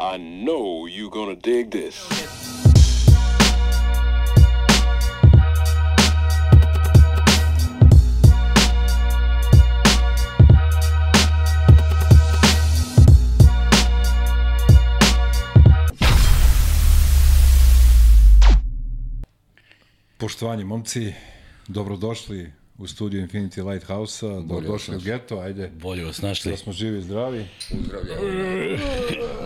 [0.00, 2.06] I know you're gonna dig this.
[20.16, 21.14] Poštovanje momci,
[21.68, 26.50] dobrodošli u studiju Infinity Lighthouse-a, dobrodošli u geto, ajde, Bolje vas našli.
[26.50, 27.46] da smo živi i zdravi.
[27.70, 28.22] Pozdravljamo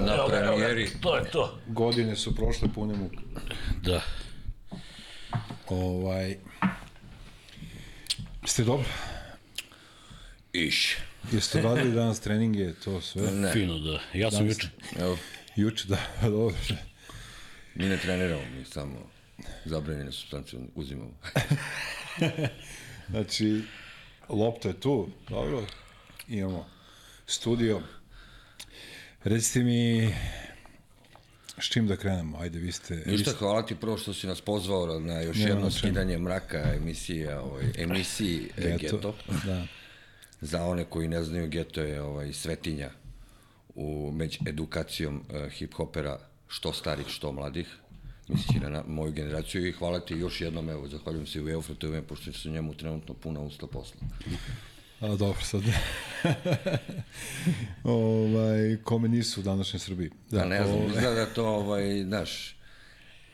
[0.00, 0.88] na premijeri.
[1.00, 1.58] To je to.
[1.66, 3.16] Godine su prošle pune muke.
[3.82, 4.02] Da.
[5.68, 6.36] Ovaj,
[8.44, 8.88] ste dobro?
[10.52, 10.96] Iš.
[11.32, 13.30] Jeste radili danas treninge, to sve?
[13.30, 14.00] Ne, Fino, da.
[14.14, 14.68] Ja sam Danas- juče.
[14.98, 15.18] evo,
[15.56, 16.54] Juče, da, dobro.
[17.74, 19.10] mi ne treniramo, mi samo
[19.64, 21.12] zabranjene substancije uzimamo.
[23.10, 23.62] Znači,
[24.28, 25.66] lopta je tu, dobro.
[26.28, 26.66] Imamo
[27.26, 27.80] studio.
[29.24, 30.14] Recite mi,
[31.58, 32.38] s čim da krenemo?
[32.38, 32.94] Ajde, vi ste...
[32.94, 36.18] vi Ništa, ste- hvala ti prvo što si nas pozvao na još Nema jedno skidanje
[36.18, 38.76] mraka emisije, ovaj, emisiji Geto.
[38.78, 39.14] Geto.
[39.44, 39.66] Da.
[40.40, 42.90] Za one koji ne znaju, Geto je ovaj, svetinja
[43.74, 46.16] u među edukacijom uh, hip-hopera,
[46.48, 47.66] što starih, što mladih,
[48.32, 51.86] misleći na, na moju generaciju i hvala ti još jednom, evo, zahvaljujem se u Eufratu
[51.86, 54.00] ime, pošto su njemu trenutno puna usta posla.
[55.00, 55.62] A, dobro, sad.
[57.84, 60.10] ovaj, kome nisu u današnjoj Srbiji.
[60.30, 62.56] Da, ne znam, ovaj, izgleda da to, ovaj, znaš,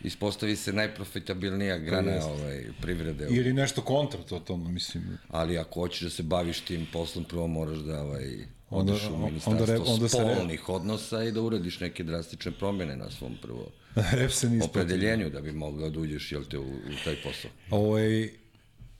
[0.00, 2.30] ispostavi se najprofitabilnija grana jeste.
[2.30, 3.26] ovaj, privrede.
[3.30, 5.18] Ili nešto kontra totalno, mislim.
[5.28, 9.14] Ali ako hoćeš da se baviš tim poslom, prvo moraš da ovaj, Onda- odeš u
[9.14, 13.10] onda ministarstvo re- onda se re- spolnih odnosa i da uradiš neke drastične promjene na
[13.10, 13.70] svom prvo
[14.64, 17.50] opredeljenju da bi mogao da uđeš jel te, u, u taj posao.
[17.70, 18.28] Ovaj,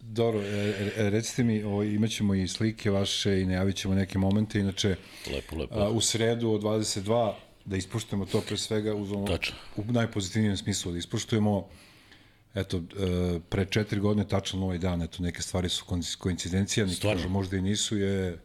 [0.00, 4.18] dobro, e, e, recite mi, ovaj, imat ćemo i slike vaše i najavit ćemo neke
[4.18, 4.96] momente, inače
[5.34, 5.74] Lepo, lepo.
[5.74, 7.32] a, u sredu od 22
[7.64, 9.54] da ispuštujemo to pre svega uz ono, Tačno.
[9.76, 11.68] u najpozitivnijem smislu, da ispuštujemo
[12.54, 12.82] eto, e,
[13.48, 17.56] pre četiri godine tačno na ovaj dan, eto, neke stvari su koinc- koincidencija, neki možda
[17.56, 18.38] i nisu, je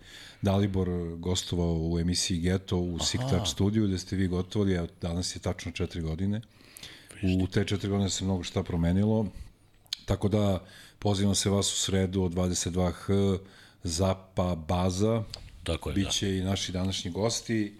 [0.43, 2.97] Dalibor gostovao u emisiji Geto u
[3.29, 6.41] Touch studiju, gde ste vi gotovali, a danas je tačno četiri godine.
[7.41, 9.27] U te četiri godine se mnogo šta promenilo,
[10.05, 10.65] tako da
[10.99, 13.37] pozivam se vas u sredu od 22h
[13.83, 15.23] Zapa Baza,
[15.63, 17.73] Tako je, biće i naši današnji gosti,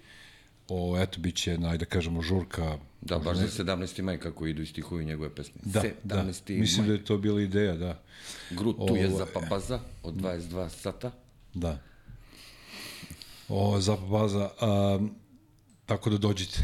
[0.70, 4.02] o, eto, biće, najde da kažemo, žurka Da, baš za 17.
[4.02, 5.62] maj kako idu i stihuju njegove pesme.
[5.64, 6.16] Da, da.
[6.16, 6.60] 17.
[6.60, 6.88] Mislim maj.
[6.88, 8.02] da je to bila ideja, da.
[8.50, 11.12] Grut tu je Ovo- za papaza od 22 sata.
[11.54, 11.80] Da.
[13.50, 15.00] O, Zapa Baza, a,
[15.86, 16.60] tako da dođite.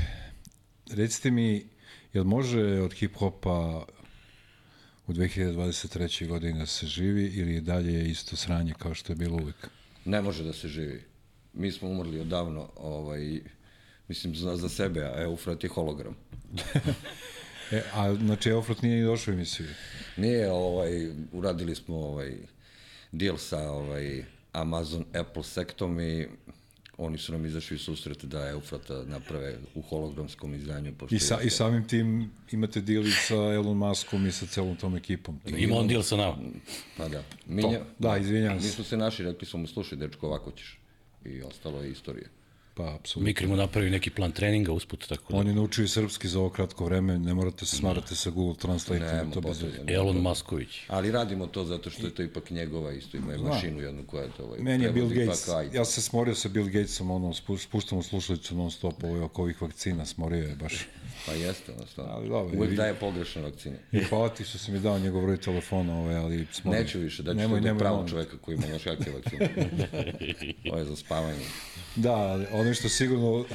[0.90, 1.66] Recite mi,
[2.14, 3.84] jel može od hip-hopa
[5.08, 6.28] u 2023.
[6.28, 9.70] godini da se živi ili je dalje isto sranje kao što je bilo uvek?
[10.06, 11.04] Ne može da se živi.
[11.54, 13.42] Mi smo umrli odavno, ovaj,
[14.08, 16.16] mislim za, za sebe, a Eufrat je hologram.
[17.72, 19.68] E, a znači Eufrot nije ni došao emisiju.
[20.18, 22.38] Nije, ovaj, uradili smo ovaj,
[23.12, 26.28] deal sa ovaj, Amazon Apple sektom i
[27.00, 30.94] oni su nam izašli u susret da Eufrata naprave u hologramskom izdanju.
[30.94, 32.10] Pošto I, sa, je- I samim tim
[32.52, 35.40] imate deal i sa Elon Muskom i sa celom tom ekipom.
[35.48, 36.38] Ima on deal sa nama.
[36.98, 37.24] Pa da.
[37.48, 38.70] Mi, To, da, izvinjavam Mi se.
[38.70, 40.80] smo se naši, rekli smo mu, slušaj, dečko, ovako ćeš.
[41.26, 42.28] I ostalo je istorija.
[42.80, 43.28] Pa, apsolutno.
[43.28, 45.40] Mikri mu napravi neki plan treninga usput, tako da.
[45.40, 48.56] On je naučio i srpski za ovo kratko vreme, ne morate se smarati sa Google
[48.56, 49.64] Translate, Nema to bez.
[49.88, 50.80] Elon Musković.
[50.88, 54.24] Ali radimo to zato što je to ipak njegova, isto ima je mašinu jednu koja
[54.24, 55.78] je to ovaj, Meni je Bill Gates, ajde.
[55.78, 59.22] ja sam se smorio sa Bill Gatesom, ono, spu- spuštam u slušalicu non stop ovaj,
[59.22, 60.88] oko ovih vakcina, smorio je baš.
[61.26, 62.14] Pa jeste, ono stvarno.
[62.14, 63.78] Ali dobro, Uvek daje pogrešne vakcine.
[63.92, 66.82] I hvala ti što si mi dao njegov broj telefona, ovaj, ali smorio.
[66.82, 68.10] Neću više, da ću nemoj, nemoj, nemoj, pravo molim.
[68.10, 69.50] čoveka koji ima još jake vakcine.
[70.72, 71.46] Ovo je za spavanje.
[71.96, 73.46] Da, ono što sigurno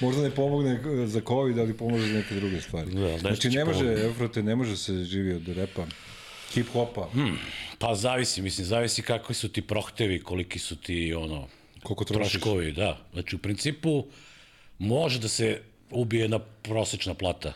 [0.00, 2.90] možda ne pomogne za COVID, ali pomože za neke druge stvari.
[2.90, 3.92] Da, znači, ne može.
[4.10, 5.86] Efrote, ne može se živi od repa,
[6.54, 7.38] hip-hopa, hmm.
[7.78, 11.48] Pa zavisi, mislim, zavisi kakvi su ti prohtevi, koliki su ti, ono,
[11.82, 12.32] koliko trošiš.
[12.32, 12.98] troškovi, da.
[13.12, 14.06] Znači, u principu,
[14.78, 17.52] može da se ubije jedna prosečna plata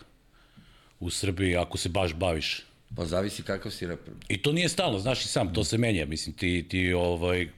[1.00, 2.62] u Srbiji ako se baš baviš.
[2.96, 4.14] Pa zavisi kakav si reper.
[4.28, 7.48] I to nije stalno, znaš i sam, to se menja, mislim, ti, ti ovaj,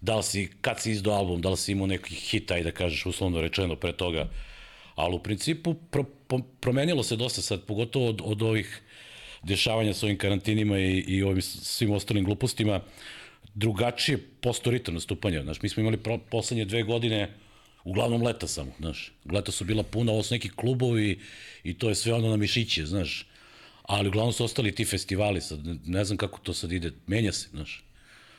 [0.00, 2.76] da li si, kad si izdao album, da li si imao neki hit, ajde da
[2.76, 4.28] kažeš, uslovno rečeno pre toga,
[4.94, 8.80] ali u principu pro, po, promenilo se dosta sad, pogotovo od, od ovih
[9.42, 12.80] dešavanja sa ovim karantinima i, i ovim svim ostalim glupostima,
[13.54, 17.34] drugačije posto ritam nastupanja, znaš, mi smo imali pro, poslednje dve godine
[17.84, 21.20] uglavnom leta samo, znaš, leta su bila puna, ovo su neki klubovi
[21.64, 23.26] i to je sve ono na mišiće, znaš,
[23.82, 27.48] ali uglavnom su ostali ti festivali, sad ne- znam kako to sad ide, menja se,
[27.48, 27.84] znaš,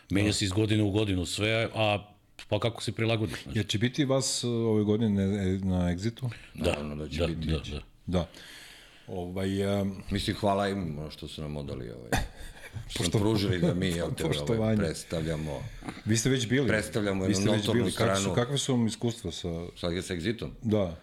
[0.09, 2.07] menja se iz godine u godinu sve, a
[2.49, 3.43] pa kako se prilagodiš.
[3.43, 3.55] Znaš.
[3.55, 6.29] Jer će biti vas uh, ove godine na, na Exitu?
[6.53, 7.47] Da, Naravno da će da, biti.
[7.47, 7.81] da, da.
[8.05, 8.27] Da.
[9.07, 12.09] Ovaj, um, Mislim, hvala im što su nam odali ovaj,
[12.87, 14.77] što nam pružili da mi jel te, ovaj, Poštovanje.
[14.77, 15.63] predstavljamo,
[16.05, 16.67] vi ste već bili.
[16.67, 17.91] Predstavljamo jednu notornu bili.
[17.91, 18.35] Kakve su, stranu.
[18.35, 19.47] kakve su vam iskustva sa...
[19.87, 20.49] je sa Exitom.
[20.61, 20.95] Da.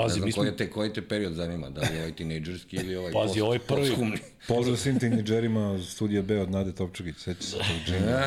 [0.00, 2.12] Ne Pazi, znam mi smo, koji, te, koji te period zanima, da li je ovaj
[2.12, 4.18] tinejdžerski ili ovaj Pazi, post, ovaj prvi-.
[4.48, 7.16] Pozdrav svim tineđerima studija B od Nade Topčagić.
[7.16, 8.22] Seća se tog džema.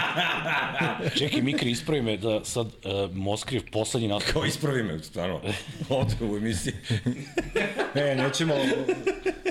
[1.18, 4.32] čekaj, Mikri, ispravi me da sad uh, Moskriv poslednji nastup.
[4.32, 5.40] Kao ispravi me, stvarno,
[5.88, 6.74] ovde u emisiji.
[7.94, 8.54] E, nećemo...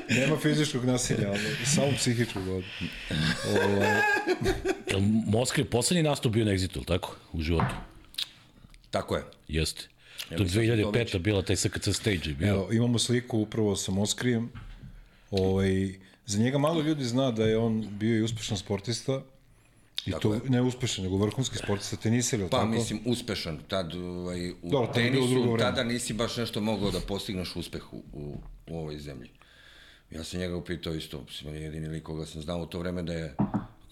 [0.09, 2.43] Nema fizičkog nasilja, ali samo psihičkog.
[2.47, 2.63] Ovaj,
[4.87, 7.15] Jel Moskriv poslednji nastup bio na Exitu, tako?
[7.33, 7.75] U životu.
[8.91, 9.23] Tako je.
[9.47, 9.87] Jeste.
[10.31, 10.93] Ja to mislim da to 2005.
[10.95, 12.47] već- bila taj SKC stage bio.
[12.47, 14.49] Evo, imamo sliku upravo sa Moskrijem.
[15.31, 15.93] Ovaj,
[16.25, 19.21] za njega malo ljudi zna da je on bio i uspešan sportista.
[20.05, 20.39] I Tako to je.
[20.47, 22.69] ne uspešan, nego vrhunski sportista, tenisir, ili Pa, tako?
[22.69, 23.59] mislim, uspešan.
[23.67, 28.37] Tad, ovaj, u drugo tenisu, tada nisi baš nešto mogao da postigneš uspeh u, u,
[28.67, 29.29] u ovoj zemlji.
[30.11, 32.79] Ja sam njega upitao isto, mislim, on je jedini lik koga sam znao u to
[32.79, 33.35] vreme da je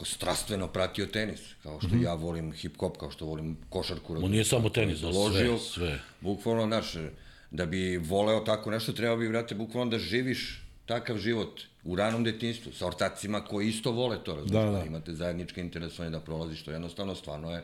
[0.06, 4.16] strastveno pratio tenis, kao što ja volim hip-hop, kao što volim košarku.
[4.16, 6.00] On nije samo tenis, da, sve, sve.
[6.22, 6.94] bukvalno, znaš,
[7.52, 12.24] da bi voleo tako nešto, treba bi, vrate, bukvalno da živiš takav život u ranom
[12.24, 14.86] detinstvu, sa ortacima koji isto vole to, razumiješ, Da, da.
[14.86, 17.64] imate zajedničke interesovanje da prolaziš, to jednostavno stvarno je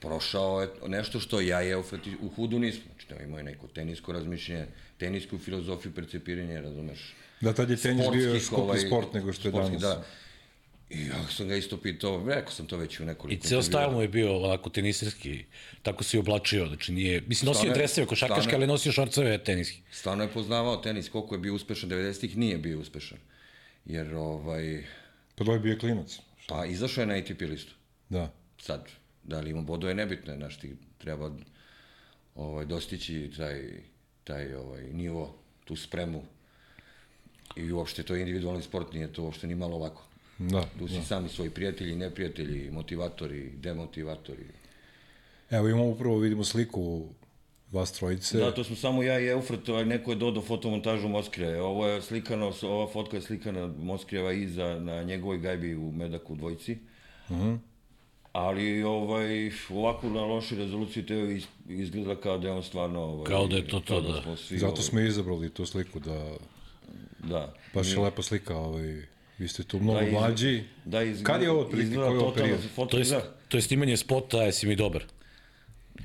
[0.00, 2.82] prošao je nešto što ja i Eufrat u hudu nismo.
[2.92, 4.66] Znači, da imao je neko tenisko razmišljenje,
[4.98, 9.52] tenisku filozofiju percepiranja, razumeš, Da, tad je tenis bio sportskih, ovaj, sport nego što je
[9.52, 9.96] sportski, danas.
[9.98, 10.04] Da.
[10.92, 13.90] I ja sam ga isto pitao, rekao sam to već u nekoliko I ceo stajl
[13.90, 15.44] mu je bio ovako tenisirski,
[15.82, 18.66] tako se i oblačio, znači nije, mislim nosio Stvarno je- dreseve košarkaške, stvarno je- ali
[18.66, 19.80] nosio šorceve teniski.
[19.90, 23.18] Stvarno je poznavao tenis, koliko je bio uspešan 90-ih, nije bio uspešan.
[23.84, 24.84] Jer, ovaj,
[25.36, 26.18] Pa to je bio klinac.
[26.48, 27.72] pa izašao je na ATP listu.
[28.08, 28.32] Da.
[28.58, 28.88] Sad,
[29.22, 31.30] da li ima bodove, nebitno je, znaš, ti treba
[32.34, 33.62] ovaj, dostići taj,
[34.24, 35.34] taj ovaj, nivo,
[35.64, 36.24] tu spremu.
[37.56, 40.08] I uopšte to je individualni sport, nije to uopšte ni malo lako.
[40.50, 40.64] Da.
[40.78, 44.44] Tu si sami svoji prijatelji, neprijatelji, motivatori, demotivatori.
[45.50, 47.06] Evo imamo upravo, vidimo sliku
[47.72, 48.38] vas trojice.
[48.38, 51.60] Da, to smo samo ja i Eufrat, ovaj, neko je dodao fotomontažu Moskre.
[51.60, 56.36] Ovo je slikano, ova fotka je slikana Moskreva iza na njegovoj gajbi u Medaku u
[56.36, 56.78] dvojici.
[57.28, 57.58] Uh -huh.
[58.32, 63.00] Ali ovaj, ovako na lošoj rezoluciji to iz- izgleda kao da je on stvarno...
[63.00, 64.22] Ovaj, Kao da je to to, da.
[64.22, 66.32] smo svi, Zato ovaj, smo i izabrali tu sliku da
[67.18, 67.54] Da.
[67.74, 69.02] baš je lepa slika, ovaj,
[69.38, 70.64] vi ste tu mnogo Da, iz- mlađi.
[70.84, 72.58] Da, izgleda, Kad je ovo otprilike, izgleda koji je ovo period?
[72.90, 75.04] To je, izgleda, to je snimanje spota, jesi mi dobar.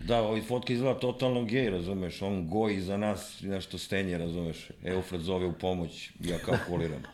[0.02, 5.22] da, ovaj fotka izgleda totalno gej, razumeš, on goji za nas nešto stenje, razumeš, Eufrat
[5.22, 7.04] zove u pomoć, ja kao koliram.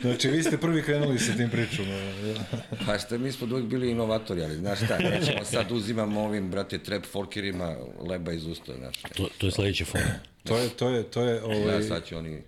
[0.00, 1.84] Znači, vi ste prvi krenuli sa tim pričom.
[2.86, 6.78] Pa šta, mi smo uvijek bili inovatori, ali znaš šta, nećemo sad uzimamo ovim, brate,
[6.78, 8.96] trap folkerima leba iz usta, znaš.
[9.16, 10.04] To, to je sledeće fona.
[10.44, 11.82] To je, to je, to je, ovaj, Ovaj...
[11.82, 12.42] sad će oni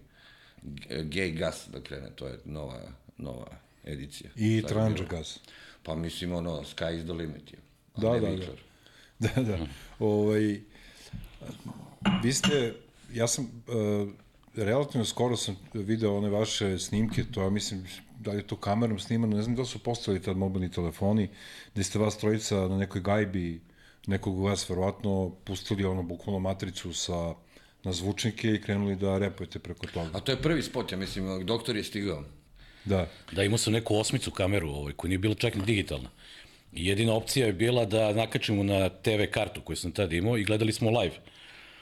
[0.88, 2.80] gay gas da krene, to je nova,
[3.16, 3.46] nova
[3.84, 4.30] edicija.
[4.36, 5.40] i tranđa gas.
[5.82, 7.58] Pa mislim, ono, sky is the limit, je.
[7.96, 8.28] Da, da, da.
[8.28, 8.54] Viktor.
[9.18, 9.58] Da, da.
[9.98, 10.60] Ovaj,
[12.22, 12.74] vi ste,
[13.12, 14.08] ja sam, uh,
[14.54, 17.84] relativno skoro sam video one vaše snimke, to ja mislim,
[18.18, 21.28] da li je to kamerom snimano, ne znam da li su postavili tad mobilni telefoni,
[21.74, 23.60] gde ste vas trojica na nekoj gajbi,
[24.06, 27.34] nekog vas verovatno pustili ono bukvalno matricu sa
[27.84, 30.10] na zvučnike i krenuli da repujete preko toga.
[30.12, 32.24] A to je prvi spot, ja mislim, doktor je stigao.
[32.84, 33.08] Da.
[33.32, 36.10] Da, imao sam neku osmicu kameru, ovaj, koja nije bila čak ni digitalna.
[36.72, 40.44] I jedina opcija je bila da nakačimo na TV kartu koju sam tad imao i
[40.44, 41.14] gledali smo live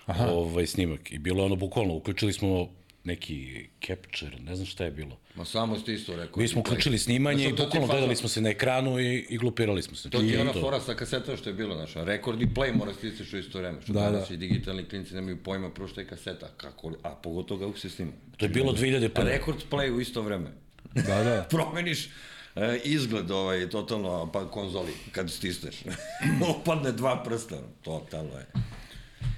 [0.07, 0.27] Aha.
[0.27, 1.13] ovaj snimak.
[1.13, 2.69] I bilo je ono bukvalno, uključili smo
[3.05, 5.19] neki capture, ne znam šta je bilo.
[5.37, 6.43] Ma samo ste isto rekao.
[6.43, 9.97] Mi smo uključili snimanje i bukvalno gledali smo se na ekranu i, i glupirali smo
[9.97, 10.11] se.
[10.11, 12.95] To ti je ona fora sa kasetom što je bilo, znaš, rekord i play mora
[12.95, 13.83] stisneš u isto vreme.
[13.83, 14.35] Što Da, da, danas da.
[14.35, 18.13] i digitalni klinci nemaju pojma prvo što je kaseta, kako, a pogotovo kako se snima.
[18.37, 19.21] To je bilo 2001.
[19.21, 20.51] A rekord play u isto vreme.
[20.95, 21.47] Da, da.
[21.57, 22.09] Promeniš
[22.57, 25.77] e, izgled ovaj, totalno pa konzoli kad stisneš.
[26.57, 28.47] Opadne dva prsta, totalno je.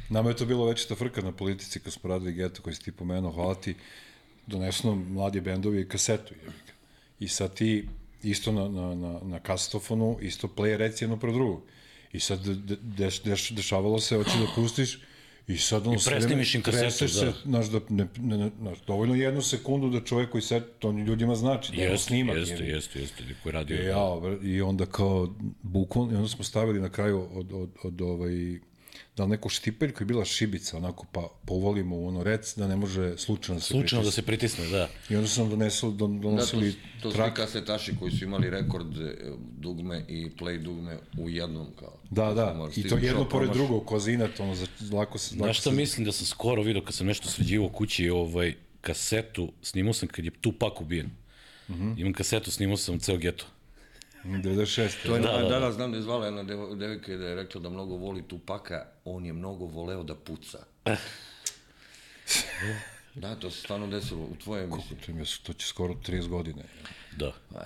[0.08, 2.92] Nama je to bilo večita frka na politici kad smo radili geto koji si ti
[2.92, 3.74] pomenuo, hvala ti,
[4.48, 6.34] donesno mladi bendovi i kasetu.
[7.20, 7.88] I sad ti
[8.22, 11.62] isto na, na, na, na kasetofonu, isto play reci jedno pro drugo.
[12.12, 14.98] I sad de, de, deš, deš, dešavalo se, hoće da pustiš,
[15.48, 17.32] I sad ono sve presnimiš im kasetu, treseš se, da.
[17.44, 21.34] znaš, da, ne, ne, ne, znaš, dovoljno jednu sekundu da čovjek koji se, to ljudima
[21.34, 22.36] znači, da je Jeste, snimak.
[22.36, 23.76] jeste, jeste, jeste, neko je radio.
[23.76, 28.00] E, ja, i onda kao bukvalno, i onda smo stavili na kraju od, od, od
[28.00, 28.58] ovaj,
[29.18, 32.68] da li neku štipeljku je bila šibica, onako pa, pa uvalimo u ono rec da
[32.68, 34.12] ne može slučajno da se Slučajno da pritisne.
[34.12, 34.26] se
[34.58, 34.88] pritisne, da.
[35.10, 37.28] I onda su nam donesli, don, Da, to, donosili to su trak.
[37.28, 39.14] ti kasetaši koji su imali rekord e,
[39.58, 41.92] dugme i play dugme u jednom kao.
[42.10, 45.34] Da, da, i to jedno pored promaš- drugog, kozinat, ono, za, lako se...
[45.34, 48.54] lako Znaš šta se- mislim da sam skoro vidio kad sam nešto sređivo kući, ovaj,
[48.80, 51.06] kasetu, snimao sam kad je Tupak ubijen.
[51.06, 51.82] Mm Mhm.
[51.84, 52.00] -hmm.
[52.00, 53.46] Imam kasetu, snimao sam ceo geto.
[54.24, 54.90] 96.
[55.02, 55.60] To je, Da, da, da, da, da.
[55.60, 58.86] da, znam da je zvala jedna devo- devojka da je rekla da mnogo voli Tupaka,
[59.04, 60.58] on je mnogo voleo da puca.
[63.14, 64.96] da, to se stvarno desilo u tvojoj emisiji.
[64.96, 66.62] To, im je, to će skoro 30 godine.
[67.16, 67.32] Da.
[67.52, 67.64] Pa,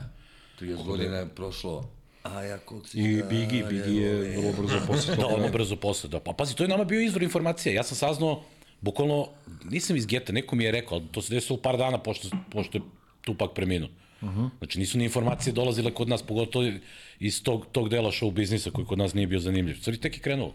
[0.60, 1.88] 30 godina je prošlo,
[2.22, 2.58] a ja
[2.94, 5.34] I Bigi, Bigi je vrlo brzo posle Da, toga.
[5.34, 6.20] ono brzo posle, da.
[6.20, 7.74] Pa pazi, to je nama bio izvor informacija.
[7.74, 8.42] Ja sam saznao,
[8.80, 9.28] bukvalno,
[9.64, 12.78] nisam iz geta, neko mi je rekao, ali to se desilo par dana pošto, pošto
[12.78, 12.82] je
[13.22, 13.88] Tupak preminuo.
[14.22, 14.50] Uh -huh.
[14.58, 16.72] Znači nisu ni informacije dolazile kod nas, pogotovo
[17.18, 19.74] iz tog, tog dela show biznisa koji kod nas nije bio zanimljiv.
[19.74, 20.54] Stvari tek je krenulo.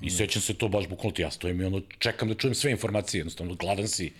[0.00, 2.70] I sećam se to baš bukvalno ti ja stojim i ono čekam da čujem sve
[2.70, 4.12] informacije, jednostavno gladan si.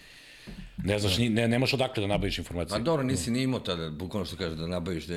[0.84, 2.78] Ne znaš, ni, ne, nemaš odakle da nabaviš informacije.
[2.78, 5.16] Pa dobro, nisi ni imao tada, bukvalno što kažeš, da nabaviš, da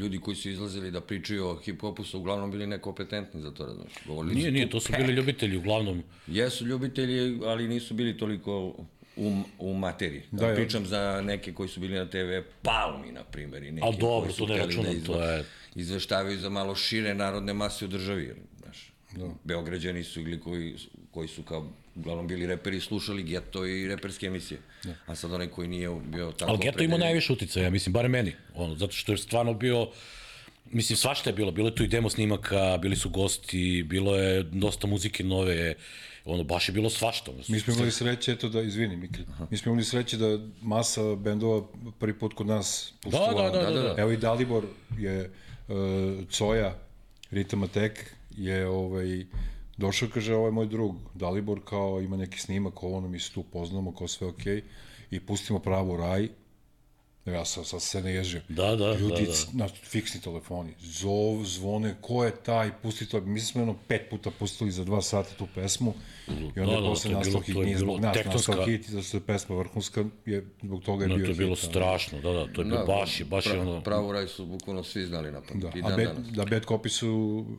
[0.00, 3.92] ljudi koji su izlazili da pričaju o hip-hopu su uglavnom bili nekompetentni za to, razumiješ.
[4.06, 6.02] Govorili Nije, nije, to su bili ljubitelji uglavnom.
[6.26, 8.74] Jesu ljubitelji, ali nisu bili toliko
[9.18, 10.22] u, u materiji.
[10.30, 10.54] Da, Da, ja.
[10.54, 12.16] pričam za neke koji su bili na TV,
[12.62, 15.44] Palmi, na primjer, i neki A dobro, koji su to ne računam, da to je-
[15.74, 18.24] izveštavaju za malo šire narodne mase u državi.
[18.24, 19.30] Jer, znaš, da.
[19.44, 20.74] Beograđani su ili koji,
[21.10, 24.60] koji su kao uglavnom bili reperi, slušali geto i reperske emisije.
[24.84, 24.94] Da.
[25.06, 26.50] A sad onaj koji nije bio tako...
[26.50, 28.32] Ali Geto ima najviše uticaja, ja mislim, bare meni.
[28.54, 29.88] Ono, zato što je stvarno bio,
[30.66, 31.50] mislim, svašta je bilo.
[31.50, 35.74] Bilo je tu i demo snimaka, bili su gosti, bilo je dosta muzike nove,
[36.24, 37.32] ono, baš je bilo svašta.
[37.48, 39.20] Mi smo imali sreće, eto da, izvini Mikl,
[39.50, 41.66] mi smo imali sreće da masa bendova
[41.98, 43.50] prvi put kod nas pustila.
[43.50, 43.94] da, da, da, da.
[43.98, 44.64] Evo i Dalibor
[44.98, 45.30] je,
[45.68, 46.78] uh, Coja,
[47.30, 49.24] Rita Matek je ovaj,
[49.76, 53.42] došao, kaže, ovaj moj drug, Dalibor, kao ima neki snimak, ovo ono mi se tu
[53.42, 54.62] poznamo, kao sve okej, okay,
[55.10, 55.96] i pustimo pravo u
[57.28, 58.40] raj, Ja sam sad se ne ježio.
[58.48, 59.64] Da, da, Ljudi, da, da.
[59.64, 63.20] na fiksni telefoni, zov, zvone, ko je taj, pusti to.
[63.20, 65.94] Mi smo jedno pet puta pustili za dva sata tu pesmu
[66.28, 68.00] i onda Da, da, posle to je nastao bilo- hit, to je nije bilo zbog
[68.00, 71.24] nas, tektonska- nastao hit da su je pesma vrhunska, je, zbog toga je No, bio
[71.24, 71.64] to je bilo hit.
[71.64, 73.82] strašno, da, da, to je bilo baš, je, baš je ono...
[73.82, 75.62] Pravu raj su bukvalno svi znali na pamet.
[75.62, 76.28] Da, I a dan bad, danas.
[76.28, 77.10] da Bad Copy su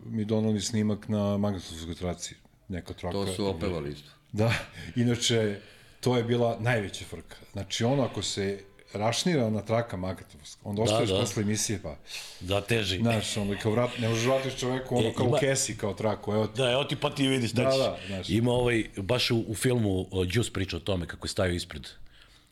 [0.05, 2.35] mi donali snimak na magnetofskoj traci,
[2.67, 3.13] neka traka.
[3.13, 4.09] To su opevali isto.
[4.31, 4.53] Da,
[4.95, 5.59] inače,
[5.99, 7.35] to je bila najveća frka.
[7.51, 8.59] Znači, ono, ako se
[8.93, 11.15] rašnira na traka magnetovska, onda ostaješ da.
[11.15, 11.95] posle emisije, pa,
[12.39, 12.97] Da, teži.
[12.97, 15.93] znaš, ono, kao vrat, ne možeš vratiš čoveku, ono, E, kao u ima- kesi, kao
[15.93, 16.57] traku, evo ti.
[16.57, 18.29] Da, evo ti pa ti vidiš, Da, znači, da, znaš.
[18.29, 21.87] Ima ovaj, baš u, u filmu uh, Juice priča o tome kako je stavio ispred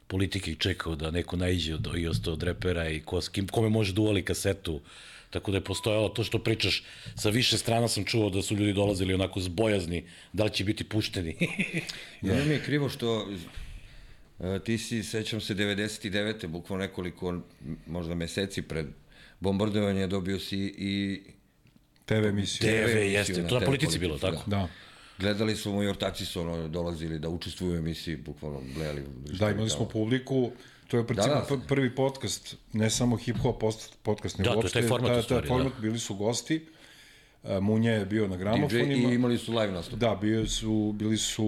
[0.07, 3.47] politike i čekao da neko naiđe od, i ostao od repera i ko, s kim,
[3.47, 4.79] kome može da uvali kasetu.
[5.29, 6.83] Tako da je postojalo to što pričaš,
[7.15, 10.03] sa više strana sam čuo da su ljudi dolazili onako zbojazni,
[10.33, 11.35] da li će biti pušteni.
[12.21, 12.35] Ja.
[12.35, 13.27] mi je krivo što
[14.63, 16.47] ti si, sećam se, 99.
[16.47, 17.41] bukvalno nekoliko,
[17.87, 18.85] možda meseci pred
[19.39, 21.21] bombardovanje dobio si i
[22.05, 22.59] TV emisiju.
[22.59, 24.43] TV emisiju jeste, na to na TV politici bilo, tako?
[24.45, 24.67] Da.
[25.19, 29.03] gledali smo mu i ortaci su ono, dolazili da učestvuju u emisiji, bukvalno gledali.
[29.39, 30.51] Da, imali smo publiku,
[30.87, 31.55] to je principu Da, da.
[31.55, 35.11] da, prvi podcast, ne samo hip-hop post- podcast, nego Da, to je uopšte, taj format
[35.11, 36.76] u taj, stvari, taj format, bili su gosti, uh,
[37.61, 39.99] Munja je bio na DJ gramofonima, i imali su live nastup.
[39.99, 41.45] da, bio su, bili su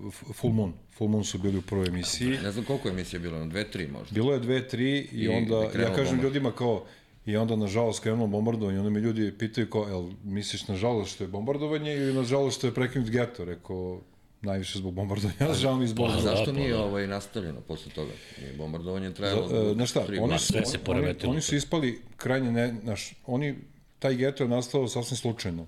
[0.00, 3.20] uh, Full Moon, Full Moon su bili u prvoj emisiji, Ne znam koliko je emisija
[3.20, 4.14] bilo, na dve, tri možda.
[4.14, 6.22] bilo je dve, tri i, I onda, ja kažem bombard.
[6.22, 6.84] ljudima kao,
[7.26, 11.28] i onda nažalost krenulo bombardovanje, onda me ljudi pitaju kao, jel misliš nažalost što je
[11.28, 14.00] bombardovanje ili nažalost što je prekinut geto, rekao,
[14.42, 16.78] najviše zbog bombardovanja, žao mi zbog Pa, A zašto nije da.
[16.78, 18.12] ovaj nastavljeno posle toga?
[18.40, 21.32] Nije bombardovanje trajalo E, Znaš šta, tri oni su, oni, poremetilo.
[21.32, 23.54] oni su ispali krajnje, ne, znaš, oni,
[23.98, 25.66] taj geto je nastao sasvim slučajno.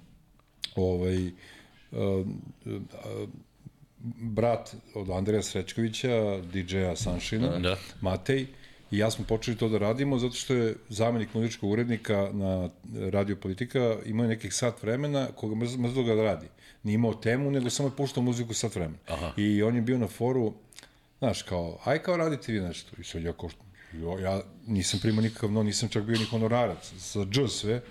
[0.77, 1.33] Ovaj, uh,
[1.93, 3.29] uh,
[4.21, 7.77] brat od Andreja Srećkovića, DJ-a Sunshine, Da.
[8.01, 8.47] Matej,
[8.91, 12.71] i ja smo počeli to da radimo zato što je zamenik muzičkog urednika na
[13.11, 16.47] Radio Politika imao nekih sat vremena koga mrz, mrzlo ga da radi.
[16.83, 18.99] Nije imao temu, nego samo je puštao muziku sat vremena.
[19.09, 19.33] Aha.
[19.37, 20.53] I on je bio na foru,
[21.19, 22.97] znaš, kao, aj kao radite vi nešto.
[23.01, 23.51] I sad ja kao,
[24.19, 26.93] ja nisam primao nikakav, no nisam čak bio ni honorarac.
[26.99, 27.83] Sa dž sve,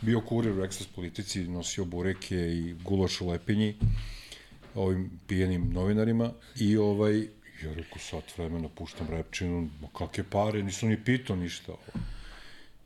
[0.00, 3.74] bio kurir u Express politici, nosio bureke i gulaš u lepinji
[4.74, 7.18] ovim pijenim novinarima i ovaj,
[7.62, 11.72] ja rekao, sat vremena puštam repčinu, ma kakve pare, nisam ni pitao ništa.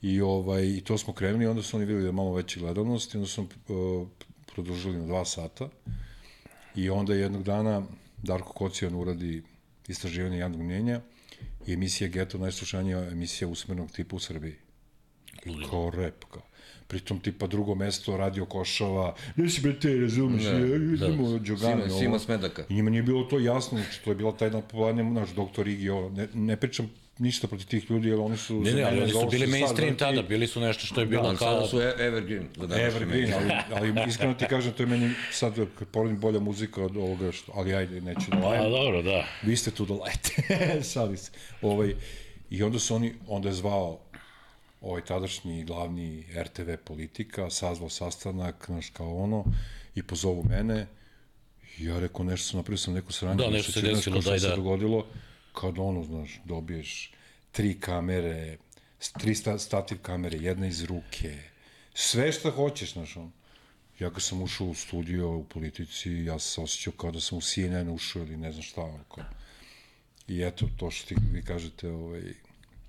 [0.02, 3.14] I, ovaj, I to smo krenuli, onda su oni videli da je malo veća gledanost
[3.14, 4.09] i onda smo uh,
[4.47, 5.69] produžili na dva sata.
[6.75, 7.83] I onda jednog dana
[8.23, 9.42] Darko Kocijan uradi
[9.88, 11.00] istraživanje javnog mnjenja
[11.66, 14.54] i emisija Geto najslušanija emisija usmerenog tipa u Srbiji.
[15.71, 16.42] Kao rep, kao.
[16.92, 20.66] Pritom tipa drugo mesto radio Košava, nisi bre te, razumiješ, Ne, da.
[21.06, 22.64] idemo Đogani, Sima- Sima Smedaka.
[22.68, 25.68] I njima nije bilo to jasno, znači to je bila taj jedna popularnija, naš doktor
[25.68, 28.61] Igi, ovo, ne, ne pričam ništa protiv tih ljudi, jer oni su...
[28.61, 31.22] Ne, ne, ali oni su bili mainstream vrti, tada, bili su nešto što je bilo
[31.22, 31.54] Ali kao...
[31.54, 35.54] sada su e- evergreen današnje Evergreen, ali, ali iskreno ti kažem, to je meni sad,
[35.75, 38.70] kad poredim, bolja muzika od ovoga, što, ali ajde, neću da Pa lajem.
[38.72, 39.25] dobro, da.
[39.42, 40.32] Vi ste tu da lajete,
[40.92, 41.30] šali se.
[41.62, 41.94] Ovaj,
[42.50, 43.99] I onda su oni, onda je zvao
[44.82, 49.44] ovaj tadašnji glavni RTV politika, sazvao sastanak, znaš, kao ono,
[49.94, 50.86] i pozovu mene,
[51.78, 54.48] i ja rekao, nešto sam napravio, sam neko sranje, Da, nešto se desilo, daj, se
[54.48, 54.56] da.
[54.56, 55.06] dogodilo,
[55.52, 57.12] kad ono, znaš, dobiješ
[57.52, 58.56] tri kamere,
[59.18, 61.38] tri sta, stativ kamere, jedna iz ruke,
[61.94, 63.30] sve šta hoćeš, znaš, ono.
[63.98, 67.38] Ja kad sam ušao u studio u politici, ja sam se osjećao kao da sam
[67.38, 69.24] u CNN ušao ili ne znam šta, ono, kao.
[70.28, 72.22] I eto, to što ti, vi kažete, ovaj,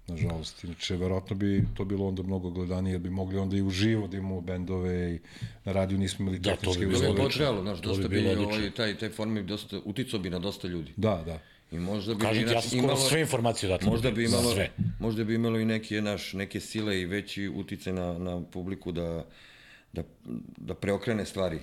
[0.08, 4.18] nažalost, inače, verovatno bi to bilo onda mnogo gledanije, bi mogli onda i uživo da
[4.18, 5.20] imamo bendove i
[5.66, 7.24] na radiju nismo imali Da, to tehničke bi bilo To bi uslove.
[7.24, 8.54] potrebalo, znaš, To bi dosta bi, bilo odlično.
[8.54, 10.92] ovaj, taj, taj form bi dosta, uticao bi na dosta ljudi.
[10.96, 11.40] Da, da.
[11.72, 13.86] I možda bi Kažem ja sam skoro sve informacije dati.
[13.86, 14.70] možda bi imalo, Sve.
[15.00, 19.26] možda bi imalo i neke, naš, neke sile i veći uticaj na, na publiku da,
[19.94, 20.04] da,
[20.58, 21.60] da preokrene stvari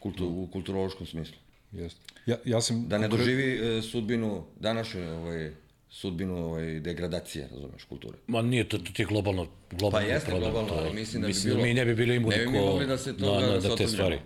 [0.00, 1.36] kultu, u kulturološkom smislu.
[1.72, 2.00] Jeste.
[2.26, 2.88] Ja, ja sam...
[2.88, 5.52] Da ne doživi e, sudbinu, današnju ovaj,
[5.94, 8.18] sudbinu ovaj, degradacije, razumeš, kulture.
[8.26, 11.26] Ma nije, to, to je globalno, globalno Pa jeste problem, globalno, to- ali mislim da
[11.26, 13.40] bi mislim bilo- mi ne bi bili imuni ne bi mi mogli da se toga
[13.40, 14.18] na, na, da te stvari.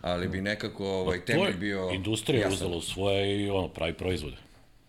[0.00, 2.54] Ali bi nekako ovaj, To temelj je, bio industrija jasan.
[2.54, 4.36] uzela u svoje i ono, pravi proizvode.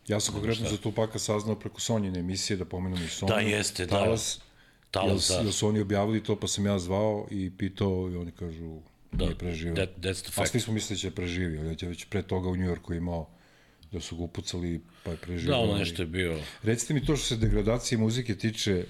[0.08, 3.30] Ja sam konkretno za Tupaka saznao preko Sonjine emisije, da pomenem i Sonju.
[3.30, 3.90] Da, jeste, da.
[3.92, 4.40] Talas,
[4.92, 5.44] Talas, jel, da.
[5.44, 8.80] jel su oni objavili to, pa sam ja zvao i pitao i oni kažu
[9.12, 9.76] da, nije preživio.
[9.76, 10.52] that- that's the A fact.
[10.52, 13.30] svi smo mislili da će preživio, ali je već pre toga u Njujorku imao
[13.94, 15.52] da su ga upucali, pa je preživio.
[15.52, 16.40] Da, ono ali- nešto je bio...
[16.64, 18.86] Recite mi to što se degradacije muzike tiče,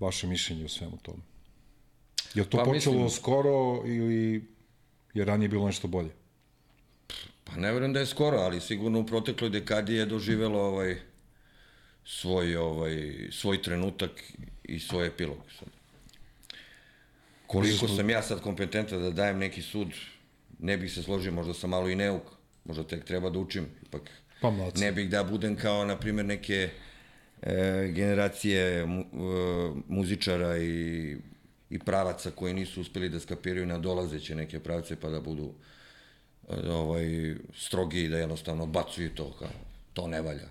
[0.00, 1.18] vaše mišljenje o svemu tome.
[2.34, 4.44] Je li to Pa počelo mislim- skoro ili
[5.14, 6.10] je ranije bilo nešto bolje?
[7.44, 10.96] Pa ne verujem da je skoro, ali sigurno u protekloj dekadi je doživelo ovaj
[12.04, 12.94] svoj ovaj
[13.32, 14.10] svoj trenutak
[14.64, 15.38] i svoj epilog.
[15.58, 15.68] Sad.
[17.46, 19.88] Koliko sam ja sad kompetentan da dajem neki sud,
[20.58, 22.22] ne bih se složio, možda sam malo i neuk,
[22.64, 24.10] možda tek treba da učim, ipak
[24.42, 26.70] Pa ne bih da budem kao, na primjer, neke
[27.42, 29.04] e, generacije mu, e,
[29.88, 31.16] muzičara i,
[31.70, 35.52] i pravaca koji nisu uspeli da skapiraju na dolazeće neke pravce pa da budu
[36.48, 39.48] e, ovaj, strogi i da jednostavno odbacuju to kao,
[39.92, 40.48] to ne valja.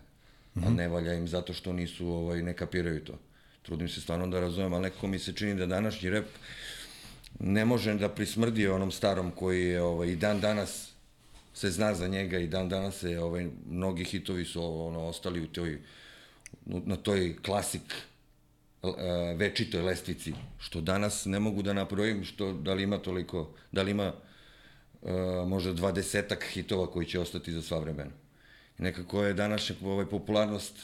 [0.65, 3.19] A ne valja im zato što nisu, ovaj, ne kapiraju to.
[3.62, 6.25] Trudim se stvarno da razumem, ali nekako mi se čini da današnji rep
[7.39, 10.90] ne može da prismrdi onom starom koji je ovaj, i dan danas
[11.53, 15.47] se zna za njega i dan danas se ovaj, mnogi hitovi su ono, ostali u
[15.47, 15.81] toj,
[16.65, 17.93] na toj klasik
[18.83, 18.87] e,
[19.35, 23.91] večitoj lestvici, što danas ne mogu da nabrojim što, da li ima toliko, da li
[23.91, 24.13] ima
[25.03, 25.11] e,
[25.47, 28.11] možda dvadesetak hitova koji će ostati za sva vremena.
[28.79, 30.75] I nekako je današnja ovaj, popularnost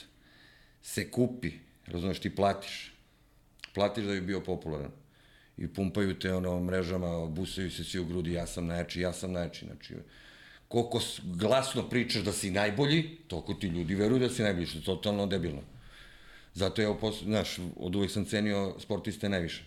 [0.81, 1.51] se kupi,
[1.85, 2.93] razumeš, ti platiš.
[3.73, 4.91] Platiš da bi bio popularan.
[5.57, 9.31] I pumpaju te ono mrežama, busaju se svi u grudi, ja sam najjači, ja sam
[9.31, 9.65] najjači.
[9.65, 9.95] Znači,
[10.67, 14.83] koliko glasno pričaš da si najbolji, toliko ti ljudi veruju da si najbolji, što je
[14.83, 15.61] totalno debilno.
[16.53, 19.63] Zato ja, znaš, od uvek sam cenio sportiste najviše.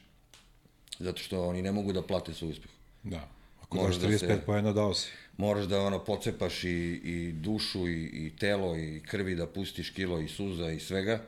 [0.99, 2.71] Zato što oni ne mogu da plate svoj uspeh.
[3.03, 3.29] Da.
[3.63, 5.09] Ako Moraš daš da 35 se- pojena, dao si.
[5.37, 10.21] Moraš da ono pocepaš i, i dušu i, i telo i krvi da pustiš kilo
[10.21, 11.23] i suza i svega.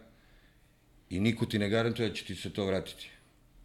[1.11, 3.11] I niko ti ne garantuje da će ti se to vratiti.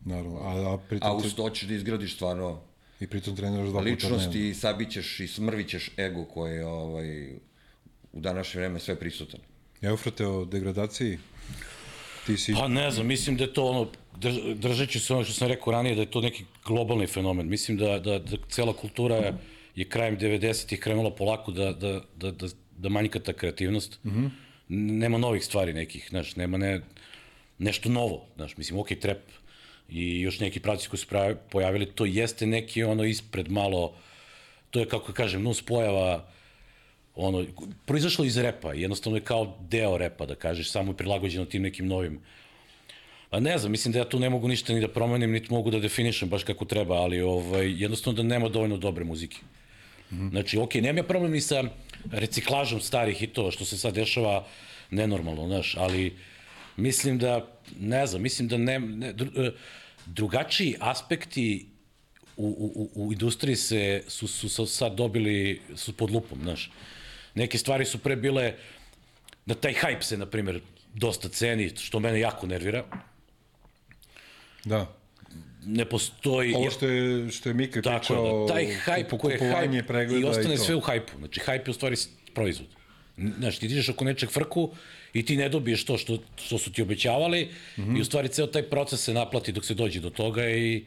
[0.06, 2.62] Naravno, a, a pritom, A uz to ćeš da izgradiš stvarno
[3.00, 4.50] i pritom treniraš dva puta ličnost dnevno.
[4.50, 7.28] i sabićeš i smrvićeš ego koje je ovaj,
[8.14, 9.40] u današnje vreme sve prisutan.
[9.82, 11.18] Eufrate o degradaciji,
[12.26, 12.54] ti si...
[12.54, 15.74] Pa ne znam, mislim da je to ono, drž- držeći se ono što sam rekao
[15.74, 17.48] ranije, da je to neki globalni fenomen.
[17.48, 19.34] Mislim da, da, da cela kultura je,
[19.76, 24.00] je krajem 90-ih krenula polako da, da, da, da, da manjka ta kreativnost.
[24.04, 24.30] Mm -hmm.
[24.70, 26.82] Nema novih stvari nekih, znaš, nema ne,
[27.58, 29.18] nešto novo, znaš, mislim, ok, trap
[29.90, 33.94] i još neki pravci koji su pravi, pojavili, to jeste neki ono ispred malo,
[34.70, 36.28] to je kako kažem, nus pojava,
[37.16, 37.46] ono,
[37.86, 41.88] proizašlo iz repa, jednostavno je kao deo repa, da kažeš, samo je prilagođeno tim nekim
[41.88, 42.22] novim
[43.30, 45.72] Pa ne znam, mislim da ja tu ne mogu ništa ni da promenim, niti mogu
[45.72, 49.38] da definišem baš kako treba, ali ovaj, jednostavno da nema dovoljno dobre muzike.
[50.12, 50.30] Mm -hmm.
[50.30, 51.64] Znači, okej, nema ja problem ni sa
[52.12, 54.48] reciklažom starih hitova, što se sad dešava
[54.92, 56.16] nenormalno, znaš, ali
[56.78, 59.52] mislim da, ne znam, mislim da ne, ne e,
[60.06, 61.66] drugačiji aspekti
[62.38, 66.72] u, u, u industriji se, su, su, sad dobili, su pod lupom, znaš.
[67.36, 68.54] Neke stvari su pre bile,
[69.46, 70.62] da taj hype se, na primjer,
[70.94, 72.86] dosta ceni, što mene jako nervira.
[74.66, 74.94] Da.
[75.66, 76.54] Ne postoji...
[76.54, 80.24] Ovo što je, što je Mika Tako pričao, da, taj hype koji je hype i
[80.24, 80.64] ostane to.
[80.64, 81.18] sve u hype-u.
[81.18, 81.96] Znači, hype je u stvari
[82.34, 82.68] proizvod.
[83.18, 84.74] Znaš, ti dižeš oko nečeg frku
[85.20, 87.46] i ti ne dobiješ to što, što su ti obećavali
[87.78, 87.82] mm.
[87.82, 87.98] -hmm.
[87.98, 90.84] i u stvari ceo taj proces se naplati dok se dođe do toga i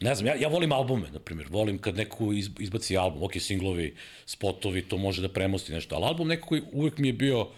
[0.00, 3.32] ne znam, ja, ja volim albume, na primjer, volim kad neko iz, izbaci album, ok,
[3.40, 3.94] singlovi,
[4.26, 7.48] spotovi, to može da premosti nešto, ali album neko koji uvek mi je bio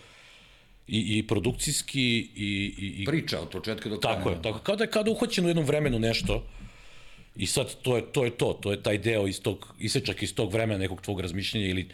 [0.88, 4.16] i, i produkcijski i, i, i Priča od početka do kraja.
[4.16, 6.46] Tako je, tako, kao da je kao da je uhvaćeno u jednom vremenu nešto
[7.36, 10.34] i sad to je to, je to, to je taj deo iz tog, isečak iz
[10.34, 11.88] tog vremena nekog tvog razmišljenja ili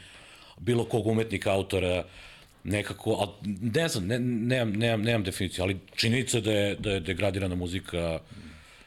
[0.59, 2.05] bilo kog umetnika, autora,
[2.65, 6.91] nekako, a ne znam, ne, nemam, nemam, nemam definiciju, ali činjenica je da je, da
[6.91, 8.19] je degradirana muzika,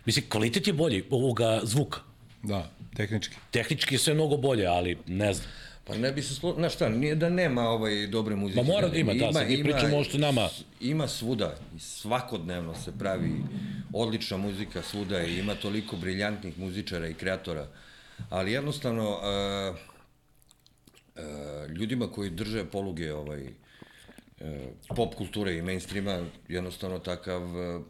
[0.06, 2.00] mislim, kvalitet je bolji ovoga zvuka.
[2.44, 3.36] Da, tehnički.
[3.52, 5.48] Tehnički je sve mnogo bolje, ali ne znam.
[5.84, 6.54] Pa ne bi se slo...
[6.54, 8.62] Znaš šta, nije da nema ovaj dobre muzike.
[8.62, 10.50] Ma mora da ima, da, sad mi pričamo ovo što nama-
[10.82, 13.32] Ima svuda, svakodnevno se pravi
[13.94, 17.68] odlična muzika svuda i ima toliko briljantnih muzičara i kreatora,
[18.30, 19.76] ali jednostavno uh,
[21.16, 23.50] uh, ljudima koji drže poluge ovaj, uh,
[24.96, 27.82] pop kulture i mainstreama, jednostavno takav uh,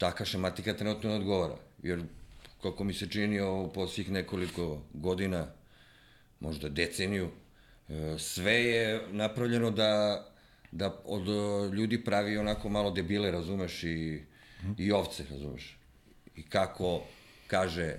[0.00, 1.56] taka šematika trenutno ne odgovara.
[1.82, 2.02] Jer,
[2.62, 5.46] kako mi se čini ovo svih nekoliko godina,
[6.40, 7.28] možda deceniju,
[7.88, 10.24] e, sve je napravljeno da,
[10.72, 14.22] da od e, ljudi pravi onako malo debile, razumeš, i,
[14.78, 15.78] i ovce, razumeš.
[16.36, 17.02] I kako
[17.46, 17.96] kaže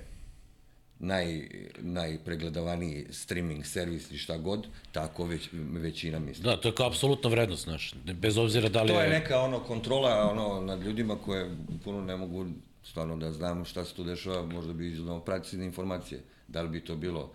[1.02, 6.44] naj, najpregledavaniji streaming servis i šta god, tako već, većina misli.
[6.44, 9.60] Da, to je kao apsolutna vrednost, znaš, bez obzira da li To je neka ono
[9.60, 12.46] kontrola ono nad ljudima koje puno ne mogu
[12.84, 16.22] stvarno da znam šta se tu dešava, možda bi izdano pratiti informacije.
[16.48, 17.34] Da li bi to bilo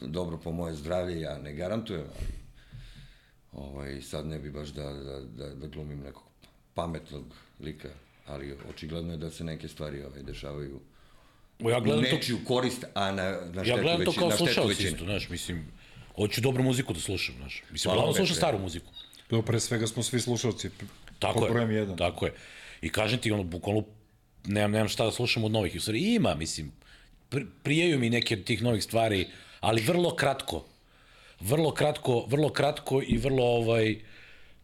[0.00, 2.40] dobro po moje zdravlje, ja ne garantujem, ali
[3.52, 6.22] ovaj, sad ne bi baš da, da, da, da glumim nekog
[6.74, 7.24] pametnog
[7.60, 7.88] lika,
[8.26, 10.80] ali očigledno je da se neke stvari ovaj, dešavaju
[11.68, 14.90] Ja gledam to nečiju korist, a na, na Ja štetu, gledam to kao slušalac većine.
[14.90, 15.66] isto, znaš, mislim,
[16.16, 17.62] hoću dobru muziku da slušam, znaš.
[17.70, 18.86] Mislim, Pa, ove slušam staru muziku.
[19.28, 20.70] To pre svega smo svi slušalci.
[21.18, 21.96] Tako je, brojem jedan.
[21.96, 22.34] tako je.
[22.82, 23.84] I kažem ti, ono, bukvalno,
[24.46, 25.74] nemam, nemam šta da slušam od novih.
[25.74, 26.72] I u stvari ima, mislim,
[27.28, 29.26] pri, prijaju mi neke od tih novih stvari,
[29.60, 30.64] ali vrlo kratko.
[31.40, 33.96] Vrlo kratko, vrlo kratko i vrlo, ovaj,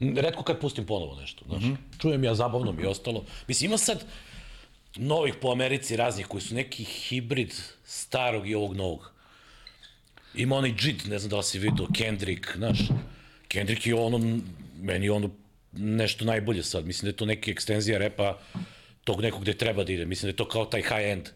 [0.01, 1.63] redko kad pustim ponovo nešto, znaš.
[1.63, 2.01] Mm -hmm.
[2.01, 3.25] Čujem ja, zabavno mi je ostalo.
[3.49, 4.05] Mislim, ima sad
[4.97, 7.55] novih po Americi raznih koji su neki hibrid
[7.85, 9.13] starog i ovog novog.
[10.35, 12.79] Ima onaj Jid, ne znam da li si vidio, Kendrick, znaš.
[13.49, 14.41] Kendrick je ono,
[14.81, 15.31] meni je ono
[15.73, 16.87] nešto najbolje sad.
[16.87, 18.39] Mislim da je to neki ekstenzija repa
[19.05, 20.05] tog nekog gde treba da ide.
[20.05, 21.29] Mislim da je to kao taj high-end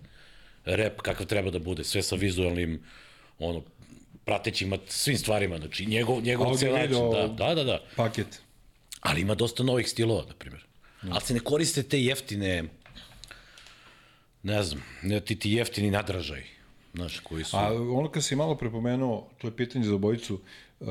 [0.65, 1.85] rap kakav treba da bude.
[1.85, 2.83] Sve sa vizualnim,
[3.39, 3.63] ono,
[4.25, 5.59] pratećima svim stvarima.
[5.59, 7.11] Znači, njegov, njegov cel način.
[7.13, 7.83] Da, da, da, da.
[7.97, 8.41] Paket.
[9.01, 10.65] Ali ima dosta novih stilova, na primjer.
[11.11, 12.65] Ali se ne koriste te jeftine,
[14.43, 16.45] ne znam, ne ti ti jeftini nadražaj,
[16.95, 17.57] znaš, koji su...
[17.57, 20.41] A ono kad si malo prepomenuo, to je pitanje za obojicu,
[20.81, 20.89] uh,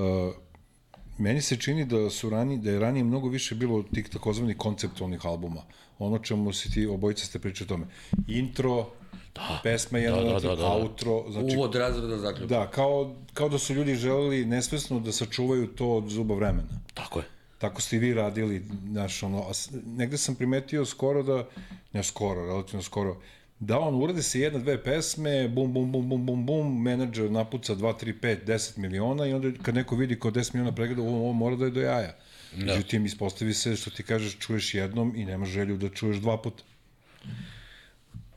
[1.18, 5.26] meni se čini da su rani, da je ranije mnogo više bilo tih takozvanih konceptualnih
[5.26, 5.62] albuma.
[6.00, 7.86] Ono čemu si ti obojica ste pričali o tome.
[8.28, 8.90] Intro,
[9.36, 10.68] da, pesma jedna, da, da, da, da, da.
[10.68, 12.56] outro, znači Uvod razreda zaključka.
[12.56, 16.82] Da, kao, kao da su ljudi želeli nesvesno da sačuvaju to od zuba vremena.
[16.94, 17.26] Tako je.
[17.58, 19.52] Tako ste i vi radili, znaš, ono, a
[19.86, 21.48] negde sam primetio skoro da,
[21.94, 23.18] ne skoro, relativno skoro,
[23.60, 27.76] da on uradi se jedna, dve pesme, bum, bum, bum, bum, bum, bum, menadžer napuca
[27.76, 31.18] 2, 3, 5, 10 miliona i onda kad neko vidi kao 10 miliona pregleda, ovo,
[31.18, 32.16] ovo mora da je do jaja.
[32.56, 32.66] Da.
[32.66, 36.64] Međutim, ispostavi se što ti kažeš, čuješ jednom i nemaš želju da čuješ dva puta.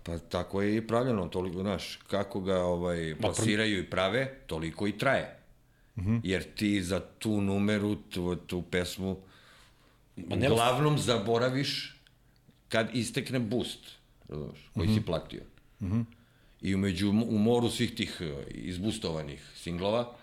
[0.03, 4.99] Pa tako je i pravljeno, toliko, znaš, kako ga ovaj, plasiraju i prave, toliko i
[4.99, 5.37] traje.
[5.97, 6.21] Mm -hmm.
[6.25, 9.17] Jer ti za tu numeru, tu, tu pesmu,
[10.17, 12.01] Ma nema- uglavnom zaboraviš
[12.69, 14.02] kad istekne boost,
[14.33, 14.99] razumeš, koji mm -hmm.
[14.99, 15.43] si platio.
[15.81, 16.05] Mm -hmm.
[16.63, 20.15] I umeđu, u moru svih tih eh, izbustovanih singlova,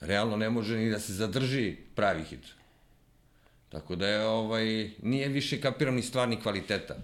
[0.00, 2.44] realno ne može ni da se zadrži pravi hit.
[3.68, 6.96] Tako da je, ovaj, nije više kapiram ni stvarni kvaliteta.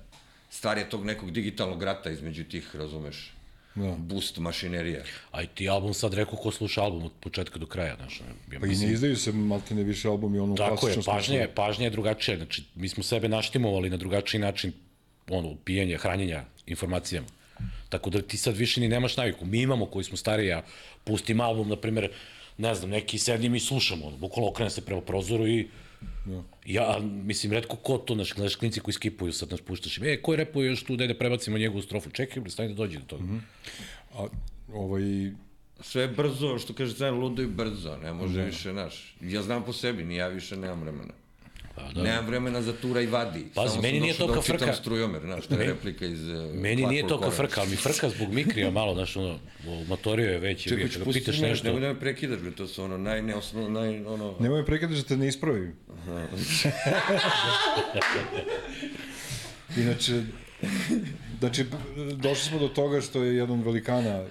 [0.50, 3.32] Stvar je tog nekog digitalnog rata između tih, razumeš,
[3.74, 3.94] Da.
[3.98, 5.02] boost mašinerija.
[5.30, 8.20] A i ti album sad rekao ko sluša album od početka do kraja, znaš.
[8.52, 11.84] Ja Pa i ne izdaju se maltene više albumi, ono Tako je, pažnja je, pažnja
[11.84, 12.36] je drugačija.
[12.36, 14.72] Znači, mi smo sebe naštimovali na drugačiji način
[15.30, 17.26] ono, pijenja, hranjenja informacijama.
[17.88, 19.44] Tako da ti sad više ni nemaš naviku.
[19.44, 20.62] Mi imamo koji smo stariji, ja
[21.04, 22.10] pustim album, na primjer,
[22.58, 25.68] ne znam, neki sedim i slušamo, ono, bukvalno okrenem se prema prozoru i
[26.26, 26.42] Ja.
[26.66, 30.16] ja, mislim, redko ko to, naš, gledaš klinci koji skipuju, sad nas puštaš im, e,
[30.22, 32.98] ko je repuje još tu, daj da prebacimo njegovu strofu, čekaj, bre, stani da dođe
[32.98, 33.22] do toga.
[33.22, 33.40] Mm -hmm.
[34.14, 34.26] A,
[34.74, 35.02] ovaj,
[35.80, 39.14] Sve brzo, što kaže Car, ludo i brzo, ne može više, znaš.
[39.20, 41.12] Ja znam po sebi, ni ja više nemam vremena.
[41.74, 42.02] Pa, da.
[42.02, 43.46] Nemam vremena za tura i vadi.
[43.54, 44.74] Pazi, Samo meni nije došao to da frka.
[44.74, 46.28] strujomer, znaš, to je replika iz...
[46.28, 49.38] uh, Meni nije to kao Clockwork frka, ali mi frka zbog Mikrija malo, znaš, ono,
[49.88, 51.48] motorio je već, Čekaj, ću pustiti pitaš nešto.
[51.48, 51.66] nešto.
[51.66, 54.36] Nemoj da me prekidaš, bre, to su ono najneosnovno, naj, ono...
[54.40, 55.72] Nemoj me prekidati da te ne ispravim.
[59.76, 60.22] Inače,
[61.38, 61.64] znači,
[62.16, 64.26] došli smo do toga što je jedan velikana e,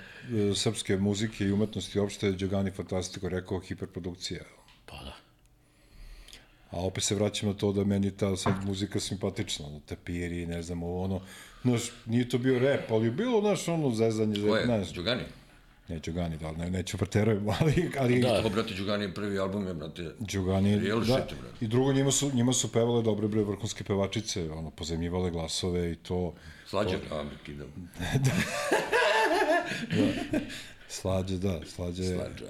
[0.56, 4.42] srpske muzike i umetnosti uopšte Đogani Fantastiko rekao hiperprodukcija.
[6.72, 6.78] Da.
[6.78, 10.62] A opet se vraćam na to da meni ta sad muzika simpatična, ono, tapiri, ne
[10.62, 11.22] znam, ovo ono,
[11.64, 14.66] znaš, nije to bio rap, ali je bilo, znaš, ono, zezanje, Ko je?
[14.66, 15.24] znaš, Đugani?
[15.92, 18.34] ne Đogani, da, ne, neću preterujem, ali, ali Da.
[18.34, 20.12] Ovo, brate, Đugani je prvi album, je, brate.
[20.20, 21.50] Đugani, Real da, shit, bre.
[21.62, 25.96] i drugo, njima su, njima su pevale dobre bre vrhunske pevačice, ono, pozemljivale glasove i
[25.96, 26.34] to,
[26.68, 27.92] Slađe, a, kidam.
[30.90, 32.46] slađe, da, slađe, Slađa.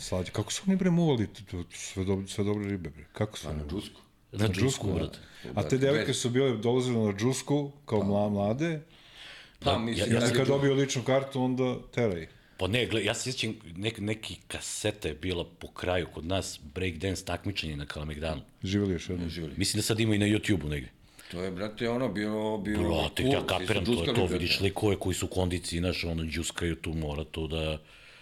[0.00, 1.28] Slađe, kako su oni bre muvali,
[1.74, 3.70] sve, dobro, sve dobre ribe, bre, kako su Pa na oni?
[3.70, 4.00] džusku.
[4.32, 4.94] Na džusku, da.
[4.94, 5.18] brate.
[5.54, 8.80] A te devojke su bile, dolazile na džusku, kao mla, mlade,
[9.64, 12.26] Pa, mislim, Ja da sam je kad dobio ličnu kartu, onda teraj.
[12.56, 16.60] Pa ne, gle, ja se sjećam, nek, neki kaseta je bila po kraju kod nas,
[16.74, 18.40] breakdance takmičenje na Kalemegdanu.
[18.62, 19.28] Živjeli još jednom.
[19.28, 19.54] Živjeli.
[19.56, 20.88] Mislim da sad ima i na YouTube-u negde.
[21.30, 22.58] To je, brate, ono, bilo...
[22.58, 26.04] bilo Brate, cool, ja kapiram, to je to, vidiš likove koji su u kondiciji, znaš,
[26.04, 27.78] ono, džuskaju tu, mora to da,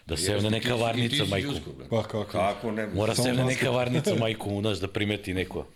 [0.09, 1.53] da Jeste, sevne ti neka varnica majku.
[1.91, 2.25] Pa kako?
[2.25, 2.87] Kako ne?
[2.87, 3.55] Mora sevne maske.
[3.55, 5.67] neka varnica majku, znaš, da primeti neko.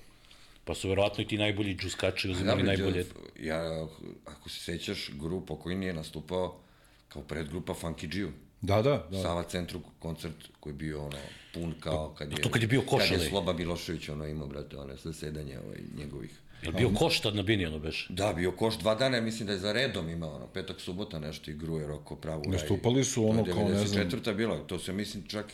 [0.65, 3.05] Pa su verovatno i ti najbolji džuskači uzimali najbolje.
[3.41, 3.87] Ja,
[4.25, 6.61] ako se sećaš, grupa koji nije nastupao
[7.09, 8.31] kao predgrupa Funky Gio.
[8.61, 9.23] Da, da, da.
[9.23, 11.19] Sava centru koncert koji je bio ono
[11.55, 13.23] pun kao kad je to kad je bio kad Košalej.
[13.23, 16.31] je Sloba Milošević ono imao brate one sve sedanje ovaj njegovih
[16.63, 18.07] Je bio koš tad na bini, ono beš?
[18.09, 21.19] Da, bio koš dva dana, ja mislim da je za redom imao, ono, petak, subota
[21.19, 22.43] nešto i gruje roko pravu.
[22.47, 24.35] Nastupali su ono kao, ne znam- 94.
[24.35, 25.47] bilo, to se mislim čak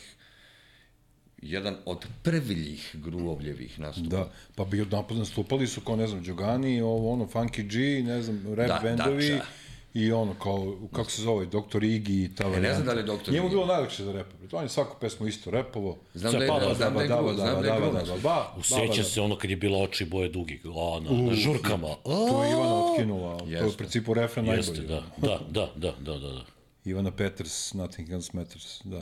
[1.37, 4.09] jedan od prvljih gruovljevih nastupa.
[4.09, 8.21] Da, pa bio napad nastupali su kao, ne znam, Đogani, ovo, ono, Funky G, ne
[8.21, 9.45] znam, rap Da, bendovi, Dača.
[9.93, 11.57] I ono, kao, kako se zove, Dr.
[11.77, 13.31] Iggy i ta E, ne znam da li je Dr.
[13.31, 15.97] Njemu bilo najlakše za repa, on je svaku pesmu isto repovo.
[16.13, 17.91] Znam da je, da, znam da je gru, znam da je gru.
[17.91, 21.87] da, ba, Useća se ono kad je bila oči boje dugi, ono, na žurkama.
[22.03, 23.77] To je Ivana otkinula, to je u Jeste.
[23.77, 24.87] principu refren Jeste, najbolji.
[24.87, 26.29] da, da, da, da, da, da.
[26.29, 26.41] da.
[26.85, 29.01] Ivana Peters, Nothing Else Matters, da.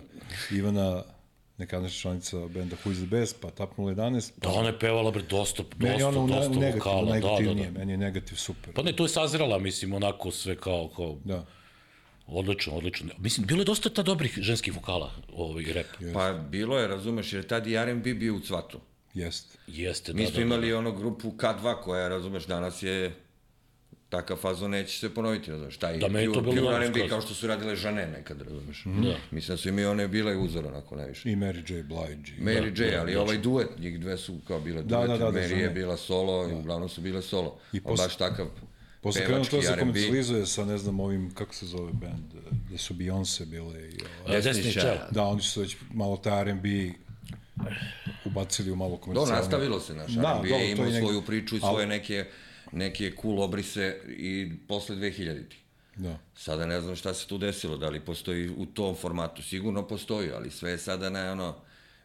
[0.51, 1.03] Ivana,
[1.57, 5.11] neka članica benda Who is the Best, pa Tap 011, pa Da, ona je pevala,
[5.11, 7.79] bre, dosta, meni dosta, ne, u dosta negativu, vokala, da, da, najgativnije, da.
[7.79, 8.73] meni je negativ super.
[8.73, 11.45] Pa ne, to je sazrela, mislim, onako sve kao, kao, Da.
[12.27, 13.09] odlično, odlično.
[13.17, 16.13] Mislim, bilo je dosta ta dobrih ženskih vokala, ovaj rap.
[16.13, 18.79] Pa bilo je, razumeš, jer tad i R&B bio u cvatu.
[19.13, 19.57] Jest.
[19.67, 20.45] Jeste, Mi da, smo da, da.
[20.45, 23.15] imali ono grupu K2 koja, razumeš, danas je
[24.09, 27.47] takav fazon neće se ponoviti, razumeš, taj Da, pure, bilo pure R&B kao što su
[27.47, 28.83] radile žene nekad, razumeš.
[28.85, 29.15] Da.
[29.31, 31.31] Mislim da su im i one bile uzor onako najviše.
[31.31, 31.83] I Mary J.
[31.83, 32.31] Blige.
[32.41, 35.39] Mary J, ali ovaj duet, njih dve su kao bile Da, duet, da, da, da,
[35.39, 35.61] Mary žene.
[35.61, 37.57] je bila solo i uglavnom su bile solo.
[37.73, 38.47] I posle- baš takav
[39.01, 42.77] Posle krenuo to se komercijalizuje sa, ne znam, ovim, kako se zove band, eh, gde
[42.77, 43.97] su Beyoncé bile i...
[44.33, 44.95] Desni čel.
[45.11, 46.69] Da, oni su već malo taj R&B
[48.25, 49.35] ubacili u malo komercijalno.
[49.35, 52.25] nastavilo se naš Da, R&B, je imao svoju priču i ali- svoje neke,
[52.71, 55.57] neke cool obrise i posle 2000-ih.
[55.95, 56.19] Da.
[56.35, 60.31] Sada ne znam šta se tu desilo, da li postoji u tom formatu, sigurno postoji,
[60.31, 61.55] ali sve je sada na ono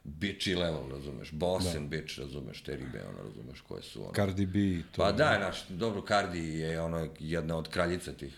[0.05, 1.79] bitchy level, razumeš, boss Da.
[1.79, 4.13] and bitch, razumeš, te ribe, ono, razumeš, koje su ono.
[4.13, 5.03] Cardi B, to...
[5.03, 8.35] Pa da, naš, dobro, Cardi je ono jedna od kraljica tih.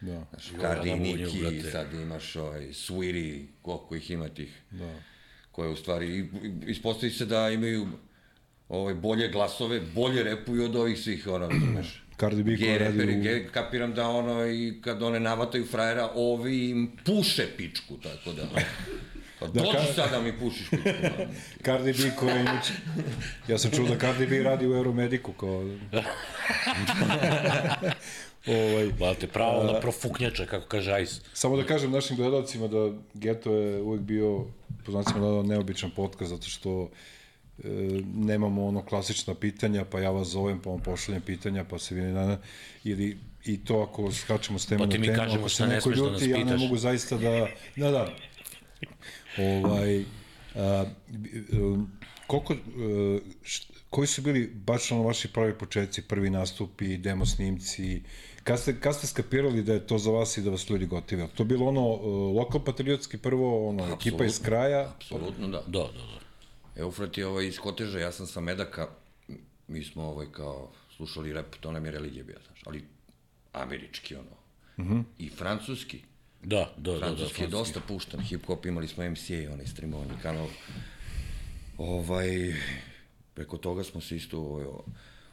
[0.00, 0.26] Da.
[0.30, 1.70] Znaš, Cardi, Nicki, brate.
[1.70, 4.62] sad imaš ovaj, Sweetie, koliko ih ima tih.
[4.70, 4.94] Da.
[5.52, 6.28] Koje u stvari,
[6.66, 7.88] ispostavi se da imaju
[8.70, 12.02] ovaj, bolje glasove, bolje repuju od ovih svih, ono, razumeš.
[12.20, 13.22] Cardi B koja radi reperi, u...
[13.22, 18.42] gej, kapiram da ono, i kad one navataju frajera, ovi im puše pičku, tako da...
[19.38, 20.88] Pa da, dođi ka- sad da mi pušiš pičku.
[21.64, 22.72] Cardi B koja je inače...
[23.48, 25.50] Ja sam čuo da Cardi B radi u Euromediku, kao...
[28.46, 31.20] ovaj, Brate, pravo na profuknjača, kako kaže Ice.
[31.32, 34.44] Samo da kažem našim gledalcima da Geto je uvek bio,
[34.86, 36.90] po znacima neobičan podcast, zato što
[38.14, 42.00] nemamo ono klasična pitanja, pa ja vas zovem, pa vam pošaljem pitanja, pa se vi
[42.00, 42.38] ne na,
[42.84, 45.74] ili i to ako skačemo s Pa ti na mi temu, kažemo ako se ne
[45.74, 48.08] neko da ljuti, ja ne mogu zaista da, da, da,
[49.38, 50.04] ovaj,
[50.54, 50.84] a,
[51.52, 51.90] um,
[52.26, 58.02] koliko, uh, št, koji su bili baš ono vaši pravi početci, prvi nastupi, demo snimci,
[58.44, 61.28] kad ste, kad ste skapirali da je to za vas i da vas ljudi gotive?
[61.34, 65.62] To bilo ono uh, lokal patriotski prvo, ono, ekipa iz kraja, Apsolutno da.
[65.66, 66.19] Da, da, da.
[66.76, 68.88] Eufrat je ovaj iz Koteža, ja sam sa Medaka,
[69.68, 72.84] mi smo ovaj kao slušali rap, to nam je religija bila, znaš, ali
[73.52, 74.36] američki ono.
[74.78, 75.04] Mm -hmm.
[75.18, 76.00] I francuski.
[76.42, 77.06] Da, da, da, da.
[77.06, 80.48] Francuski je dosta pušten, hip hop, imali smo MCA, onaj streamovani kanal.
[81.78, 82.54] Ovaj,
[83.34, 84.66] Preko toga smo se isto ovaj,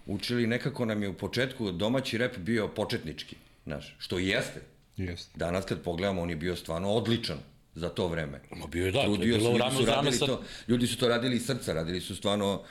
[0.06, 0.48] učili.
[0.48, 4.62] Nekako nam je u početku domaći rep bio početnički, znaš, što i jeste.
[4.98, 5.32] Jeste.
[5.36, 7.38] Danas kad pogledamo, on je bio stvarno odličan
[7.78, 8.42] za to vreme.
[8.56, 10.26] Ma bio je da, to je Trudio bilo ljudi rame su rame radili sa...
[10.26, 12.64] to, ljudi su to radili iz srca, radili su stvarno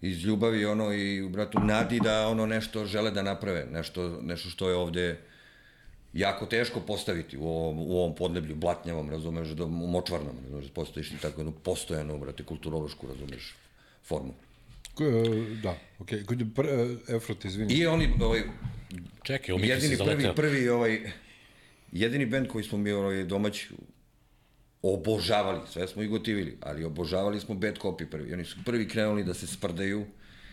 [0.00, 4.50] iz ljubavi ono i u bratu nadi da ono nešto žele da naprave, nešto, nešto
[4.50, 5.18] što je ovde
[6.12, 11.08] jako teško postaviti u ovom, u ovom podneblju, blatnjavom, razumeš, da, u močvarnom, razumeš, postojiš
[11.08, 13.54] ti tako jednu postojanu, brate, kulturološku, razumeš,
[14.04, 14.34] formu.
[15.62, 16.22] Da, okej.
[16.22, 16.54] Okay.
[16.54, 17.74] Pr, e, Efrot, izvini.
[17.74, 18.42] I oni, ovaj,
[19.22, 21.00] Čekaj, jedini prvi, prvi, ovaj,
[21.92, 23.68] jedini bend koji smo mi ovaj, domaći
[24.82, 28.32] obožavali, sve smo i gotivili, ali obožavali smo Bad Copy prvi.
[28.32, 30.06] Oni su prvi krenuli da se sprdaju.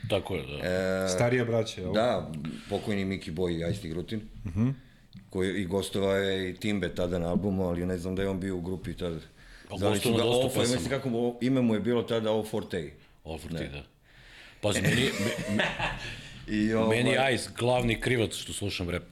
[0.10, 0.68] Tako je, da.
[1.06, 1.94] E, Starija braća, jel?
[1.94, 2.32] Da,
[2.70, 4.20] pokojni Miki Boy i Ice Grutin.
[4.46, 4.62] Uh Mhm.
[4.62, 4.74] -huh.
[5.30, 8.40] koji i gostovao je i Timbe tada na albumu, ali ne znam da je on
[8.40, 9.20] bio u grupi tada.
[9.70, 10.64] Pa Zvali su ga Offa, pesama.
[10.76, 12.92] mislim kako mu, ime mu je bilo tada O Forte.
[13.24, 13.84] Ofrti, da.
[14.62, 15.64] Pazi, meni, me, me,
[16.58, 19.04] I, ovaj, meni je Ice glavni krivac što slušam rap.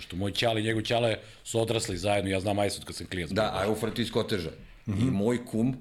[0.00, 3.32] Pošto moj ćali i njegov ćale su odrasli zajedno, ja znam od kad sam klijent.
[3.32, 4.50] Da, a Eufrat iz Koteža.
[4.86, 5.08] Mm -hmm.
[5.08, 5.76] I moj kum,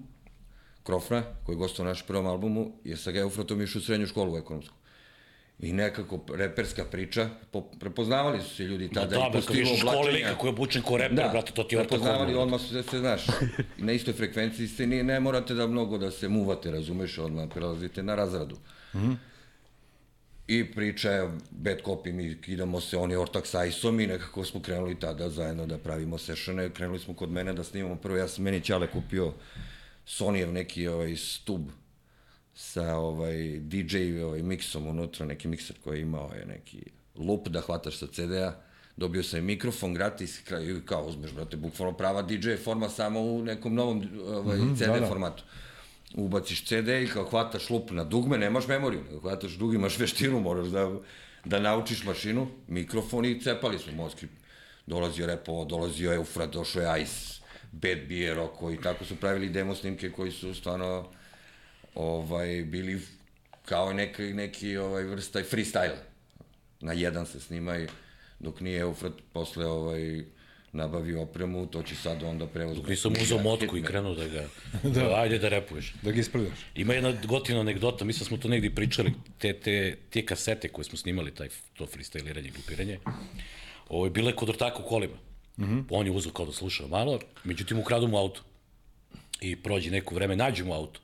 [0.83, 4.33] Krofna, koji je gostao na našem prvom albumu, je sa Eufratom išao u srednju školu
[4.33, 4.75] u ekonomsku.
[5.59, 9.07] I nekako reperska priča, po, prepoznavali su se ljudi tada.
[9.07, 9.71] Da, i bre, po stilu
[10.13, 12.83] lika koji je obučen ko reper, Da, brate, to ti je ortak prepoznavali, odmah se,
[12.83, 13.25] se znaš,
[13.77, 18.03] na istoj frekvenciji ste, ni, ne morate da mnogo da se muvate, razumeš, odmah prelazite
[18.03, 18.57] na razradu.
[18.93, 19.15] Mm -hmm.
[20.49, 24.45] I priča je, bad copy, mi idemo se, on je ortak sa Isom i nekako
[24.45, 28.27] smo krenuli tada zajedno da pravimo sešane, krenuli smo kod mene da snimamo prvo, ja
[28.27, 29.33] sam meni Ćale kupio
[30.07, 31.61] Sonyjev neki ovaj stub
[32.55, 36.83] sa ovaj DJ ovaj miksom unutra, neki mikser koji je imao je neki
[37.15, 38.55] lup da hvataš sa CD-a,
[38.97, 43.43] dobio sam i mikrofon gratis, i kao uzmeš, brate, bukvalno prava DJ forma samo u
[43.43, 45.07] nekom novom ovaj, mm -hmm, CD da, da.
[45.07, 45.43] formatu.
[46.15, 50.39] Ubaciš CD i kao hvataš lup na dugme, nemaš memoriju, nego hvataš dug, imaš veštinu,
[50.39, 50.91] moraš da,
[51.45, 54.27] da naučiš mašinu, mikrofon i cepali smo mozgi.
[54.85, 57.41] Dolazio Repo, dolazio Eufrat, došao je Ice,
[57.71, 61.09] Bad Beer, Roko i tako su pravili demo snimke koji su stvarno
[61.95, 63.01] ovaj, bili
[63.65, 65.97] kao neki, neki ovaj, vrsta freestyle.
[66.79, 67.87] Na jedan se snimaju,
[68.39, 70.25] dok nije Eufrat posle ovaj,
[70.73, 72.77] nabavio opremu, to će sad onda prevoz.
[72.87, 74.47] Nisam uzao motku i krenuo da ga...
[74.95, 75.15] da.
[75.15, 75.93] Ajde da repuješ.
[76.01, 76.59] Da ga ispravljaš.
[76.75, 80.85] Ima jedna gotivna anegdota, mislim da smo to negdje pričali, te, te, te kasete koje
[80.85, 82.99] smo snimali, taj, to freestyliranje i glupiranje,
[83.89, 85.15] ovo je bile kod ortaka u kolima.
[85.57, 85.83] Mm -hmm.
[85.89, 88.41] On je uzao kao da sluša malo, međutim ukradu mu auto.
[89.41, 90.99] I prođe neko vreme, nađu mu auto.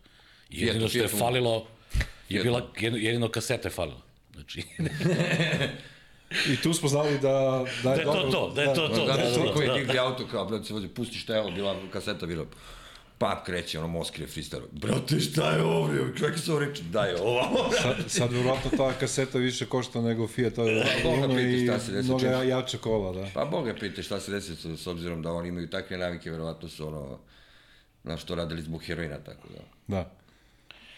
[0.50, 1.68] I jedino što je Fiat- falilo,
[2.30, 4.02] je bila, jedino, jedino kaseta je falila.
[4.34, 4.64] Znači,
[6.54, 8.32] I tu smo znali da, da je da je to dobro.
[8.32, 9.06] to, da je to to.
[9.06, 11.18] Da, Da, da, da, da, koji da, je digli auto kao, brate, se vozi, pusti
[11.18, 12.46] šta je ovo, bila kaseta, bila
[13.18, 14.68] pa kreće, ono, Moskre freestyle.
[14.72, 16.18] Brate, šta je ovo, bre?
[16.18, 17.72] Čovjek se ovo reče, daj ovo.
[17.82, 21.92] Sad, sad verovatno ta kaseta više košta nego Fiat Boga Uno piti i šta se
[21.92, 22.44] desi, mnogo često.
[22.44, 23.30] jače kola, da.
[23.34, 26.88] Pa Boga pite šta se desi s, obzirom da oni imaju takve navike, verovatno su
[26.88, 27.20] ono,
[28.04, 29.62] na što radili zbog heroina, tako da.
[29.88, 30.12] Da.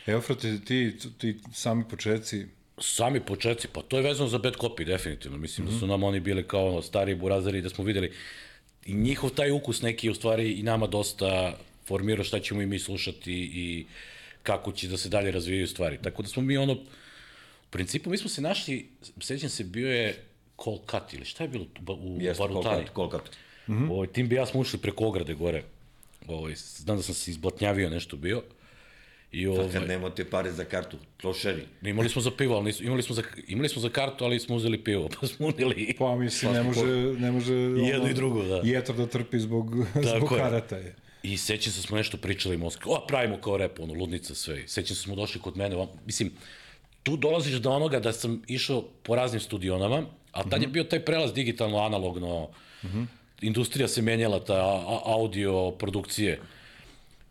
[0.05, 4.85] Evo, frate, ti, ti sami početci, Sami početci, pa to je vezano za bad copy,
[4.85, 5.37] definitivno.
[5.37, 5.73] Mislim mm -hmm.
[5.73, 8.11] da su nam oni bili kao ono, stari burazari, da smo videli
[8.85, 12.79] i njihov taj ukus neki u stvari i nama dosta formirao šta ćemo i mi
[12.79, 13.85] slušati i
[14.43, 15.97] kako će da se dalje razvijaju stvari.
[16.03, 18.89] Tako da smo mi ono, u principu mi smo se našli,
[19.21, 20.23] sećam se, bio je
[20.91, 22.63] Cut ili šta je bilo u, Jeste, Barutani?
[22.63, 23.31] kolkat, kolkat.
[23.67, 23.91] Mm -hmm.
[23.91, 25.63] ovaj, tim bi ja smo ušli preko ograde gore.
[26.27, 28.43] Ovaj, znam da sam se izblatnjavio nešto bio.
[29.31, 31.61] I ovaj, Kad nemate pare za kartu, klošeri.
[31.81, 34.55] Imali smo za pivo, ali nisu, imali, smo za, imali smo za kartu, ali smo
[34.55, 35.95] uzeli pivo, pa smo unili.
[35.99, 36.85] pa mislim, ne može,
[37.19, 38.61] ne može jedno i drugo, da.
[38.63, 39.75] Jetar da trpi zbog,
[40.17, 40.37] zbog je.
[40.37, 40.95] karata je.
[41.23, 44.35] I sećam se da smo nešto pričali u Moskvi, o, pravimo kao rep, ono, ludnica
[44.35, 44.63] sve.
[44.63, 46.31] I Sećam se da smo došli kod mene, on, mislim,
[47.03, 50.61] tu dolaziš do onoga da sam išao po raznim studionama, a tad mm -hmm.
[50.61, 52.49] je bio taj prelaz digitalno, analogno,
[52.83, 53.05] mm -hmm.
[53.41, 56.39] industrija se menjala, ta a- audio produkcije.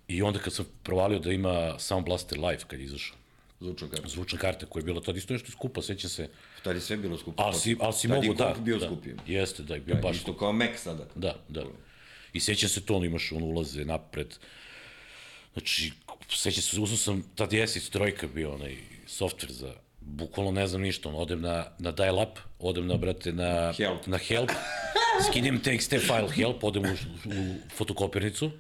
[0.09, 3.17] I onda kad sam provalio da ima Sound Blaster Live kad je izašao,
[3.61, 4.09] Zvučno kartu.
[4.09, 6.29] zvučna karta koja je bila tad isto nešto skupa, sećam se,
[6.63, 7.43] Tad je sve bilo skupo.
[7.43, 8.55] Ali si, ali si Tad mogu, je da.
[8.59, 9.17] bio da, skupio.
[9.27, 11.07] Jeste, da, je bio baš Isto kao Mac sada.
[11.15, 11.65] Da, da.
[12.33, 14.35] I sećam se to, ono, imaš ono ulaze napred.
[15.53, 15.93] Znači,
[16.31, 20.83] sećam se, uzao sam, tad je SX trojka bio onaj softver za, bukvalno ne znam
[20.83, 24.07] ništa, ono, odem na, na dial-up, odem na, brate, na Help.
[24.07, 24.51] na help
[25.31, 28.51] skinem TXT file help, odem u, u fotokopirnicu,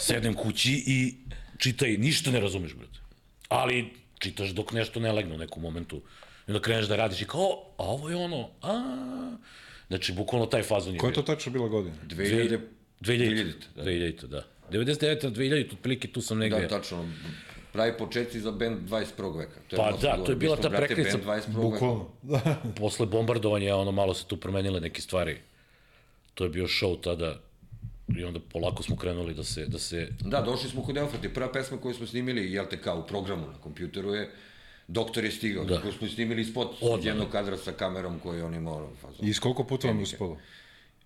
[0.00, 1.14] sedem kući i
[1.58, 2.98] čitaj, ništa ne razumeš, brate.
[3.48, 5.96] Ali čitaš dok nešto ne legne u nekom momentu.
[6.48, 9.34] I onda kreneš da radiš i kao, a ovo je ono, a
[9.88, 11.94] Znači, bukvalno taj fazon je Koja je to tačno bila godina?
[12.08, 12.58] 2000,
[13.00, 13.84] 2000, 2000, da.
[13.84, 14.42] 2000, da.
[14.70, 16.60] 99 na 2000, otprilike tu sam negde.
[16.60, 17.08] Da, tačno.
[17.72, 19.38] pravi početci za band 21.
[19.38, 19.60] veka.
[19.68, 21.46] To Pa dosta da, to je bila ta brate, prekretnica, band 21.
[21.46, 21.60] veka.
[21.60, 22.08] Bukvalno.
[22.22, 22.62] Da.
[22.76, 25.38] Posle bombardovanja, ono, malo se tu promenile neke stvari.
[26.34, 27.40] To je bio show tada
[28.08, 31.28] i onda polako smo krenuli da se, da se Da, došli smo kod Elfati.
[31.28, 34.30] Prva pesma koju smo snimili, jel te kao u programu na kompjuteru je
[34.88, 35.74] Doktor je stigao, Da.
[35.74, 35.80] da.
[35.80, 39.26] koju smo snimili spot od jednog kadra sa kamerom koji on imao fazon.
[39.26, 40.38] I iz koliko puta vam je uspelo?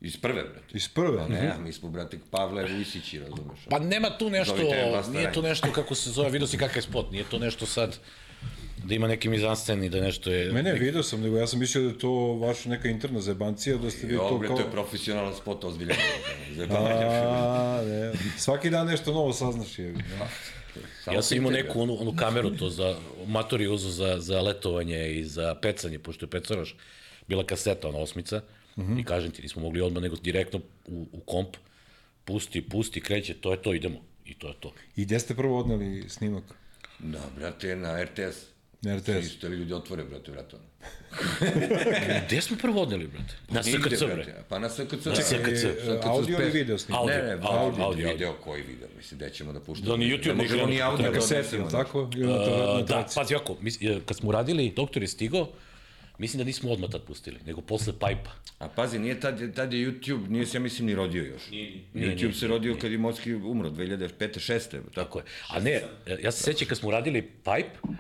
[0.01, 0.75] Iz prve, brate.
[0.75, 1.19] Iz prve?
[1.19, 3.59] Pa ne, a mi smo, brate, Pavle Vujsići, razumeš?
[3.71, 5.49] Pa nema tu nešto, nije to Rajna.
[5.49, 7.99] nešto kako se zove, vidio si kakav je spot, nije to nešto sad
[8.89, 10.53] da ima neki mizansceni, da nešto je...
[10.53, 13.91] Mene, video sam, nego ja sam mislio da je to vaša neka interna zebancija, da
[13.91, 14.57] ste vi Jo, to bre, kao...
[14.57, 15.97] to je profesionalan spot, ozbiljan.
[16.71, 18.13] A, ne.
[18.37, 19.93] Svaki dan nešto novo saznaš je.
[19.93, 21.13] Da.
[21.13, 25.25] Ja sam imao neku onu, onu kameru to za, matori uzu za, za letovanje i
[25.25, 26.77] za pecanje, pošto je pecaroš,
[27.29, 28.43] bila kaseta, ona osmica,
[28.77, 29.01] mm -hmm.
[29.01, 31.57] i kažem ti, nismo mogli odmah nego direktno u, u komp,
[32.25, 34.01] pusti, pusti, kreće, to je to, idemo.
[34.25, 34.73] I to je to.
[34.97, 36.45] I gde ste prvo odneli snimak?
[36.99, 38.58] Da, brate, na RTS.
[38.83, 39.27] Na RTS.
[39.27, 40.57] Isto li ljudi otvore, brate, vrata.
[42.27, 43.35] Gde smo prvo odneli, brate?
[43.49, 44.35] Na SKC, brate.
[44.49, 45.07] Pa na SKC.
[45.07, 45.65] Na SKC.
[45.65, 47.01] E, audio ili video snimak?
[47.01, 49.91] Audio, Ne, ne, audio, audio, video, koji video, mislim, gde ćemo da puštamo.
[49.91, 51.63] Da ni YouTube nije možemo ni audio da kaseti, odnesemo.
[51.63, 52.11] ili tako?
[52.17, 55.49] Ili na, to, na Uh, da, pazi ovako, e, kad smo radili, doktor je stigao,
[56.19, 58.31] mislim da nismo odmah tad pustili, nego posle Pajpa.
[58.59, 61.51] A pazi, nije tad, tad je YouTube, nije se, ja mislim, ni rodio još.
[61.51, 64.09] Nije, YouTube nije, se rodio kad je Mocki umro, 2005.
[64.19, 64.71] 6.
[64.71, 64.91] Tako.
[64.95, 65.25] Tako je.
[65.49, 65.71] A ne,
[66.07, 67.91] e, ja se sećam kad smo radili Pipe, uh,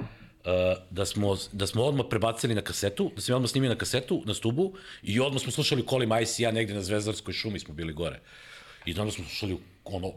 [0.90, 4.34] da smo, da smo odmah prebacili na kasetu, da ja odmah snimio na kasetu, na
[4.34, 4.72] stubu,
[5.02, 8.20] i odmah smo slušali Koli Majs i ja negde na Zvezdarskoj šumi smo bili gore.
[8.86, 10.12] I onda smo slušali ono,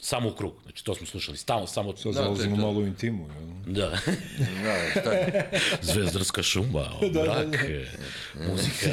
[0.00, 0.54] samo u krug.
[0.62, 1.96] Znači, to smo slušali stalno, samo...
[1.96, 2.62] Sad Da, zalazimo to.
[2.62, 3.28] malo u intimu.
[3.28, 3.74] Jel?
[3.74, 3.90] Da.
[4.62, 5.50] Da, šta je?
[5.92, 7.86] Zvezdarska šuma, brak, e,
[8.48, 8.88] muzika.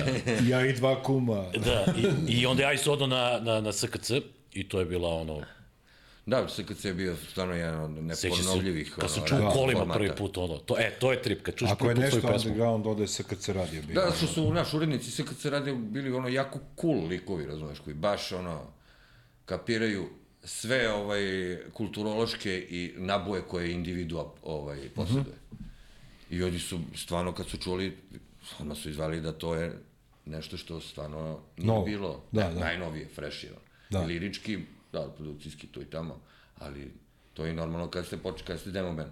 [0.48, 1.46] Ja i dva kuma.
[1.66, 1.94] Da,
[2.28, 4.12] i, i onda ja isto odo na, na, na SKC
[4.54, 5.42] i to je bila ono,
[6.30, 10.00] Da, SKC je bio stvarno jedan od se, neponovljivih kad sam čuo kolima formata.
[10.00, 12.20] prvi put ono, to, e, to je trip, kad čuš Ako je prvi put nešto
[12.20, 12.50] svoju pesmu.
[12.50, 14.02] underground, onda je SKC radio bio.
[14.02, 18.32] Da, što su naš urednici SKC radio bili ono jako cool likovi, razumeš, koji baš
[18.32, 18.62] ono
[19.46, 20.10] kapiraju
[20.44, 21.22] sve ovaj
[21.74, 25.36] kulturološke i naboje koje individua ovaj posjeduje.
[25.52, 26.36] Mm -hmm.
[26.36, 27.98] I oni su stvarno kad su čuli
[28.60, 29.74] odmah su izvali da to je
[30.26, 31.86] nešto što stvarno nije Novo.
[31.86, 32.60] bilo Da, da.
[32.60, 33.50] najnovije, fresh je.
[33.90, 34.00] Da.
[34.00, 34.06] Da.
[34.06, 34.60] Lirički,
[34.92, 36.22] da, produkcijski to i tamo,
[36.58, 36.92] ali
[37.34, 39.12] to je normalno kad ste počeli, kad ste demo band.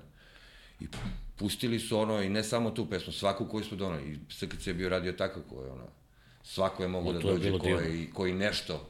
[0.80, 0.88] I
[1.36, 4.04] pustili su ono, i ne samo tu pesmu, svaku koju smo donali.
[4.04, 5.84] I SKC je bio radio tako koji ono,
[6.44, 8.90] svako je mogo O, da dođe koji, koji nešto,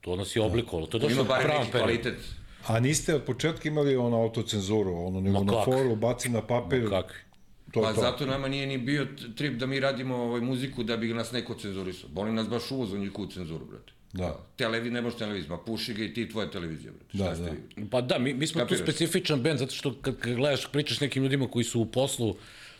[0.00, 1.70] To nas je oblikovalo, to je ima došlo u pravom periodu.
[1.72, 2.18] kvalitet.
[2.66, 5.64] A niste od početka imali ono autocenzuru, ono, nego Ma na kak?
[5.64, 7.16] foru, baci na papir, Kakvi?
[7.72, 8.00] to Pa to.
[8.00, 11.54] zato nama nije ni bio trip da mi radimo ovaj muziku da bi nas neko
[11.54, 12.08] cenzurisao.
[12.08, 13.92] Boli nas baš uvoz u njihovu cenzuru, brate.
[14.16, 14.36] Da.
[14.56, 17.18] Televi, ne možeš televizija, ma puši ga i ti tvoje televizije, brate.
[17.18, 17.50] Da, Šta ste da.
[17.50, 17.90] vi?
[17.90, 18.78] Pa da, mi, mi smo Kapiraš?
[18.78, 22.36] tu specifičan band, zato što kad, kad gledaš, pričaš nekim ljudima koji su u poslu,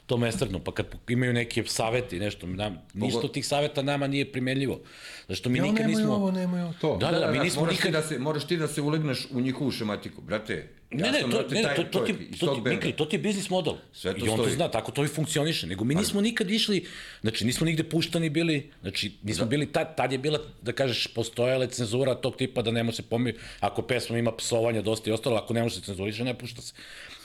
[0.06, 4.06] to mestredno, pa kad imaju neke savete i nešto, nam, ništa od tih saveta nama
[4.06, 4.80] nije primenljivo.
[5.28, 6.14] Zašto mi Ja, nikad nemoj nismo...
[6.14, 6.96] ovo, nemoj ovo, to.
[6.96, 7.86] Da, da, da, mi nismo moraš nikad...
[7.86, 10.68] Ti da se, moraš ti da se ulegneš u njihovu šematiku, brate.
[10.90, 12.70] Ne, ne, to, ne, to, to, ti, to, ti, benda.
[12.70, 13.74] Mikli, to ti je biznis model.
[13.92, 14.54] Sve to I on to stoji.
[14.54, 15.66] zna, tako to i funkcioniše.
[15.66, 16.86] Nego mi nismo nikad išli,
[17.20, 19.48] znači nismo nigde puštani bili, znači nismo Da.
[19.48, 23.02] bili, tad, tad je bila, da kažeš, postojala cenzura tog tipa da ne može se
[23.02, 26.62] pomi, ako pesma ima psovanja dosta i ostalo, ako ne može se cenzuriše, ne pušta
[26.62, 26.72] se.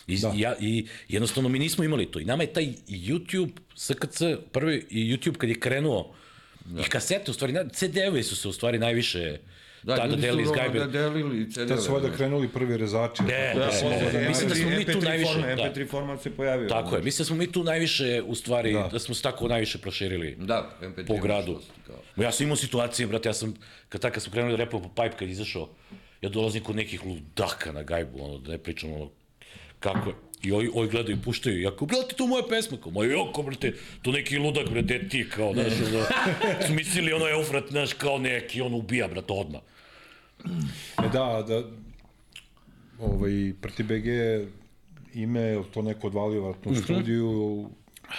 [0.07, 0.33] I, da.
[0.35, 2.19] ja, I jednostavno mi nismo imali to.
[2.19, 6.13] I nama je taj YouTube, SKC, prvi YouTube kad je krenuo,
[6.65, 6.81] da.
[6.81, 9.37] i kasete, u stvari, CD-evi su se u stvari najviše
[9.83, 10.79] Da, tada delili iz gajbe.
[10.79, 11.67] da delili CD-ove.
[11.67, 13.15] Tad su valjda krenuli prvi rezači.
[13.15, 13.53] Smo ne,
[13.83, 15.63] mogli ne, da mislim da smo mi tu MP3 najviše, Format, da.
[15.65, 16.69] MP3 format se pojavio.
[16.69, 18.87] Tako je, mislim da smo mi tu najviše, u stvari, da, Da.
[18.87, 21.59] da smo se tako najviše proširili Da, MP3 po gradu.
[21.87, 21.95] kao.
[22.17, 23.53] Ja sam imao situacije, brate, ja sam,
[23.89, 25.69] kad tako smo krenuli da repamo po Pipe, kad izašao,
[26.21, 29.09] ja dolazim kod nekih ludaka na gajbu, ono, da ne pričam, ono,
[29.79, 30.15] kako je.
[30.43, 32.91] I ovi, ovi gledaju i puštaju, i ja kao, brate, to je moja pesma, kao,
[32.91, 36.05] ma joko, brate, to neki ludak, brate, ti, kao, znaš, ono,
[36.67, 39.61] su mislili, ono, Eufrat, znaš, kao neki, on ubija, brate, odmah.
[41.03, 41.63] E da, da,
[42.99, 44.07] ovaj, Prti BG
[45.13, 47.69] ime, je to neko odvalio vratno u studiju,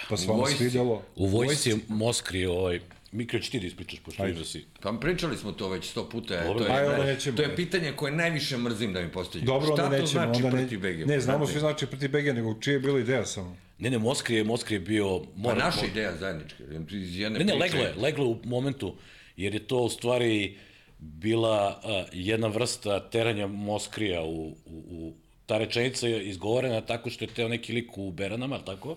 [0.09, 0.57] pa se vam vojsci.
[0.59, 1.03] svidjelo.
[1.17, 2.81] U vojsci je Moskri, ovaj,
[3.13, 4.65] Mikro, će ti da ispričaš, pošto vidim da si...
[4.83, 6.45] Pa pričali smo to već sto puta.
[6.45, 6.65] Dobro.
[6.65, 7.37] to, je, Ajde, nećemo.
[7.37, 9.45] to je pitanje koje najviše mrzim da mi postoji.
[9.45, 11.09] Dobro, Šta onda to nećemo, znači onda ne, protiv BG?
[11.09, 13.57] ne, znamo svi znači Prti BG, nego čija je bila ideja samo.
[13.79, 15.19] Ne, ne, Moskri je, Moskri je bio...
[15.19, 16.65] Pa Mora, naša ideja zajednička.
[16.91, 17.59] Iz jedne Ne, ne, priče.
[17.77, 18.95] leglo je, leglo je u momentu,
[19.37, 20.57] jer je to u stvari
[20.99, 24.55] bila uh, jedna vrsta teranja Moskrija u, u,
[24.91, 25.13] u
[25.47, 28.97] ta rečenica je izgovorena tako što je teo neki lik u Beranama, ali tako?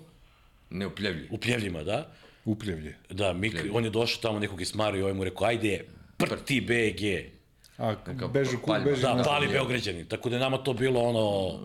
[0.70, 1.28] Neopljevljiv.
[1.32, 2.13] U Pljevljima, da?
[2.46, 2.96] Upljevlje.
[3.10, 5.86] Da, Mikri, on je došao tamo nekog je smario i ovaj mu rekao, ajde,
[6.18, 7.32] prti BG.
[7.78, 7.96] A,
[8.34, 8.86] bežu, ku, paljba.
[8.86, 10.06] beži Da, pali Beograđani.
[10.06, 11.60] Tako da je nama to bilo ono,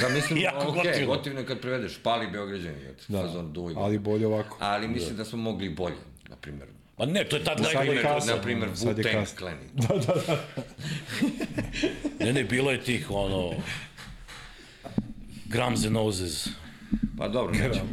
[0.00, 1.06] Da, mislim, Jako ok, gotivno.
[1.06, 2.76] gotivno je kad prevedeš, pali Beograđani,
[3.08, 3.74] da, fazon duj.
[3.76, 4.56] ali bolje ovako.
[4.60, 5.96] Ali mislim da smo mogli i bolje,
[6.28, 6.68] na primjer.
[6.98, 8.02] Ma ne, to je tad je najbolje.
[8.02, 9.38] Na primjer, Sad je Wu-Tang kasno.
[9.38, 9.58] Clan.
[12.20, 13.52] Ne, ne, bilo je tih, ono,
[15.46, 16.48] Grams and Noses.
[17.18, 17.88] Pa dobro, nećemo.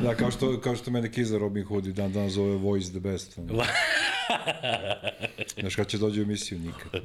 [0.00, 3.00] Da, kao što, kao što mene Kiza Robin Hood i dan danas zove Voice the
[3.00, 3.38] Best.
[3.38, 3.62] ono.
[5.60, 7.02] Znaš kad će dođe u emisiju nikad.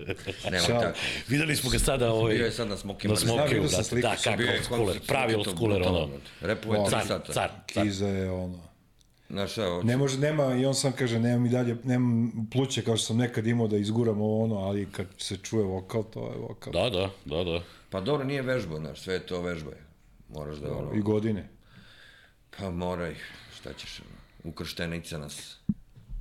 [0.51, 0.81] Nema Ćao.
[0.81, 0.99] tako.
[1.27, 4.31] Videli smo ga sada ovaj, Bio je sad na Smoky na sam da, da, sam
[4.31, 6.07] kako je old schooler, pravi old schooler, ono.
[6.07, 6.21] brate.
[6.41, 7.33] Repuje tri Car, sata.
[7.33, 7.83] car, car.
[7.83, 8.59] Kiza je ono...
[9.29, 12.81] Znaš šta, hoće- Ne može, nema, i on sam kaže, nemam i dalje, nemam pluće
[12.81, 16.19] kao što sam nekad imao da izguram ovo ono, ali kad se čuje vokal, to
[16.21, 16.73] je vokal.
[16.73, 17.61] Da, da, da, da.
[17.89, 19.71] Pa dobro, nije vežba, znaš, sve je to vežba.
[19.71, 19.83] je.
[20.29, 21.49] Moraš da, ono, I godine.
[22.57, 23.15] Pa moraj,
[23.59, 24.01] šta ćeš,
[24.43, 25.57] ukrštenica nas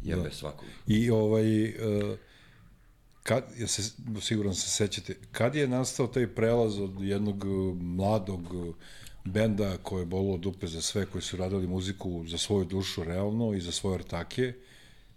[0.03, 0.31] jebe da.
[0.31, 0.69] svakog.
[0.87, 2.19] I ovaj, uh,
[3.23, 3.83] kad, ja se,
[4.21, 8.75] siguran se sećate, kad je nastao taj prelaz od jednog uh, mladog uh,
[9.25, 13.55] benda koje je bolo dupe za sve, koji su radili muziku za svoju dušu realno
[13.55, 14.53] i za svoje ortake,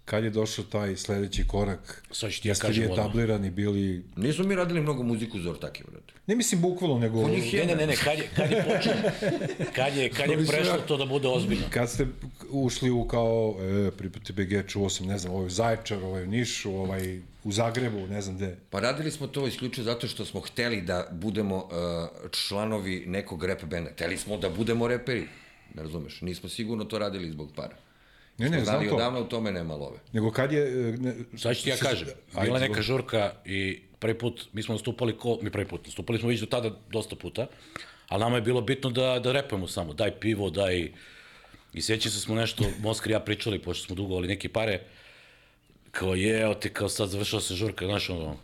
[0.10, 2.94] kad je došao taj sledeći korak, Sad ću ti ja kažem ono.
[2.94, 6.14] etablirani bili, Nismo mi radili mnogo muziku za ortake, brate.
[6.28, 8.96] ne mislim bukvalno, nego njih Ne, ne, ne, ne, kad je, kad je počelo,
[9.76, 11.66] kad je, kad je prešlo to da bude ozbiljno.
[11.70, 12.08] kad ste
[12.50, 13.56] ušli u kao,
[13.88, 17.52] e, pripati BG, čuo sam, ne znam, ovaj u Zaječar, ovaj u Nišu, ovaj u
[17.52, 18.56] Zagrebu, ne znam gde.
[18.70, 21.72] Pa radili smo to isključivo zato što smo hteli da budemo uh,
[22.32, 23.90] članovi nekog rap benda.
[23.92, 25.28] Hteli smo da budemo reperi.
[25.76, 26.22] Ne razumeš?
[26.22, 27.76] Nismo sigurno to radili zbog para.
[28.40, 28.96] Ne, ne, znam to.
[28.96, 29.98] odavno u tome nema love.
[30.14, 30.62] Nego kad je...
[30.62, 34.48] e, Ne, Sad ću ti ja se- kažem, Ajde, bila neka žurka i prvi put
[34.54, 37.48] mi smo nastupali ko, mi prvi put, nastupali smo već do tada dosta puta,
[38.08, 40.92] ali nama je bilo bitno da, da repujemo samo, daj pivo, daj...
[41.74, 44.80] I sjećam se smo nešto, Moskar i ja pričali, pošto smo dugovali neke pare,
[45.92, 48.38] kao je, evo te, kao sad završila se žurka, znaš, ono,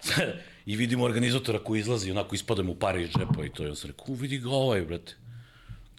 [0.66, 3.76] i vidimo organizatora koji izlazi, onako ispadamo u pare iz džepa i to je, on
[3.76, 5.14] se rekao, "U, vidi ga ovaj, brate.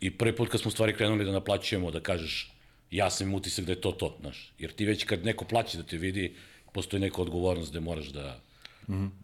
[0.02, 2.54] I prvi put kad smo stvari krenuli da naplaćujemo, da kažeš,
[2.92, 4.54] ja sam im utisak da je to to, znaš.
[4.60, 6.36] Jer ti već kad neko plaće da te vidi,
[6.74, 8.40] postoji neka odgovornost da moraš da...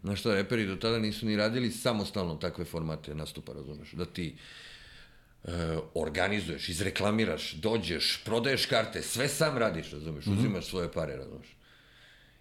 [0.02, 3.92] Znaš šta, reperi do tada nisu ni radili samostalno takve formate nastupa, razumeš?
[3.92, 4.34] Da ti
[5.44, 5.50] e,
[5.94, 10.26] organizuješ, izreklamiraš, dođeš, prodaješ karte, sve sam radiš, razumeš?
[10.26, 11.56] Uzimaš svoje pare, razumeš?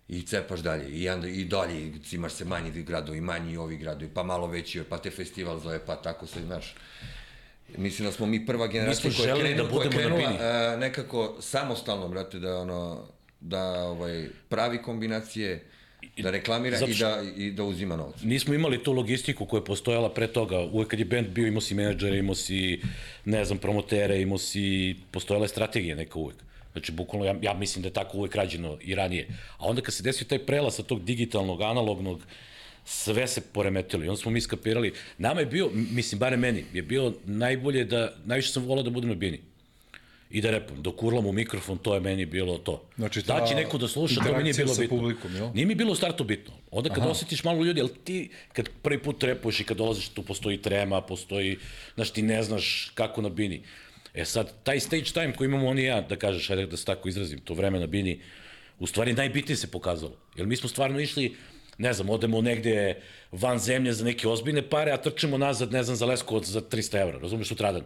[0.08, 4.24] I cepaš dalje, i, onda, i dalje, imaš se manji gradovi, manji ovi gradovi, pa
[4.24, 6.76] malo veći, pa te festival zove, pa tako se, znaš.
[7.78, 10.32] Mislim da smo mi prva generacija koja je, želeli krenu, da koja budemo na krenula
[10.32, 10.44] bini.
[10.44, 13.08] e, nekako samostalno, brate, da ono,
[13.40, 15.64] da ovaj, pravi kombinacije,
[16.18, 18.16] da reklamira Zato i da, i da uzima novac.
[18.24, 20.60] Nismo imali tu logistiku koja je postojala pre toga.
[20.60, 22.82] Uvek kad je band bio, imao si menadžere, imao si,
[23.26, 26.36] ne znam, promotere, imao si, postojala je strategija neka uvek.
[26.72, 29.28] Znači, bukvalno, ja, ja mislim da je tako uvek rađeno i ranije.
[29.58, 32.22] A onda kad se desio taj prelaz sa tog digitalnog, analognog,
[32.86, 34.94] sve se poremetilo i onda smo mi skapirali.
[35.18, 39.10] Nama je bio, mislim, bare meni, je bilo najbolje da, najviše sam volao da budem
[39.10, 39.40] na bini.
[40.32, 42.84] I da repam, dok urlam u mikrofon, to je meni bilo to.
[42.96, 44.98] Znači, ta da će neko da sluša, to mi nije bilo bitno.
[44.98, 45.50] publikom, jel?
[45.54, 46.54] Nije mi bilo u startu bitno.
[46.72, 47.10] Onda kad Aha.
[47.10, 51.02] osjetiš malo ljudi, ali ti kad prvi put repuješ i kad dolaziš tu postoji trema,
[51.02, 51.58] postoji,
[51.96, 53.62] znaš, ti ne znaš kako na bini.
[54.14, 56.86] E sad, taj stage time koji imamo oni i ja, da kažeš, ajde da se
[56.86, 58.20] tako izrazim, to vreme na bini,
[58.80, 60.18] u stvari najbitnije se pokazalo.
[60.36, 61.36] Jer mi smo stvarno išli,
[61.78, 63.02] ne znam, odemo negde
[63.32, 67.02] van zemlje za neke ozbiljne pare, a trčimo nazad, ne znam, za Leskovac za 300
[67.02, 67.84] evra, razumeš, sutradan.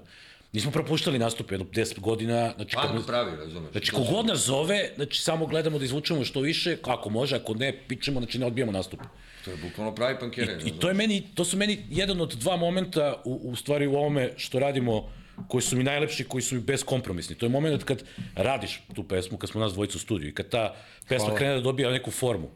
[0.53, 3.71] Nismo propuštali nastupe jedno 10 godina, znači, Bando nas- pravi, razumeš?
[3.71, 7.79] Znači, kogod nas zove, znači, samo gledamo da izvučemo što više, ako može, ako ne,
[7.87, 8.99] pičemo, znači, ne odbijamo nastup.
[9.45, 10.59] To je bukvalno pravi pankere.
[10.65, 13.95] I to je meni, to su meni jedan od dva momenta, u, u stvari u
[13.95, 15.11] ovome što radimo,
[15.47, 17.35] koji su mi najlepši, koji su mi beskompromisni.
[17.35, 18.03] To je moment kad
[18.35, 20.75] radiš tu pesmu, kad smo nas dvojica u studiju i kad ta
[21.07, 21.37] pesma Hvala.
[21.37, 22.51] krene da dobija neku formu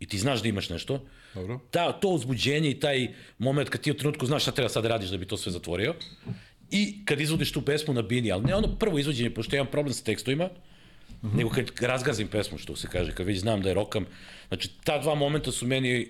[0.00, 1.60] i ti znaš da imaš nešto, Dobro.
[1.70, 4.88] ta, to uzbuđenje i taj moment kad ti u trenutku znaš šta treba sad da
[4.88, 5.94] radiš da bi to sve zatvorio
[6.70, 9.70] i kad izvodiš tu pesmu na bini, ali ne ono prvo izvođenje, pošto ja imam
[9.70, 11.36] problem sa tekstovima, mm -hmm.
[11.36, 14.06] nego kad razgazim pesmu, što se kaže, kad već znam da je rokam.
[14.48, 16.08] Znači, ta dva momenta su meni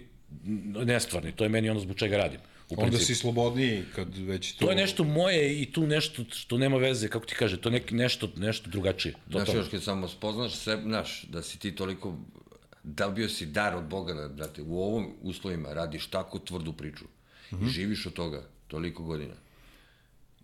[0.85, 2.41] nestvarni, to je meni ono zbog čega radim.
[2.70, 3.07] U Onda principu.
[3.07, 4.64] si slobodniji kad već to...
[4.64, 7.72] To je nešto moje i tu nešto što nema veze, kako ti kaže, to je
[7.72, 9.14] neki, nešto, nešto drugačije.
[9.30, 12.16] To, Znaš, još kad samo spoznaš sebe, znaš, da si ti toliko,
[12.85, 17.05] dobio si dar od Boga da, da te u ovom uslovima radiš tako tvrdu priču
[17.05, 17.66] mm -hmm.
[17.66, 19.35] i živiš od toga toliko godina.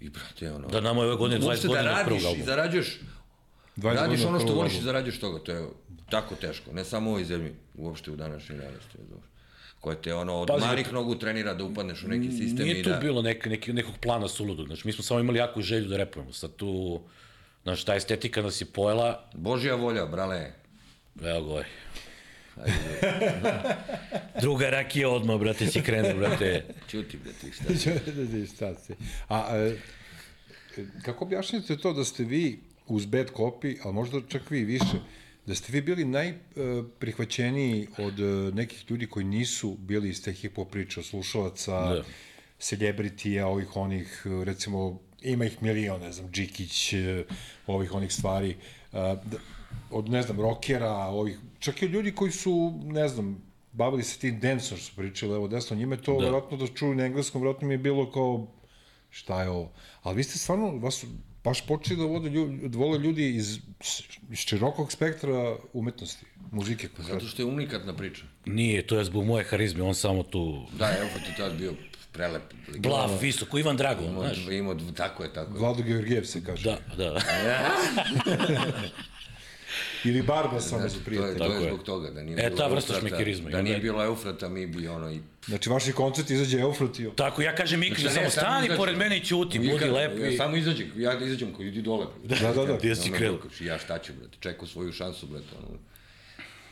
[0.00, 0.68] I, brate, ono...
[0.68, 3.00] Da nama je ove godine 20 uopšte godina da radiš i zarađuješ,
[3.76, 5.68] 20 radiš ono što voliš i zarađuješ toga, to je
[6.10, 8.98] tako teško, ne samo u ovoj zemlji, uopšte u današnjoj realnosti.
[9.80, 12.82] Koje te ono od Pazi, malih nogu trenira da upadneš u neki sistem Nije i
[12.82, 12.96] tu da...
[12.96, 16.32] bilo nek, nek, nekog plana suludog, znači mi smo samo imali jaku želju da repujemo.
[16.32, 17.00] Sad tu,
[17.62, 20.52] znaš, ta estetika nas je pojela, Božja volja, brale.
[21.22, 21.64] evo goj.
[24.40, 26.64] Druga rakija odmah, brate, si krenu, brate.
[26.88, 27.64] Čuti, bre, ti šta.
[28.54, 28.94] šta si.
[29.28, 29.76] A, e,
[31.02, 34.98] kako objašnjate to da ste vi uz bad copy, a možda čak vi više,
[35.46, 40.70] da ste vi bili najprihvaćeniji od e, nekih ljudi koji nisu bili iz te hip-hop
[40.70, 42.02] priče, od slušalaca, da.
[42.58, 47.24] celebritija, ovih onih, recimo, ima ih milion, ne znam, Džikić, e,
[47.66, 48.56] ovih onih stvari,
[48.92, 49.22] da,
[49.90, 53.42] od, ne znam, rokera, ovih, čak i ljudi koji su, ne znam,
[53.72, 56.24] bavili se tim dancer, su pričali, evo desno, njime to, da.
[56.24, 58.46] verovatno da čuju na engleskom, verovatno mi je bilo kao,
[59.10, 59.72] šta je ovo?
[60.02, 61.06] Ali vi ste stvarno, vas su
[61.44, 63.58] baš počeli da vode ljudi, da vole ljudi iz,
[64.30, 66.88] iz širokog spektra umetnosti, muzike.
[66.98, 68.24] Zato što je unikatna priča.
[68.46, 70.66] Nije, to je zbog moje harizme, on samo tu...
[70.78, 71.74] Da, evo pa ti tad bio
[72.12, 72.42] prelep.
[72.78, 74.46] Blav, visoko, Ivan Drago, imao, znaš.
[74.50, 75.58] Imao, tako je, tako je.
[75.58, 76.64] Vlado Georgijev se kaže.
[76.64, 77.20] Da, da.
[80.04, 81.38] Ili Barba samo za prijatelj.
[81.38, 83.50] To je, to je zbog toga, da nije e, ta vrsta šmekerizma.
[83.50, 85.20] Da nije bilo Eufrata, mi bi ono i...
[85.46, 87.08] Znači, vaši koncerti izađe Eufrat i...
[87.16, 88.76] Tako, ja kažem Mikli, znači, samo stani izađem.
[88.76, 90.18] pored mene i ćuti, budi lep.
[90.18, 92.06] Ja, samo izađem, ja da izađem, koji idi dole.
[92.24, 92.76] Da, da, da.
[92.76, 93.38] Gdje si krenu?
[93.60, 95.78] Ja šta ću, brate, čekao svoju šansu, brate, ono.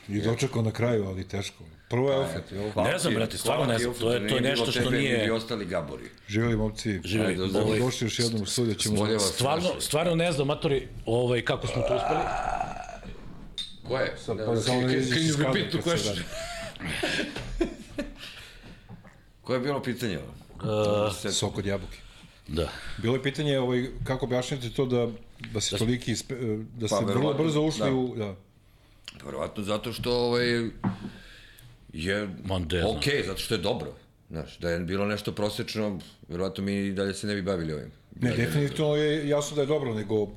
[0.08, 1.64] I dočekao na kraju, ali teško.
[1.88, 2.84] Prvo je Eufrat, jel?
[2.84, 5.26] Ne znam, brate, stvarno ne znam, to je, to je nešto što nije...
[5.26, 6.04] I ostali gabori.
[6.28, 7.00] Živjeli, momci.
[7.04, 7.50] Živjeli.
[7.54, 9.18] Ovaj, došli još jednom u studiju, ćemo...
[9.18, 12.20] Stvarno, stvarno ne znam, matori, ovaj, kako smo to uspeli.
[13.88, 14.14] Ko je?
[14.24, 16.20] Sad, pa samo ne iziš iz kadra kad se radi.
[19.42, 20.18] Koje je bilo pitanje?
[20.18, 21.98] Uh, sok od jabuke.
[22.48, 22.68] Da.
[23.02, 25.08] Bilo je pitanje ovaj, kako objašnjate to da,
[25.52, 27.94] da se toliki, ispe- da ste Pa, vrlo brzo ušli da.
[27.96, 28.14] u...
[28.16, 28.34] Da.
[29.24, 30.70] Verovatno zato što ovaj,
[31.92, 32.96] je Ma, ne znam.
[32.96, 33.92] okej, zato što je dobro.
[34.30, 37.90] Znaš, da je bilo nešto prosečno, verovatno mi i dalje se ne bi bavili ovim.
[38.20, 40.28] Ne, definitivno je jasno da je dobro, nego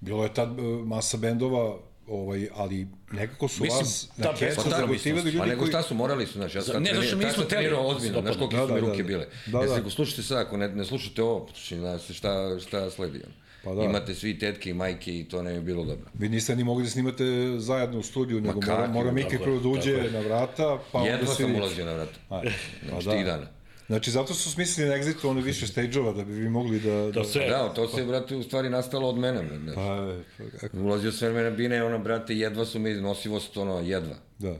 [0.00, 1.78] bilo je tad uh, masa bendova,
[2.08, 4.80] ovaj, ali nekako su Mislim, vas na kesu beskompromisnost.
[4.80, 5.68] zagotivali ljudi Pa nego koji...
[5.70, 7.48] šta su, morali su, znaš, ja sam Ne, zato što mi hteli.
[7.48, 9.06] trenirao ozbiljno, znaš koliko Da, su mi da, ruke da.
[9.06, 9.26] bile.
[9.46, 9.80] Da, Da, da.
[9.80, 9.90] da.
[9.90, 12.30] slušajte sad, ako ne, ne slušate ovo, zna se šta,
[12.60, 13.18] šta sledi.
[13.18, 13.34] ono.
[13.64, 13.82] Pa da.
[13.82, 16.06] Imate svi tetke i majke i to ne bi bilo dobro.
[16.14, 17.24] Vi niste ni mogli da snimate
[17.58, 21.26] zajedno u studiju, nego mora, mora Miki prvo da uđe na vrata, pa onda Jedno
[21.26, 22.08] sam ulazio na vrat.
[22.08, 22.42] A, pa
[22.88, 23.46] Znači, tih dana.
[23.86, 26.90] Znači, zato su smislili na Exitu ono više stage-ova, da bi vi mogli da...
[26.90, 27.10] da...
[27.10, 27.48] Da sve.
[27.48, 29.58] Da, to se, brate, u stvari nastalo od mene.
[29.58, 29.74] Znaš.
[29.74, 34.16] Pa, pa, kako- Ulazio sve vremena bine, ono, brate, jedva su mi nosivost, ono, jedva.
[34.38, 34.54] da.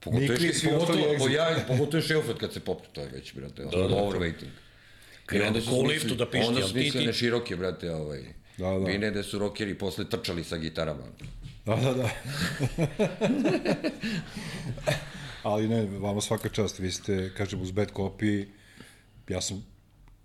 [0.00, 3.08] Pogotovo, Mikli i je, pogotovo, po, ja, pogotovo je šelfet kad se popne, to je
[3.08, 4.50] već, brate, da, da, overweighting.
[5.32, 8.22] I onda su liftu da pišti, Onda su smislene široke, brate, ovaj.
[8.56, 8.84] Da, da.
[8.86, 11.02] Bine da su rokeri posle trčali sa gitarama.
[11.64, 12.08] Da, da, da.
[15.46, 18.46] Ali ne, vama svaka čast, vi ste, kažem, uz bad copy,
[19.28, 19.64] ja sam,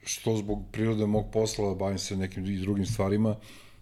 [0.04, 3.36] što zbog prirode mog posla, bavim se nekim i drugim stvarima,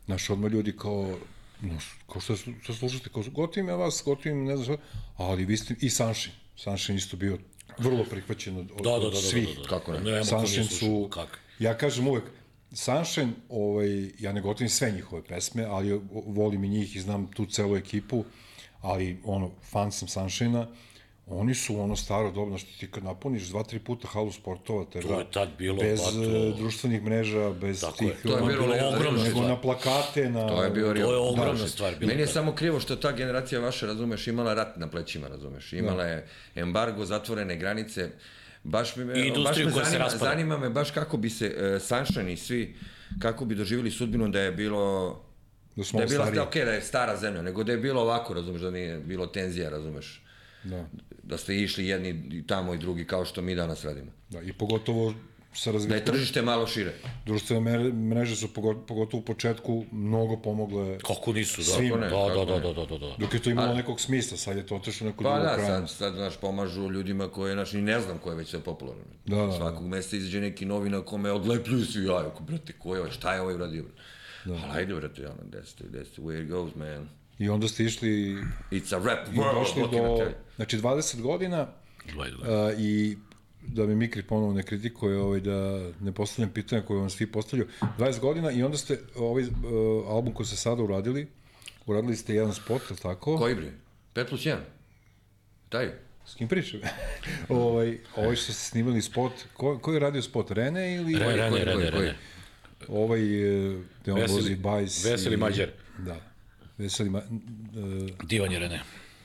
[0.07, 1.17] naš odmah ljudi kao,
[1.61, 1.77] no,
[2.11, 4.83] kao što, što slušate, kao, gotivim ja vas, gotivim, ne znam šta,
[5.17, 7.37] ali vi ste, i Sunshine, Sunshine isto bio
[7.77, 9.47] vrlo prihvaćen od, od, Da, da, da, od da, svih.
[9.55, 9.67] da, da.
[9.69, 9.99] Kako ne?
[9.99, 11.35] Nije slušao, su, kako?
[11.59, 12.23] ja kažem uvek,
[12.71, 17.45] Sunshine, ovaj, ja ne gotovim sve njihove pesme, ali volim i njih i znam tu
[17.45, 18.25] celu ekipu,
[18.81, 20.67] ali ono, fan sam Sunshine-a,
[21.31, 25.01] oni su ono staro dobro, što ti kad napuniš dva, tri puta halu sportova, te
[25.01, 28.15] To je tad bilo, bez pa to- eh, društvenih mreža, bez Tako tih, je.
[28.23, 29.47] To je bilo ogromno nego stvar.
[29.47, 30.47] na plakate, na...
[30.47, 32.09] To je bio To je ogromna stvar bila.
[32.09, 35.73] Meni je samo krivo što ta generacija vaša, razumeš, imala rat na plećima, razumeš.
[35.73, 38.09] Imala je embargo, zatvorene granice.
[38.63, 40.31] Baš me, I baš industriju me koja se zanima, raspada.
[40.31, 42.75] zanima me baš kako bi se uh, Sunshine i svi,
[43.19, 45.15] kako bi doživjeli sudbinu da je bilo
[45.75, 46.41] Da smo da je bila, stariji.
[46.41, 49.69] ok, da je stara zemlja, nego da je bilo ovako, razumeš, da nije bilo tenzija,
[49.69, 50.23] razumeš.
[50.63, 50.85] Da,
[51.23, 54.11] Da ste išli jedni tamo i drugi kao što mi danas radimo.
[54.29, 55.13] da, i pogotovo
[55.53, 56.93] sa Da je tržište malo šire.
[57.25, 61.63] društvene mreže su pogo- pogotovo u početku mnogo pomogle Kako nisu, da.
[61.63, 61.97] Svima.
[61.97, 63.15] Da, da, da, da, da, da.
[63.17, 65.55] Dok je to imalo nekog smisla, sad je to otišlo u neku Pa drugu da,
[65.55, 65.97] krajnost.
[65.97, 69.03] sad, sad, znaš, pomažu ljudima koje, znaš, ni ne znam ko je već sve popularno.
[69.25, 69.51] Da, da, da.
[69.51, 73.41] Svakog meseca izađe neki novina kome odlepljuju svi ko, brate, ko je ovaj, šta je
[73.41, 74.01] ovaj uradio, brate?
[74.45, 74.53] Da.
[74.53, 77.09] Ali ajde, brate, ono, that's the, that's the way it goes, man.
[77.39, 78.37] I onda ste išli
[78.71, 81.67] It's a rap i world, došli do, znači 20 godina
[82.05, 82.67] Dvaj, dvaj.
[82.67, 83.17] a, i
[83.63, 85.53] da me Mikri ponovo ne kritikuje, ovaj, da
[85.99, 87.69] ne postavljam pitanja koje vam svi postavljaju.
[87.97, 89.49] 20 godina i onda ste ovaj uh,
[90.07, 91.27] album koji ste sada uradili,
[91.85, 93.37] uradili ste jedan spot, je li tako?
[93.37, 93.71] Koji bre?
[94.15, 94.57] 5 plus 1?
[95.69, 95.89] Taj?
[96.25, 96.79] S kim pričam?
[97.49, 100.51] ovaj, ovaj što ste snimali spot, ko, ko je radio spot?
[100.51, 102.01] Rene ili Re, Rene, koji, Rene, koji, koji?
[102.01, 102.17] Rene.
[102.87, 103.19] ovaj
[104.01, 105.05] gde on Veseli- vozi bajs?
[105.05, 105.69] Veseli i- Mađar.
[105.97, 106.28] Da.
[106.79, 108.79] Veseli Ma, uh, Divan je Rene.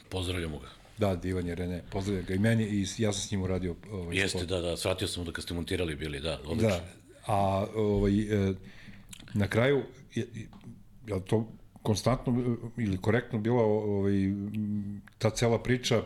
[0.08, 0.68] Pozdravljamo ga.
[0.98, 1.82] da, divan je Rene.
[1.90, 4.48] Pozdravljam ga i meni i ja sam s njim uradio ovaj Jeste, spot.
[4.48, 6.68] da, da, shvatio sam da kad ste montirali bili, da, odlično.
[6.68, 6.84] Da,
[7.26, 8.54] a ovaj, e,
[9.34, 9.82] na kraju,
[10.14, 10.26] je,
[11.06, 11.48] je to
[11.82, 14.14] konstantno e, ili korektno bila ovaj,
[15.18, 16.02] ta cela priča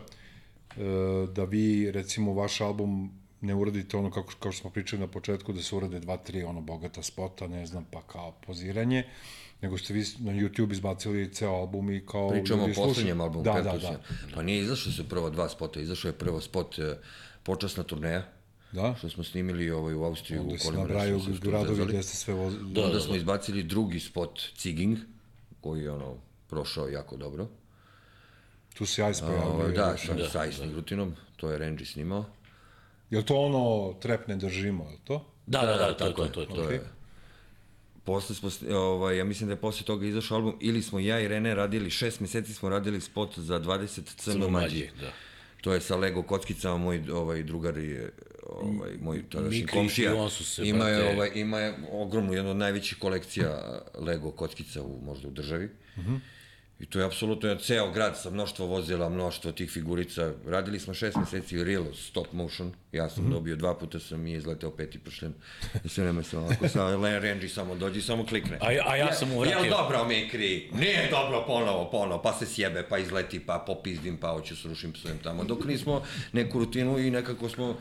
[1.33, 3.11] da vi, recimo, vaš album
[3.41, 6.43] ne uradite ono kako, kao što smo pričali na početku, da se urade dva, tri
[6.43, 9.03] ono bogata spota, ne znam, pa kao poziranje,
[9.61, 12.29] nego ste vi na YouTube izbacili ceo album i kao...
[12.29, 13.99] Pričamo o poslednjem albumu, da, da, da.
[14.35, 16.97] Pa nije izašlo su prvo dva spota, izašao je prvo spot e,
[17.43, 18.23] počasna turneja,
[18.71, 18.95] Da?
[18.97, 20.41] što smo snimili ovaj, u Austriju.
[20.41, 22.73] Onda u se nabraju tu gradovi gde ste sve vozili.
[22.73, 24.97] Da, Onda smo izbacili drugi spot Ciging,
[25.61, 26.17] koji je ono
[26.49, 27.47] prošao jako dobro.
[28.73, 29.71] Tu se Ice pojavio.
[29.75, 32.25] Da, sa, sa isnim rutinom, to je Renji snimao.
[33.09, 35.25] Je li to ono trep ne držimo, je li to?
[35.47, 36.75] Da, da, da, to, tako to, je, to, to, to Okej.
[36.75, 36.81] je.
[38.03, 41.27] Posle smo, ovaj, ja mislim da je posle toga izašao album, ili smo ja i
[41.27, 44.89] Rene radili, šest meseci smo radili spot za 20 crno mađi.
[45.01, 45.11] da.
[45.61, 48.11] To je sa Lego kockicama, moj ovaj, drugar je,
[48.49, 50.11] ovaj, moj tadašnji Mikri komšija.
[50.11, 53.81] i on su se, ima, je, brate- ovaj, ima je ogromnu, jednu od najvećih kolekcija
[53.99, 55.69] Lego kockica u, možda u državi.
[56.79, 60.33] I to je apsolutno ceo grad sa mnoštvo vozila, mnoštvo tih figurica.
[60.45, 62.71] Radili smo šest meseci real stop motion.
[62.91, 65.33] Ja sam dobio dva puta sam mi izleteo peti pršljen.
[65.83, 68.57] I sve nema sam ovako sa Len Renji samo dođi, samo klikne.
[68.61, 69.59] A, a ja sam mu vratio.
[69.59, 70.69] Jel dobro Mikri?
[70.73, 75.17] Nije dobro ponovo, ponovo, pa se sjebe, pa izleti, pa popizdim, pa hoću srušim psujem
[75.23, 75.43] tamo.
[75.43, 77.77] Dok nismo neku rutinu i nekako smo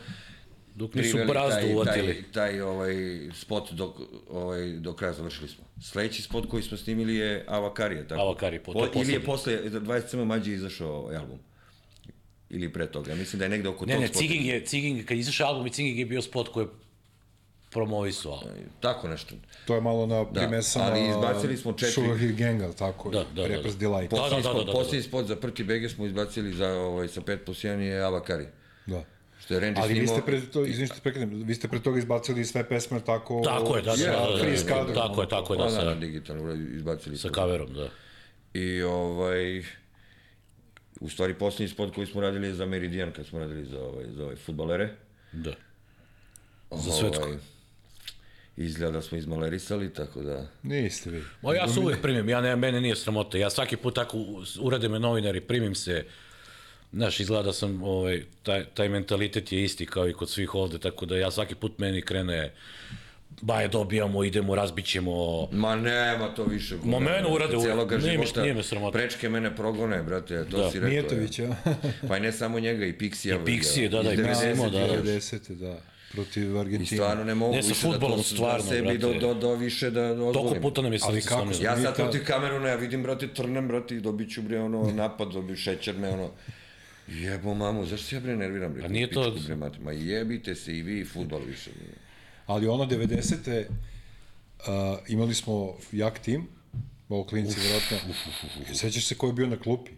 [0.78, 2.14] Dok nisu brazdu taj, uvatili.
[2.14, 2.94] taj, taj ovaj,
[3.34, 3.94] spot do,
[4.30, 5.64] ovaj, do kraja završili smo.
[5.82, 8.06] Sledeći spot koji smo snimili je Avakarija.
[8.06, 8.20] Tako?
[8.20, 10.24] Avakari, po- to je Ili je posle 27.
[10.24, 11.38] mađe izašao ovaj album.
[12.50, 13.14] Ili pre toga.
[13.14, 14.18] Mislim da je negde oko Ne, tog ne, spota.
[14.20, 16.68] Ciging je, Ciging, kad izašao album i Ciging je bio spot koji je
[17.70, 18.42] promovisao.
[18.80, 19.34] Tako nešto.
[19.66, 23.10] To je malo na primesama ali izbacili smo četiri- Sugar Hill Gang, tako?
[23.10, 23.78] Da, da, da, Repres da.
[23.80, 24.10] Delight.
[24.10, 24.72] Da, da, Poslednji da, spot, da, da.
[24.72, 28.46] poslednji spot za Prti Bege smo izbacili za, ovaj, sa 5 plus 1 je Avakari.
[28.86, 29.04] Da.
[29.48, 30.16] Što je Renji Ali vi snimao.
[30.16, 33.42] ste pre to, izvinite, što prekidam, vi ste pre toga izbacili sve pesme tako...
[33.44, 35.70] Tako je, da, da, Je, da, da, da, skadrom, tako je, tako je, da, Pa
[35.70, 37.88] da, sa, digitalno izbacili sa kaverom, da.
[38.54, 39.62] I ovaj,
[41.00, 44.04] u stvari posljednji spot koji smo radili je za Meridian, kad smo radili za, ovaj,
[44.10, 44.88] za ove futbalere.
[45.32, 45.52] Da.
[46.70, 47.24] Za svetsko.
[47.24, 47.38] Ovaj,
[48.56, 50.46] izgleda da smo izmalerisali, tako da...
[50.62, 51.22] Niste vi.
[51.42, 53.38] Ma ja se uvek primim, ja ne, mene nije sramota.
[53.38, 54.18] Ja svaki put tako
[54.60, 56.04] urade me novinari, primim se,
[56.92, 60.78] Znaš, izgleda da sam, ovaj, taj, taj mentalitet je isti kao i kod svih ovde,
[60.78, 62.52] tako da ja svaki put meni krene,
[63.40, 65.12] baje dobijamo, idemo, razbićemo,
[65.52, 66.76] Ma nema to više.
[66.84, 68.92] Ma mene urade, celoga nije mi- života nije me sramota.
[68.92, 70.70] Prečke mene progone, brate, to Da.
[70.70, 70.90] si rekao.
[70.90, 71.56] Mijetović, ja.
[72.08, 73.36] Pa i ne samo njega, i Pixija.
[73.36, 74.86] I Pixije, da, da, i 90-ih da, da.
[74.86, 75.02] još.
[75.02, 75.48] 90.
[75.50, 75.78] da.
[76.12, 76.96] Protiv I Argentine.
[76.96, 79.20] stvarno ne mogu Ne, više da fudbalom, to stvarno, da sebi do, brate.
[79.20, 80.62] do, do više da toliko ozvolim.
[80.62, 83.28] puta nam je Ali srce kako Ja Mi sad protiv kameru ne, ja vidim, brate,
[83.28, 86.30] trnem, brate, i dobit ću, bre, ono, napad, dobi šećer me, ono,
[87.08, 90.54] jebo mamu, zašto se ja, bre, nerviram, bre, Pa nije to- bre, mate, ma jebite
[90.54, 91.70] se i vi, i futbol više.
[92.46, 93.64] Ali ono 90.
[94.58, 94.64] Uh,
[95.08, 96.46] imali smo jak tim,
[97.08, 97.98] ovo klinci vjerojatno.
[98.74, 99.90] Sećaš se ko je bio na klupi?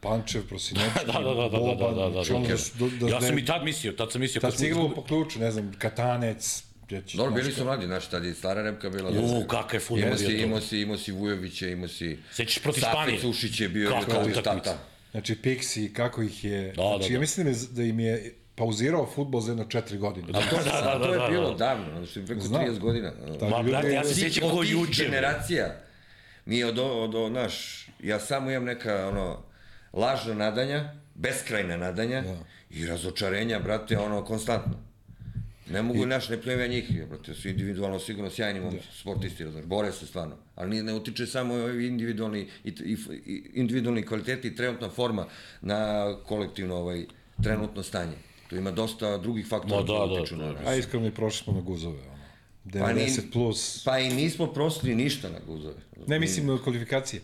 [0.00, 2.54] Pančev, Prosinečki, Da, da, da, da, da, da, da, da, znači ono da.
[2.80, 5.38] da, da, Ja sam i tad mislio, tad sam mislio Tad igralo izgubili- po ključu,
[5.38, 9.10] ne znam, Katanec, Đečić, Dobro, bili su mladi, znaš, tad je stara repka bila.
[9.10, 10.44] U, kakav je si, bio to.
[10.44, 12.18] imao si, imao si Vujovića, imao si...
[12.32, 13.20] Sećaš protiv Španije?
[13.20, 14.42] Sušić je bio, utakmica.
[14.42, 14.78] tata.
[15.12, 16.62] Znači, Pixi, kako ih je...
[16.66, 17.20] Da, znači, da, ja da.
[17.20, 20.26] mislim da im je- da im je pauzirao futbol za jedno četiri godine.
[20.30, 21.56] A to, Da, da, da, to je da, bilo da.
[21.56, 22.62] davno, znači preko Znam.
[22.62, 23.12] 30 godina.
[23.32, 25.04] Tako, Ma, ljudi- brate, ja se sjećam ko juče.
[25.04, 25.76] generacija,
[26.44, 27.54] mi od, od, od, naš,
[28.00, 29.42] ja samo imam neka, ono,
[29.92, 30.84] lažna nadanja,
[31.14, 32.36] beskrajna nadanja Da.
[32.70, 34.91] i razočarenja, brate, ono, konstantno.
[35.72, 39.66] Ne mogu, naš, ne pljujem ja njih, brate, su individualno sigurno sjajni momci, sportisti, razumiješ,
[39.66, 40.36] bore se stvarno.
[40.54, 42.96] Ali ne utiče samo individualni, i, i,
[43.26, 45.26] i, individualni kvaliteti i trenutna forma
[45.62, 45.78] na
[46.18, 47.04] kolektivno ovaj,
[47.42, 48.12] trenutno stanje.
[48.48, 50.52] Tu ima dosta drugih faktora Ma da, koji da, utiču na da.
[50.52, 50.66] nas.
[50.66, 51.98] A iskreno i prošli smo na guzove.
[51.98, 52.22] Ono.
[52.66, 53.82] 90 Pa ni- plus.
[53.84, 55.74] Pa i nismo prosili ništa na guzove.
[56.06, 57.22] Ne mislim na kvalifikacije.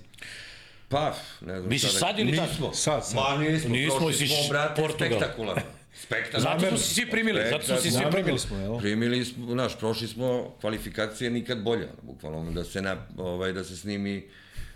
[0.89, 2.31] Pa, ne znam Misliš da- sad ili?
[2.33, 2.73] Nismo.
[2.75, 3.15] Sad, sad.
[3.17, 5.09] Ma nismo, Nismo, prošli smo, brate, Portugal.
[5.11, 5.63] spektakularno.
[6.03, 6.61] Spektakularno.
[6.61, 8.39] Zato su se svi primili, zato su se svi primili.
[8.39, 8.79] smo, jel?
[8.79, 13.65] Primili smo, znaš, prošli smo kvalifikacije nikad bolje, bukvalno, ono, da se, na, ovaj, da
[13.65, 14.29] se snimi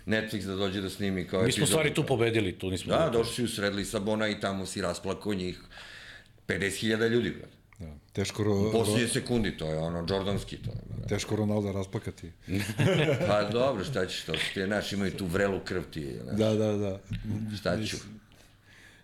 [0.05, 2.93] Netflix da dođe da snimi kao Mi smo stvari tu pobedili, tu nismo.
[2.93, 5.59] Da, došli si u sred Lisabona i tamo si rasplako njih
[6.47, 7.53] 50.000 ljudi, brate.
[7.79, 7.97] Da.
[8.13, 11.07] Teško, ro, posljednje sekundi, to je ono, Jordanski, to je, brate.
[11.15, 12.31] teško Ronalda rasplakati.
[13.27, 16.53] Pa dobro, šta ćeš to, ti je, znaš, imaju tu vrelu krv ti, znaš, Da,
[16.53, 16.99] da, da.
[17.57, 17.97] šta ću.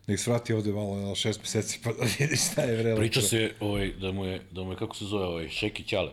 [0.09, 2.97] Nek svrati ovde malo na šest meseci pa da vidi šta je vrelo.
[2.97, 6.11] Priča se ovaj, da, mu je, da mu je, kako se zove, ovaj, Šeki Ćale.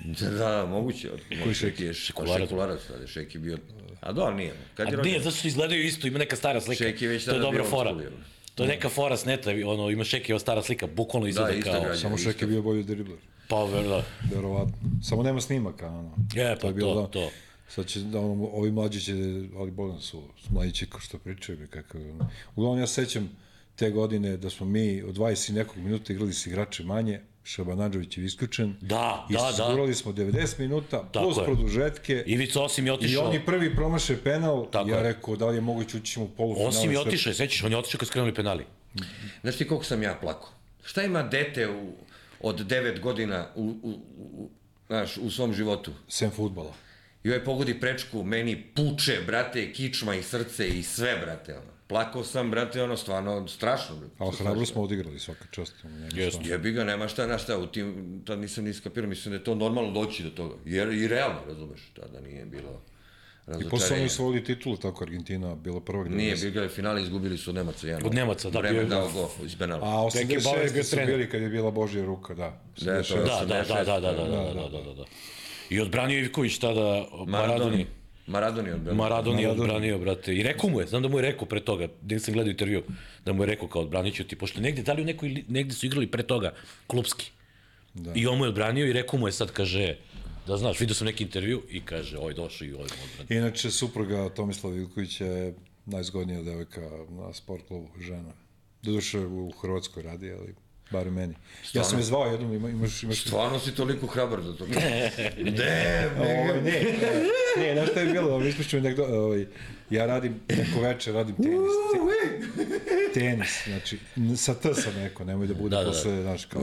[0.00, 1.10] Da, da, moguće.
[1.42, 1.84] Koji Šeki?
[1.84, 2.48] je Šekularac.
[2.48, 3.58] šekularac, da je Šeki bio...
[4.00, 4.54] A do, nije.
[4.74, 6.84] Kad je A nije, zato što izgledaju isto, ima neka stara slika.
[6.84, 7.90] Šeki je već to je tada dobra bio fora.
[7.90, 8.12] jel?
[8.54, 11.80] To je neka fora s neta, ono, ima Šeki stara slika, bukvalno izgleda isto kao...
[11.80, 12.00] građe.
[12.00, 12.30] Samo isto.
[12.30, 13.18] Šek je bio bolji dribler.
[13.48, 14.04] Pa, ver, da.
[14.34, 14.74] Verovatno.
[15.02, 16.14] Samo nema snimaka, ono.
[16.36, 17.30] E, pa je bilo to, da- to.
[17.68, 19.12] Sad će, da, ono, ovi mlađi će,
[19.56, 22.00] ali bolno su, mlađi će što pričaju mi kakav.
[22.56, 23.30] Uglavnom ja se sećam,
[23.76, 28.18] te godine da smo mi od 20 i nekog minuta igrali s igrače manje, Šabanadžović
[28.18, 28.74] je isključen.
[28.80, 29.52] Da, I da, da.
[29.52, 31.44] sigurali smo 90 minuta, plus je.
[31.44, 32.24] produžetke.
[32.26, 33.28] Ivica Osim je I otišao.
[33.28, 35.02] oni prvi promaše penal, Tako ja je.
[35.02, 36.68] rekao da li je moguće ući ćemo u polufinale.
[36.68, 38.64] Osim je otišao, sećaš, on je otišao kad skrenuli penali.
[39.40, 40.52] Znaš ti koliko sam ja plako?
[40.84, 41.92] Šta ima dete u,
[42.40, 44.48] od 9 godina u, u, u,
[44.86, 45.92] znaš, u svom životu?
[46.08, 46.74] Sem futbala.
[47.24, 51.78] I ovaj pogodi prečku, meni puče, brate, kičma i srce i sve, brate, ono.
[51.86, 54.14] Plakao sam, brate, ono, stvarno, strašno, brate.
[54.18, 55.74] Ali hrabro smo odigrali svaka čast.
[56.12, 56.40] Jeste.
[56.44, 59.44] Jebi ga, nema šta, na šta, u tim, tad nisam ni skapirao, mislim da je
[59.44, 60.54] to normalno doći do toga.
[60.64, 62.82] Jer i realno, razumeš, tada nije bilo
[63.60, 67.38] I posle oni osvojili titulu, tako Argentina bila prva gde Nije, bilo je finale, izgubili
[67.38, 68.06] su od Nemaca jedan.
[68.06, 69.80] Od Nemaca, da, Vreme dao gol iz penala.
[69.82, 70.84] A Beckenbauer je bio 86.
[70.84, 72.60] su bili kad je bila Božja ruka, da.
[72.80, 75.04] Da, to je Da, da, da, 86, da, da, da, da, da, da, da, da.
[75.70, 77.86] I odbranio Ivković tada Maradoni.
[78.26, 79.02] Maradoni odbranio.
[79.02, 80.34] Maradoni je odbranio, brate.
[80.34, 82.82] I rekao mu je, znam da mu je rekao pre toga, gde sam gledao intervju,
[83.24, 85.74] da mu je rekao kao odbranit ću ti, pošto negde, da li u nekoj, negde
[85.74, 86.52] su igrali pre toga,
[86.86, 87.30] klubski.
[87.94, 88.12] Da.
[88.14, 89.96] I on mu je odbranio i rekao mu je sad, kaže,
[90.46, 93.42] da znaš, vidio sam neki intervju i kaže, oj, došao i ovaj mu odbranio.
[93.42, 95.54] Inače, supruga Tomislava Vilkovića je
[95.86, 98.32] najzgodnija devojka na sport klubu, žena.
[98.82, 100.54] Doduše u Hrvatskoj radi, ali
[100.90, 101.34] bar meni.
[101.72, 103.20] Ja sam je zvao jednom, ima, imaš, imaš...
[103.20, 104.66] Stvarno si toliko hrabar za to.
[104.66, 105.10] ne,
[106.18, 106.84] Ovaj, ne,
[107.58, 109.46] ne, znaš šta je bilo, ovaj, ispričam nekdo, ovaj,
[109.90, 111.58] ja radim, neko večer radim tenis.
[113.12, 113.98] Te- Tenis, znači,
[114.36, 115.92] sa T sam rekao, nemoj da bude Da, da, da, da.
[115.92, 116.62] posle, znaš, kao...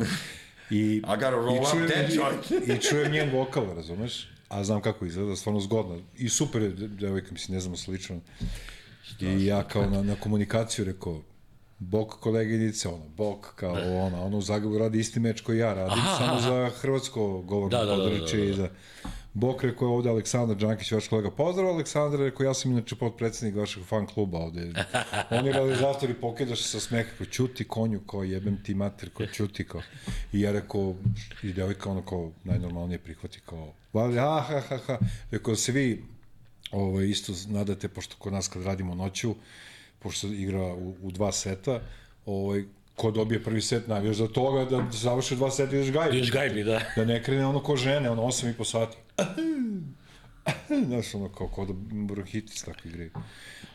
[0.70, 1.02] I, I
[1.72, 2.68] čujem, joint.
[2.70, 4.28] I čujem njen vokal, razumeš?
[4.50, 6.02] A znam kako izgleda, stvarno zgodno.
[6.18, 8.20] I super je de- devojka, mislim, ne znamo slično.
[9.20, 11.22] I ja kao na, na komunikaciju rekao,
[11.80, 13.74] bok koleginice, ono, bok kao
[14.06, 16.42] ona, ono u Zagrebu radi isti meč koji ja radim, Aha, samo aha.
[16.42, 18.52] za hrvatsko govorno Da, da, da, da, područje da, da.
[18.52, 18.70] i za...
[19.34, 21.32] Bok rekao je ovde Aleksandar Đankić, vaš kolega.
[21.32, 24.72] Pozdrav Aleksandar, rekao ja sam inače potpredsednik vašeg fan kluba ovde.
[25.32, 29.28] On je realizator i pokidaš sa smeha, kao čuti konju, kao jebem ti mater, kao
[29.28, 29.82] čuti, kao.
[30.34, 30.96] I ja rekao,
[31.44, 34.98] i devojka ono kao najnormalnije prihvati, kao, vali, ha, ha, ha, ha.
[35.32, 36.04] Rekao da se vi
[36.72, 39.36] ovo, isto nadate, pošto kod nas kad radimo noću,
[40.06, 41.80] pošto se igra u, u dva seta,
[42.26, 42.64] ovaj,
[42.96, 46.18] ko dobije prvi set, navijaš za toga da završe dva seta i ideš gajbi.
[46.18, 46.82] Ideš gajbi, da.
[46.96, 48.98] Da ne krene ono ko žene, ono 8 i po sati.
[50.88, 51.74] Znaš, ono kao kod
[52.08, 53.10] bronhitis tako igraju.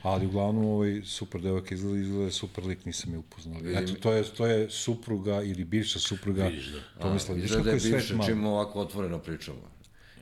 [0.03, 3.61] Ali uglavnom ovaj, super devojka izgleda, izgleda super lik, nisam je upoznao.
[3.75, 7.03] Eto, to je, to je supruga ili bivša supruga Vidiš, da.
[7.03, 7.37] Tomislav.
[7.37, 8.29] Vidiš kako da je je svet bivše malo.
[8.29, 9.59] čim ovako otvoreno pričamo.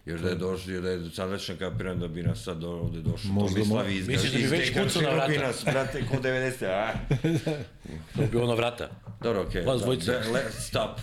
[0.09, 3.00] Jer da je došli, da je sad već ne kapiram da bi nas sad ovde
[3.00, 5.28] došao Možda Tomislav Misliš da bi već kucao na vrata?
[5.28, 6.92] bi nas, brate, ko 90, a?
[8.16, 8.90] To bi ono vrata.
[9.22, 9.62] Dobro, okej.
[9.62, 10.12] Vas da, dvojica.
[10.12, 10.98] da, let's stop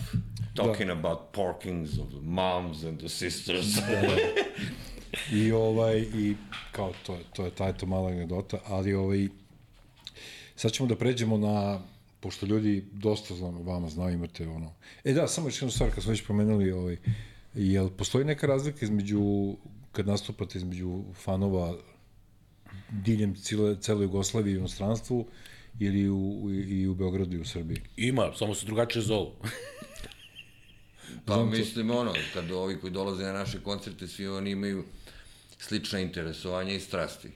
[0.56, 3.66] talking about porkings of the moms and the sisters.
[5.32, 6.36] I ovaj, i
[6.72, 9.28] kao to, je- to je ta eto mala anegdota, ali ovaj,
[10.56, 11.80] sad ćemo da pređemo na,
[12.20, 16.04] pošto ljudi dosta znam, vama znaju, imate ono, e da, samo još jednu stvar, kad
[16.04, 16.98] smo već pomenuli, ovaj,
[17.56, 19.56] jel postoji neka razlika između,
[19.92, 21.78] kad nastupate između fanova
[22.90, 25.28] diljem cele, cele Jugoslavije i u inostranstvu,
[25.80, 27.82] ili u, i u Beogradu i u Srbiji?
[27.98, 29.32] Ima, samo se drugačije zovu.
[31.26, 34.84] Pa mislim ono, kad ovi koji dolaze na naše koncerte, svi oni imaju
[35.58, 37.30] slična interesovanja i strasti.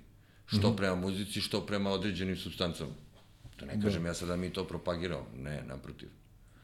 [0.45, 0.75] Što Mhm.
[0.77, 2.91] prema muzici, što prema određenim substancama.
[3.55, 6.09] To ne kažem ja sad da mi to propagiramo, ne, naprotiv.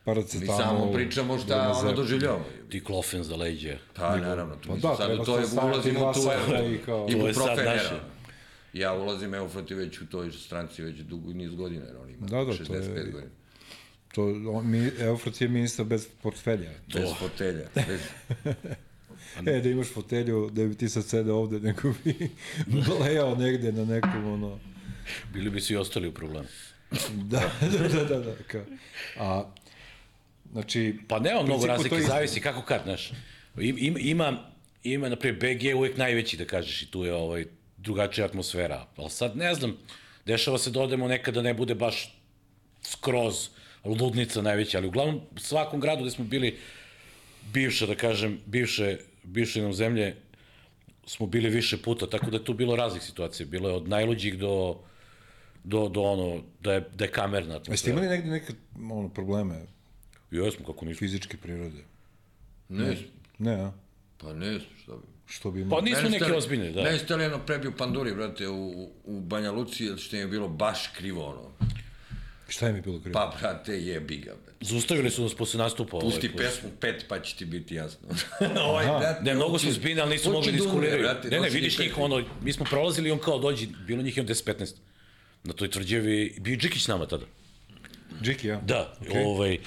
[0.05, 1.95] Mi Paracetamol, samo pričamo šta ono Bremazep.
[1.95, 2.45] doživljavamo.
[2.69, 3.77] Ti klofen za leđe.
[3.93, 6.19] Pa, naravno, to, Pa da, sad u to je, ulazimo tu
[6.51, 7.95] evo, i kao- To je sad naše.
[8.73, 12.27] Ja ulazim, evo, protiv već u toj stranci već dugo niz godina, jer on ima
[12.27, 13.31] Da, da, to 65 je- godina.
[14.15, 16.71] To, on, mi, Eufrat je ministar bez portfelja.
[16.93, 17.65] Bez fotelja.
[17.77, 17.99] Bez...
[19.47, 22.29] E, da imaš fotelju, da bi ti sad sede ovde, nego bi
[23.01, 24.59] lejao negde na nekom, ono...
[25.33, 26.47] Bili bi svi ostali u problemu.
[27.13, 27.41] Da,
[27.71, 28.61] da, da, da, da, kao.
[29.17, 29.43] A,
[30.55, 30.95] znači...
[31.07, 33.11] Pa nema mnogo razlike, zavisi kako kad, znaš.
[33.59, 34.37] Im, im, ima,
[34.83, 37.45] ima, na primjer, BG je uvijek najveći, da kažeš, i tu je ovaj,
[37.77, 38.85] drugačija atmosfera.
[38.95, 39.77] Ali sad, ne znam,
[40.25, 42.15] dešava se da odemo nekada ne bude baš
[42.81, 43.49] skroz
[43.83, 46.57] ludnica najveća, ali uglavnom u svakom gradu gde smo bili
[47.53, 50.15] bivše, da kažem, bivše, bivše nam zemlje,
[51.05, 53.45] smo bili više puta, tako da tu bilo raznih situacija.
[53.45, 54.79] Bilo je od najluđih do,
[55.63, 58.53] do, do ono, da je, da je kamerna Jeste imali negde neke
[58.91, 59.74] ono, probleme
[60.31, 60.99] Jesmo, kako nismo.
[60.99, 61.83] fizičke prirode?
[62.69, 62.97] Ne,
[63.37, 63.71] Ne, a?
[64.17, 65.15] pa ne, šta bi.
[65.27, 66.83] Što bi Pa nisu neke ozbiljne, da.
[66.83, 70.47] Mene ste jedno prebio panduri, brate, u, u Banja Luci, jer što im je bilo
[70.47, 71.51] baš krivo, ono.
[72.47, 73.13] Šta je bilo krivo?
[73.13, 74.65] Pa, brate, jebi ga, brate.
[74.65, 75.99] Zaustavili su nas posle nastupa.
[75.99, 78.07] Pusti ovaj, pesmu pet, pa će ti biti jasno.
[78.67, 81.01] ovaj, brate, Ne, mnogo su zbini, ali nisu mogli da iskuliraju.
[81.03, 84.25] brate, Ne, ne, vidiš njih, ono, mi smo prolazili, on kao dođi, bilo njih je
[84.25, 84.73] 10-15.
[85.43, 87.25] Na toj tvrđevi, bio je Džikić nama tada.
[88.21, 88.61] Džiki, ja?
[88.61, 89.25] Da, okay.
[89.25, 89.57] ovaj,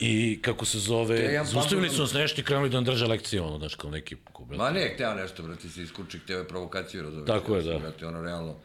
[0.00, 3.58] i kako se zove, zaustavili su nas nešto i krenuli da nam drže lekcije, ono,
[3.58, 4.58] znaš, kao neki kubel.
[4.58, 7.26] Ma ne, hteo nešto, brate, se iskuči, hteo je provokaciju, razumiješ.
[7.26, 7.78] Tako je, da.
[7.78, 8.56] Brate, ono, realno,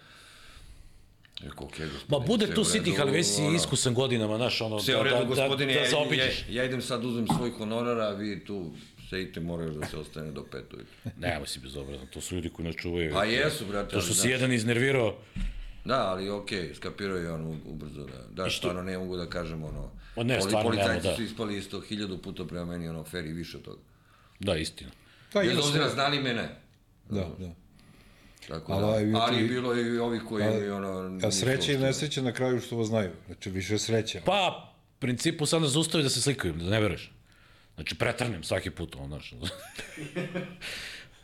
[1.43, 4.93] Rekao, okej, Ma bude tu sitnih, redu, ali već si iskusan godinama, znaš, ono, Sve
[4.93, 6.45] da, u redu, da, da, gospodine, da ja, zaobiđeš.
[6.49, 8.71] ja, ja idem sad uzem svoj honorar, a vi tu
[9.09, 11.11] sedite, moraju da se ostane do pet ujutru.
[11.17, 13.13] Nema si bezobrazan, to su ljudi koji nas čuvaju.
[13.13, 15.17] Pa jesu, brate, To što si jedan iznervirao,
[15.86, 19.63] Da, ali okej, skapirao je on u- ubrzo da, da, stvarno ne mogu da kažem
[19.63, 21.15] ono, Ma ne, poli- stvarno policajci da.
[21.15, 23.82] su ispali isto hiljadu puta prema meni, ono, fair i više od toga.
[24.39, 24.91] da, istina.
[25.34, 25.93] Da, Bez obzira sve.
[25.93, 26.55] znali mene.
[27.09, 27.49] Da, da.
[28.47, 31.19] Tako Ali, da, ali ti- bilo je i ovih koji Ali- ono...
[31.23, 33.11] A sreće i nesreće na kraju što vas znaju.
[33.25, 34.21] Znači, više sreća.
[34.25, 37.11] Pa, principu sad nas zaustavi da se slikaju, da ne veruješ.
[37.75, 39.34] Znači, pretrnem svaki put, ono, znaš.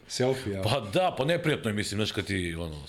[0.08, 0.62] Selfie, ja.
[0.64, 2.84] Pa da, pa neprijatno je, mislim, znaš, kad ti, ono,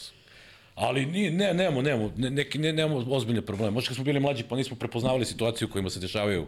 [0.79, 3.71] ali ni, ne, nemamo, nemamo, ne, neki, ne, nemamo ozbiljne probleme.
[3.71, 6.47] Možda kad smo bili mlađi, pa nismo prepoznavali situaciju u kojima se dešavaju,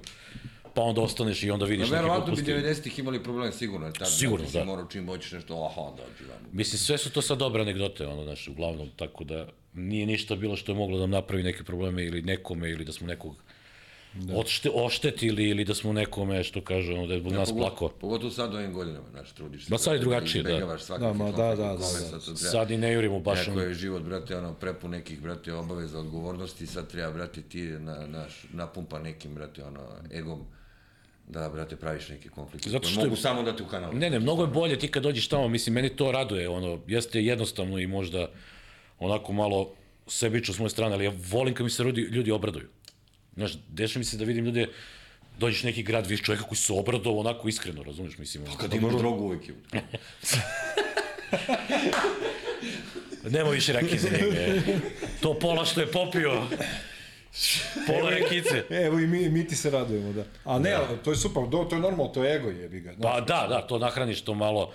[0.74, 2.68] pa onda ostaneš i onda vidiš Ja, neke verovatno bi gluposti.
[2.68, 3.93] 90-ih imali problem, sigurno.
[3.93, 4.64] Tad, Sigurno, da.
[4.64, 6.39] Morao čim hoćeš nešto, aha, dođi vam.
[6.53, 10.57] Mislim, sve su to sad dobre anegdote, ono, znaš, uglavnom, tako da nije ništa bilo
[10.57, 13.37] što je moglo da nam napravi neke probleme ili nekome, ili da smo nekog
[14.14, 14.34] da.
[14.34, 17.88] Odšte, oštetili ili da smo nekome, što kaže, ono, da je zbog nas Pogotovo- plako.
[17.90, 19.70] Pogotovo sad u ovim godinama, znaš, trudiš se.
[19.70, 20.50] Ma sad je drugačije, da.
[20.50, 23.20] izbegavaš svaki Da, ma, da, da, u kome da, sad treba- Sad i ne jurimo
[23.20, 27.62] baš Neko je život, brate, ono, prepun nekih, brate, obaveza, odgovornosti, sad treba, brate, ti
[27.62, 29.80] na, naš, napumpa nekim, brate, ono,
[30.12, 30.40] egom,
[31.28, 32.68] da, brate, praviš neki konflikt.
[32.68, 33.92] Zato što je- Mogu samo da te ukanalu.
[33.94, 37.20] Ne, ne, mnogo je bolje ti kad dođeš tamo, mislim, meni to raduje, ono, jeste
[37.20, 38.28] jednostavno i možda
[38.98, 39.70] onako malo
[40.06, 42.68] sebično s moje strane, ali ja volim kad mi se ljudi, ljudi obraduju.
[43.35, 44.66] Znaš, deša mi se da vidim ljude,
[45.39, 48.95] dođeš neki grad, vidiš čovjeka koji se obradao onako iskreno, razumiješ, mislim, ono, Kad imaš
[48.95, 49.55] drogu uvijek je.
[53.31, 54.61] nema više rakije za njega, e.
[55.20, 56.43] to pola što je popio,
[57.87, 58.64] pola rakice.
[58.70, 60.24] Evo i mi, mi ti se radujemo, da.
[60.45, 62.95] A ne, ali to je super, do, to je normalno, to je ego jebi ga.
[63.03, 64.72] Pa da, da, to nahraniš to malo.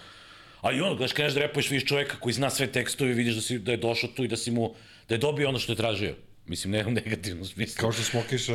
[0.62, 3.42] A i ono, znaš, kreneš da repuješ, vidiš čovjeka koji zna sve tekstove, vidiš da,
[3.42, 4.74] si, da je došao tu i da si mu,
[5.10, 6.16] da je dobio ono što je tražio.
[6.48, 7.82] Mislim, ne u negativnom smislu.
[7.82, 8.54] Kao što Smokiša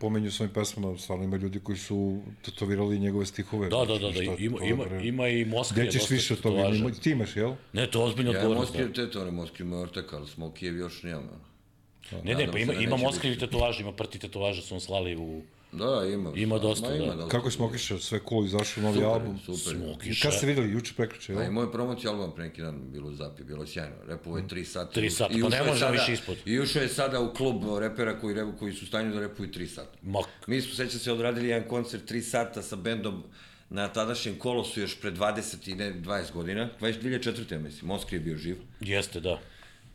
[0.00, 1.98] pomenju svojim pesmama, stvarno ima ljudi koji su
[2.42, 3.68] tetovirali njegove stihove.
[3.68, 5.06] Da, da, da, da, Šta- ima, ima, bre.
[5.06, 5.74] ima i Moskva.
[5.76, 6.60] Gde ćeš više od toga?
[6.66, 7.54] Ima- Ti imaš, jel?
[7.72, 8.70] Ne, to je ozbiljno Ja odgovornost.
[8.70, 8.94] Moskriv, Da.
[8.96, 11.22] te to ne Moskriv me orteka, ali Smokijev još nemam.
[11.24, 12.22] ono.
[12.24, 15.16] Ne, ne, pa ima, da ima Moskva i tetovaže, ima prti tetovaže, su on slali
[15.16, 15.42] u
[15.72, 16.32] Da, da, ima.
[16.36, 17.28] Ima dosta, Ma, ima, da.
[17.28, 19.38] Kako je Smokiša, sve cool, izašao novi Super, album.
[19.38, 19.76] super.
[19.76, 20.22] Smokiša.
[20.22, 21.52] Kad ste videli, juče prekriče, i jel?
[21.52, 23.94] moj promocija album pre neki dan bilo Zapi, bilo je sjajno.
[24.06, 24.92] Repovo je 3 sata.
[24.92, 26.36] Tri sata, I pa ne je može sada- više ispod.
[26.46, 29.66] I ušao je sada u klub repera koji, repu, koji su stanju da repuju 3
[29.66, 29.98] sata.
[30.02, 33.22] Ma, Mi smo, sećam se, odradili jedan koncert 3 sata sa bendom
[33.70, 37.52] na tadašnjem kolosu još pre 20 i ne 20 godina, 20, 2004.
[37.52, 38.56] ja mislim, Moskri je bio živ.
[38.80, 39.38] jeste, da.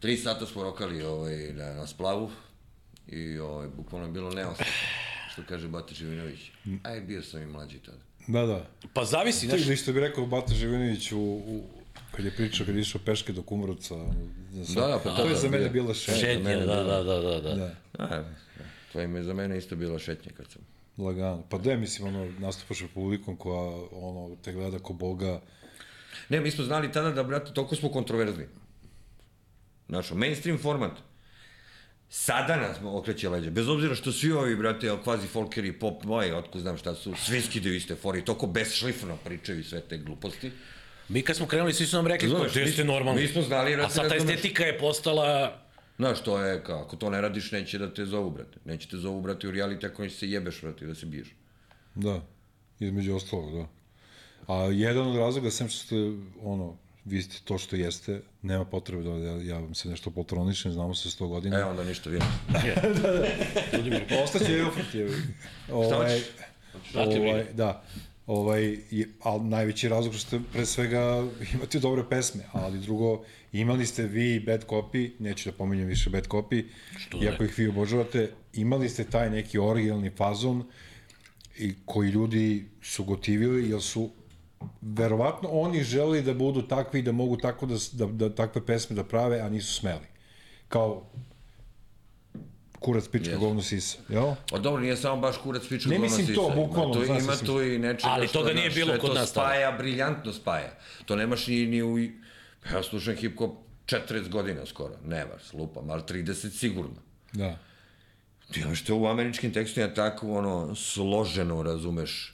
[0.02, 2.32] 3 sata smo rokali ovaj, na, na splavu
[3.08, 4.72] i ovaj, bukvalno je bilo neostavno.
[5.34, 6.40] Što kaže Bata Živinović.
[6.84, 7.98] Aj, bio sam i mlađi tada.
[8.28, 8.68] Da, da.
[8.94, 11.64] Pa zavisi, Ti znaš, li što bi rekao Bata Živinović u, u
[12.12, 13.96] kad je pričao, kad je išao peške do Kumrovca.
[14.52, 16.20] Za Da, da, pa to to je da, za mene bila šetnja.
[16.20, 16.84] šetnja, mene da, bilo.
[16.84, 17.56] da, da, da, da.
[17.56, 18.24] Da, A,
[18.94, 20.62] to je za mene isto bila šetnja kad sam.
[20.98, 21.44] lagano.
[21.50, 23.62] Pa da, mislim, ono, nastupaš u publikom koja,
[23.92, 25.42] ono, te gleda ko boga.
[26.30, 28.46] Ne, mi smo znali tada da, brate, toliko smo kontroverzni.
[29.88, 30.92] Znaš, mainstream format.
[32.16, 33.52] Sada nas okreće leđe.
[33.52, 37.42] Bez obzira što svi ovi, brate, kvazi folkeri, pop, moji, otko znam šta su, svi
[37.42, 40.52] skidaju iste fori, toliko besšlifno pričaju i sve te gluposti.
[41.10, 43.22] Mi kad smo krenuli, svi su nam rekli, Razumeš, to mi- jeste normalno.
[43.22, 45.60] mi smo znali, A brate, sad ta estetika je postala
[45.98, 48.58] Znaš, to je, kao, ako to ne radiš, neće da te zovu, brate.
[48.66, 51.28] Neće te zovu, brate, u reality ako neće se jebeš, brate, da se biješ.
[51.96, 52.22] Da,
[52.80, 53.68] između ostalog, da.
[54.54, 55.96] A jedan od razloga, sem što ste,
[56.42, 60.72] ono, vi ste to što jeste, nema potrebe da ja, ja vam se nešto poltronišem,
[60.72, 61.60] znamo se 100 godina.
[61.60, 62.28] E, onda ništa, vidim.
[64.24, 65.10] Ostaće Eufrat je.
[65.72, 66.20] Ovaj,
[66.90, 67.54] Šta ti ovaj, vidi?
[67.54, 67.84] da.
[68.28, 73.86] Ovaj, je, ali najveći razlog što ste pre svega imate dobre pesme, ali drugo, imali
[73.86, 76.66] ste vi Bad Copy, neću da pominjem više Bad Copy,
[76.98, 77.50] Što iako ne?
[77.50, 80.64] ih vi obožavate, imali ste taj neki originalni fazon
[81.58, 84.10] i koji ljudi su gotivili, jer su
[84.82, 89.04] verovatno oni želeli da budu takvi da mogu tako da, da, da takve pesme da
[89.04, 90.06] prave, a nisu smeli.
[90.68, 91.04] Kao
[92.80, 93.40] kurac pička Jesu.
[93.40, 94.34] govno sisa, jel?
[94.50, 96.42] Pa dobro, nije samo baš kurac piču Ne govno mislim sisa.
[96.42, 99.00] to, Ima bukvalno, tu, znaš ima tu i nečega Ali što, toga nije znaš, bilo
[99.00, 99.48] kod to nas tada.
[99.48, 100.80] spaja, briljantno spaja.
[101.06, 101.98] To nemaš ni, ni u...
[102.74, 103.52] Ja slušam hip-hop
[103.86, 106.96] 40 godina skoro, ne baš, lupam, ali 30 sigurno.
[107.34, 107.58] Da.
[108.52, 112.33] Ti imaš to u američkim tekstima tako ono složeno, razumeš,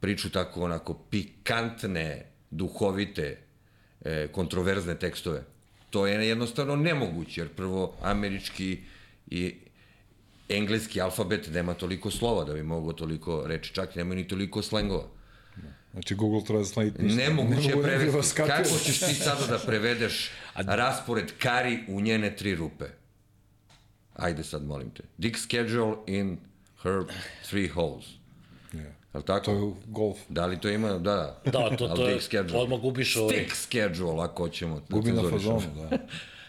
[0.00, 3.38] priču tako onako pikantne, duhovite,
[4.04, 5.44] e, kontroverzne tekstove.
[5.90, 8.78] To je jednostavno nemoguće, jer prvo američki
[9.30, 9.54] i
[10.48, 15.06] engleski alfabet nema toliko slova da bi mogao toliko reći, čak nema ni toliko slengova.
[15.92, 17.22] Znači Google Translate ništa.
[17.22, 18.36] Nemoguće je mogu da prevesti.
[18.36, 20.30] Kako ćeš ti sada da prevedeš
[20.80, 22.84] raspored kari u njene tri rupe?
[24.14, 25.02] Ajde sad, molim te.
[25.18, 26.38] Dick schedule in
[26.82, 27.02] her
[27.48, 28.19] three holes.
[29.14, 29.44] Jel tako?
[29.44, 30.18] To je golf.
[30.28, 30.88] Da li to ima?
[30.88, 31.40] Da, da.
[31.46, 32.60] Da, to- to je- schedule.
[32.60, 35.98] odmah gubiš ovaj- Stick schedule, ako hoćemo da Gubi na fazonu, da.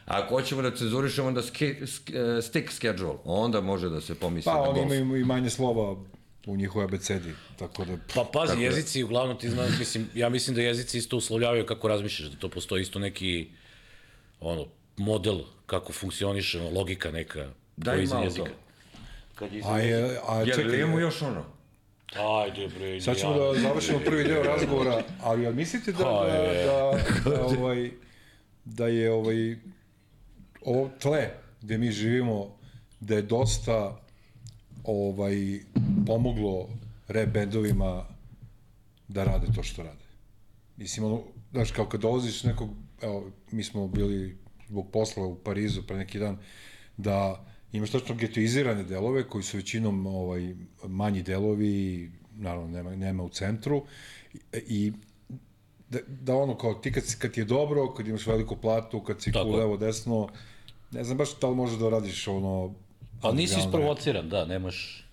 [0.07, 3.13] Ako hoćemo da cenzurišemo, onda ski, sk, eh, stick schedule.
[3.25, 4.93] Onda može da se pomisli Pa na oni golf.
[4.93, 5.95] imaju i manje slova
[6.45, 7.93] u njihovoj abecedi, tako da...
[8.15, 8.65] Pa pazi, Tako je.
[8.65, 12.49] jezici uglavnom ti znaš, mislim, ja mislim da jezici isto uslovljavaju kako razmišljaš, da to
[12.49, 13.47] postoji isto neki
[14.39, 14.65] ono,
[14.97, 17.49] model kako funkcioniše, logika neka
[18.01, 18.45] iza malo jezika.
[18.45, 18.51] to.
[19.35, 21.45] Kad je iza A, je, a čekaj, imamo još ono?
[22.15, 26.13] Ajde bre, sad ćemo da završimo prvi deo razgovora, ali jel mislite da, da,
[26.65, 27.91] da, da, ovaj,
[28.65, 29.55] da je ovaj,
[30.65, 31.29] ovo tle
[31.61, 32.57] gde mi živimo,
[32.99, 34.01] da je dosta
[34.83, 35.59] ovaj,
[36.07, 36.69] pomoglo
[37.07, 38.05] rap bendovima
[39.07, 40.05] da rade to što rade.
[40.77, 42.69] Mislim, ono, znaš, kao kad dolaziš nekog,
[43.01, 44.37] evo, mi smo bili
[44.67, 46.37] zbog posla u Parizu pre neki dan,
[46.97, 53.29] da imaš tačno getoizirane delove koji su većinom ovaj, manji delovi, naravno nema, nema u
[53.29, 53.83] centru,
[54.53, 54.91] i,
[55.89, 59.03] da, da ono kao ti kad, si- kad ti je dobro, kad imaš veliku platu,
[59.03, 60.29] kad si Tako levo desno,
[60.91, 62.73] ne znam baš da li možeš da radiš ono...
[63.21, 63.67] Ali nisi underground rap.
[63.67, 65.07] isprovociran, da, nemaš...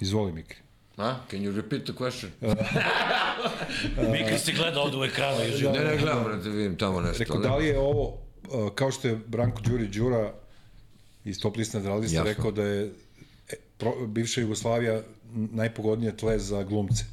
[0.00, 0.58] Izvoli, Mikri.
[0.96, 1.14] A?
[1.30, 2.28] Can you repeat the question?
[4.12, 7.18] Mikri se gleda ovde u ekranu, još Ne, ne, gledam, brate, vidim tamo nešto.
[7.18, 10.34] Rekao, da li je ovo, uh, kao što je Branko Đuri Đura
[11.24, 12.30] iz Top List Nadrealista Jasno.
[12.30, 12.92] rekao da je
[13.48, 15.02] e, pro, bivša Jugoslavija
[15.32, 17.04] najpogodnije tle za glumce.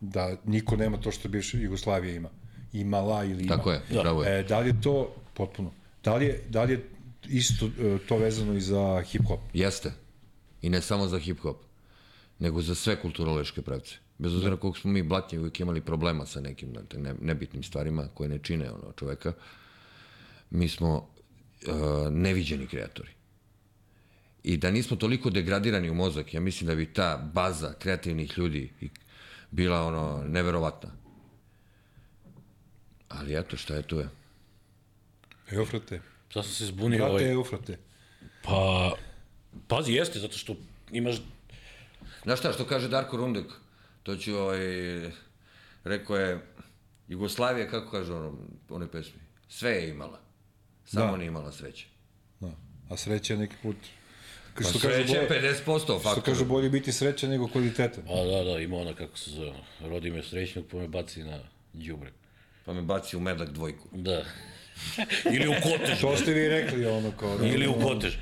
[0.00, 2.28] Da niko nema to što bivša Jugoslavija ima.
[2.72, 3.56] Imala ili ima.
[3.56, 4.38] Tako je, bravo je.
[4.38, 5.72] E, da li je to, potpuno,
[6.04, 6.88] da li je, da li je
[7.28, 9.38] isto e, to vezano i za hip-hop?
[9.54, 9.92] Jeste.
[10.62, 11.56] I ne samo za hip-hop,
[12.38, 13.94] nego za sve kulturološke pravce.
[14.18, 18.28] Bez obzira koliko smo mi blatnji uvijek imali problema sa nekim ne, nebitnim stvarima koje
[18.28, 19.32] ne čine ono čoveka,
[20.50, 23.10] mi smo uh, neviđeni kreatori.
[24.44, 28.72] I da nismo toliko degradirani u mozak, ja mislim da bi ta baza kreativnih ljudi
[29.50, 30.90] bila ono neverovatna.
[33.08, 34.08] Ali eto, šta je tu je.
[35.50, 36.00] Eufrate.
[36.32, 36.98] Sad sam se zbunio.
[36.98, 37.78] Brate, Ovaj, Eufrate.
[38.44, 38.92] pa,
[39.68, 40.56] pazi, jeste, zato što
[40.92, 41.16] imaš
[42.22, 43.46] Znaš šta, što kaže Darko Rundek,
[44.02, 44.58] to ću, ovaj,
[45.84, 46.40] rekao je,
[47.08, 48.38] Jugoslavija, kako kaže ono,
[48.68, 50.20] one pesmi, sve je imala,
[50.84, 51.16] samo Da.
[51.16, 51.86] nije imala sreće.
[52.40, 52.50] Da.
[52.90, 53.76] A sreća neki put...
[54.54, 56.24] Pa Što sreće je bolje- 50% Što faktor.
[56.24, 58.04] kaže, bolje biti srećan nego kvalitetan.
[58.06, 61.38] Pa da, da, ima ona kako se zove, rodi me srećnog pa me baci na
[61.72, 62.10] đubre.
[62.64, 63.88] Pa me baci u medlak dvojku.
[63.92, 64.24] Da.
[65.34, 66.00] Ili u kotež.
[66.00, 67.38] To ste vi rekli, ono kao...
[67.38, 68.14] Da, Ili u kotež.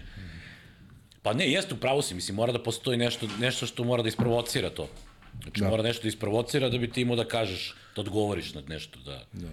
[1.22, 4.70] Pa ne, jeste, upravo si, mislim, mora da postoji nešto, nešto što mora da isprovocira
[4.70, 4.88] to.
[5.42, 5.68] Znači, da.
[5.68, 9.24] mora nešto da isprovocira da bi ti imao da kažeš, da odgovoriš na nešto, da,
[9.32, 9.48] da.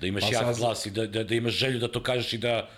[0.00, 2.38] da imaš Pa jak glas i da, da, da imaš želju da to kažeš i
[2.38, 2.68] da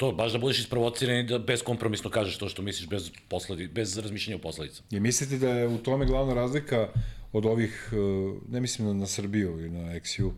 [0.00, 3.98] to, baš da budeš isprovociran i da beskompromisno kažeš to što misliš bez, posledi, bez
[3.98, 4.86] razmišljanja o posledicama.
[4.90, 6.88] I mislite da je u tome glavna razlika
[7.32, 10.30] od ovih, uh, ne mislim na, na Srbiju ili na XU,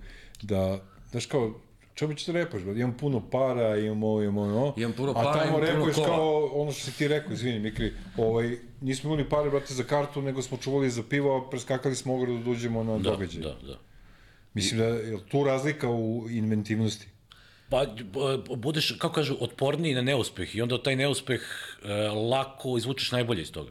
[0.42, 1.54] da, znaš kao,
[1.94, 2.80] čemu ćete repaš, brate?
[2.80, 5.94] imam puno para, imam ovo, imam ono, Imam puno a para, tamo imam puno repuješ
[5.96, 6.06] kola.
[6.08, 10.22] kao ono što si ti rekao, izvini Mikri, ovaj, nismo imali pare, brate, za kartu,
[10.22, 13.42] nego smo čuvali za pivo, a preskakali smo ogradu da uđemo na Da, događaj.
[13.42, 13.78] da, da.
[14.54, 17.11] Mislim da je tu razlika u inventivnosti.
[17.72, 21.88] Pa, b- budeš, kako kažu, otporniji na neuspeh i onda taj neuspeh e,
[22.28, 23.70] lako izvučeš najbolje iz toga.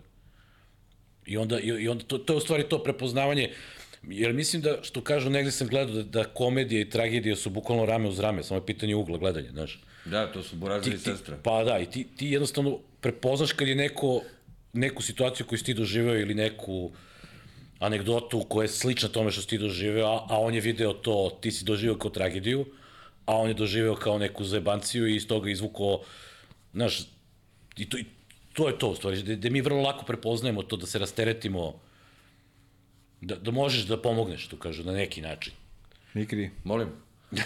[1.25, 3.51] I onda, i, i onda to, to je u stvari to prepoznavanje,
[4.03, 7.85] jer mislim da, što kažu, negde sam gledao da, da komedija i tragedija su bukvalno
[7.85, 9.79] rame uz rame, samo je pitanje ugla gledanja, znaš.
[10.05, 11.37] Da, to su Burazer i Ti, ti, sestra.
[11.43, 14.21] pa da, i ti, ti jednostavno prepoznaš kad je neko,
[14.73, 16.91] neku situaciju koju si ti doživeo ili neku
[17.79, 21.37] anegdotu koja je slična tome što si ti doživeo, a, a on je video to,
[21.41, 22.65] ti si doživeo kao tragediju,
[23.31, 26.01] a on je doživeo kao neku zajebanciju i iz toga izvukao,
[26.73, 26.99] znaš,
[27.77, 28.05] i to, i
[28.53, 31.73] to je to, u stvari, da, da mi vrlo lako prepoznajemo to, da se rasteretimo,
[33.21, 35.53] da, da možeš da pomogneš, to kažu, na neki način.
[36.13, 36.89] Mikri, Molim.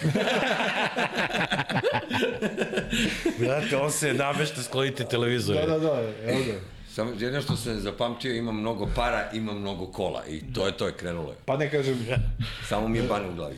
[3.38, 5.56] Znate, on se namešta, sklonite televizor.
[5.56, 6.75] da, da, da, evo da.
[6.96, 10.26] Samo jedno što sam zapamtio, imam mnogo para, imam mnogo kola.
[10.26, 11.34] I to je to je krenulo.
[11.44, 12.06] Pa ne kažem,
[12.68, 13.56] Samo mi je ban u glavi.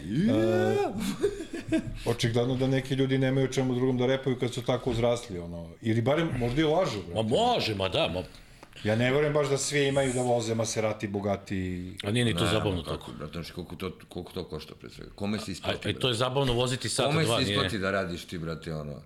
[2.06, 6.02] očigledno da neki ljudi nemaju čemu drugom da repaju kad su tako uzrasli, ono, ili
[6.02, 7.28] barem možda i lažu, Ma brate.
[7.28, 8.22] može, ma da, ma,
[8.84, 11.92] Ja ne verujem baš da svi imaju da voze Maserati, Bugatti.
[12.04, 13.12] a nije ni to Ne, zabavno ma tako.
[13.18, 15.10] Brate, znaš koliko to, koliko to košta pre svega?
[15.14, 17.54] Kome se A, isplati, a to je zabavno voziti sat Kome dva, se nije...
[17.54, 19.02] isplati da radiš ti, brate, ono,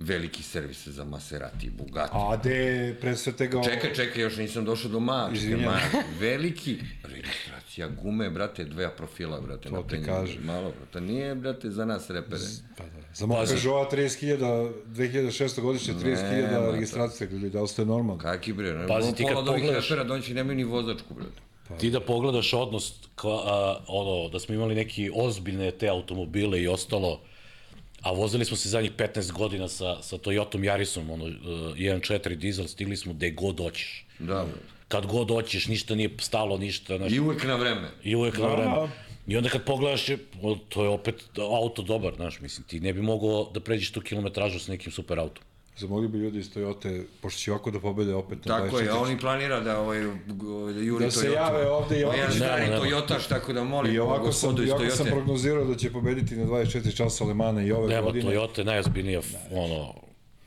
[0.00, 2.10] veliki servis za Maserati, Bugatti.
[2.14, 2.56] A de,
[3.00, 3.62] pre sve tega...
[3.62, 5.22] Čekaj, čekaj, još nisam došao do ma.
[5.24, 5.64] Čekaj, Izvinjam.
[5.64, 5.80] ma.
[6.20, 9.68] Veliki registracija gume, brate, dve profila, brate.
[9.68, 10.42] To ti kažem.
[10.44, 12.42] Malo, brate, nije, brate, za nas repere.
[12.76, 12.90] Pa da.
[13.14, 15.60] Za moj Peugeot 30.000, 2006.
[15.60, 18.22] godišnje 30.000 Nema, registracija, ljudi, da li ste normalni?
[18.22, 21.14] Kaki bre, ne, Pazi, ti kad pola od ovih pogledaš- repera doći nemaju ni vozačku,
[21.14, 21.40] brate.
[21.78, 26.68] Ti da pogledaš odnos, kva, a, ono, da smo imali neki ozbiljne te automobile i
[26.68, 27.20] ostalo,
[28.02, 31.32] a vozili smo se zadnjih 15 godina sa, sa Toyotom Yarisom, ono, uh,
[31.76, 34.04] 1.4 dizel, stigli smo gde god doćeš.
[34.18, 34.46] Da.
[34.88, 37.88] Kad god doćeš, ništa nije stalo, ništa, znaš, I uvek na vreme.
[38.04, 38.74] i uvek na Da, vreme.
[38.74, 38.88] da.
[39.26, 40.06] I onda kad pogledaš,
[40.68, 41.14] to je opet
[41.60, 45.18] auto dobar, znaš, mislim, ti ne bi mogao da pređeš tu kilometražu sa nekim super
[45.18, 45.44] autom.
[45.76, 46.90] Zamolio bi ljudi iz Toyota,
[47.20, 48.90] pošto će ovako da pobede opet na Tako je, 24.
[48.90, 50.00] a oni planira da, ovaj,
[50.74, 51.34] da juri Da se Toyota.
[51.34, 52.84] jave ovde i je ovako- stari Nema, nema.
[52.86, 56.44] Toyotaš, tako da molim I ovako sam, iz ovako sam prognozirao da će pobediti na
[56.44, 58.30] 24 časa Alemana i ove Nema, godine.
[58.30, 59.20] Toyota je najozbiljnija,
[59.52, 59.94] ono,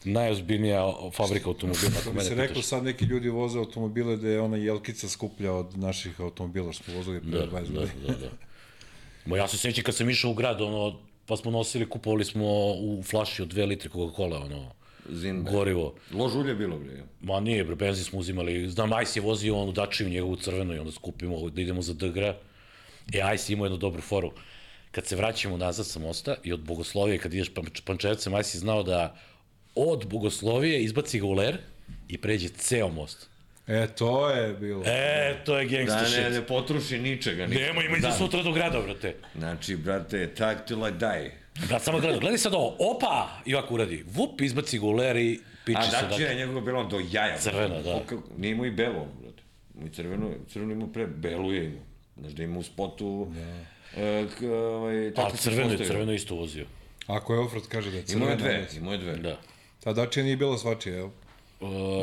[0.06, 0.82] najozbiljnija
[1.14, 5.10] fabrika automobila, Što bi se reklo, sad neki ljudi voze automobile da je ona jelkica
[5.10, 8.08] skuplja od naših automobila što smo vozili pre Da, 20 da, godina.
[8.08, 8.30] da, da.
[9.26, 10.96] Ma ja se sjećam kad sam išao u grad, ono,
[11.26, 14.72] pa smo nosili, kupovali smo u flaši od 2 litre Coca-Cola, ono,
[15.10, 15.52] Zinbe.
[15.52, 15.96] gorivo.
[16.12, 17.04] Lož ulje bilo, bre.
[17.22, 18.70] Ma nije, bre, benzin smo uzimali.
[18.70, 22.36] Znam, Ajs je vozio onu dačiju njegovu crvenu i onda skupimo da idemo za Dgra.
[23.14, 24.32] E, Ajs imao jednu dobru foru.
[24.92, 28.60] Kad se vraćamo nazad sa mosta i od Bogoslovije, kad ideš pan- pančevcem, Ajs je
[28.60, 29.16] znao da
[29.76, 31.58] od Bogoslovije izbaci ga u ler
[32.08, 33.28] i pređe ceo most.
[33.68, 34.84] E, to je bilo.
[34.86, 36.32] E, to je Da gangsta ne, shit.
[36.32, 37.46] ne potruši ničega.
[37.46, 37.66] ničega.
[37.66, 39.16] Nemo, ima i za sutra do grada, brate.
[39.38, 41.32] Znači, brate, tag till I die.
[41.60, 44.04] Brat, samo gleda, gledaj sad ovo, opa, i ovako uradi.
[44.08, 45.92] Vup, izbaci ga u ler i piče A se.
[45.92, 46.26] dačija dakle.
[46.26, 47.38] je njegov bilo do jaja.
[47.38, 47.96] Crvena, da.
[47.96, 49.44] O, kako- Nije imao i belo, brate.
[49.76, 51.84] Imao i crveno, crveno imao pre, belu je imao.
[52.18, 53.28] Znaš da ima u spotu...
[53.98, 56.66] E, k, ovaj, A tako se crveno, je- crveno isto vozio.
[57.08, 59.16] Ako je Alfred kaže da je Imao crvena, je dve, imao je dve.
[59.16, 59.38] Da.
[59.80, 61.12] Ta dačija nije bila svačija, evo.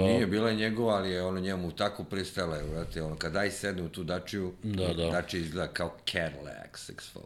[0.00, 3.50] Nije bila je njegova, ali je ono njemu tako pristala, je, brate, ono, kad aj
[3.50, 5.06] sedne u tu dačiju, Da, da.
[5.06, 6.56] dačija izgleda kao Cadillac
[6.88, 7.18] 6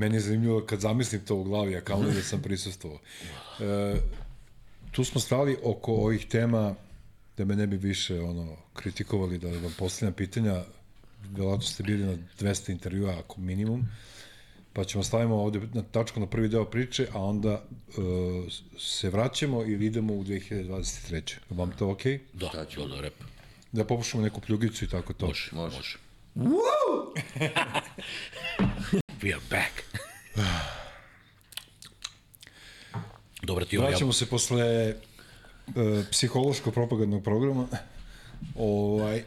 [0.00, 2.98] Meni je zanimljivo kad zamislim to u glavi, a kao da sam prisustvovao.
[3.60, 3.96] E,
[4.90, 6.74] tu smo stali oko ovih tema
[7.36, 10.62] da me ne bi više ono kritikovali, da vam postavljam pitanja.
[11.30, 13.88] Verovatno ste bili na 200 intervjua, ako minimum.
[14.72, 17.60] Pa ćemo stavimo ovde na tačku na prvi deo priče, a onda e,
[18.78, 21.34] se vraćamo ili idemo u 2023.
[21.50, 22.12] Vam to okej?
[22.12, 22.20] Okay?
[22.32, 23.14] Da, da, da, rep.
[23.72, 25.26] Da popušamo neku pljugicu i tako to.
[25.26, 25.76] Može, Može.
[25.76, 25.98] može.
[29.22, 29.84] We are back.
[33.42, 33.90] Dobro, ti ovo ja...
[33.90, 34.94] Vraćamo se posle e,
[36.10, 37.68] psihološko-propagandnog programa.
[38.54, 39.24] Ovaj, e,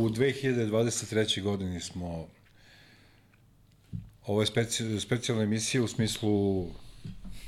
[0.00, 1.42] u 2023.
[1.42, 2.28] godini smo
[4.26, 6.66] ovo je speci, specijalna emisija u smislu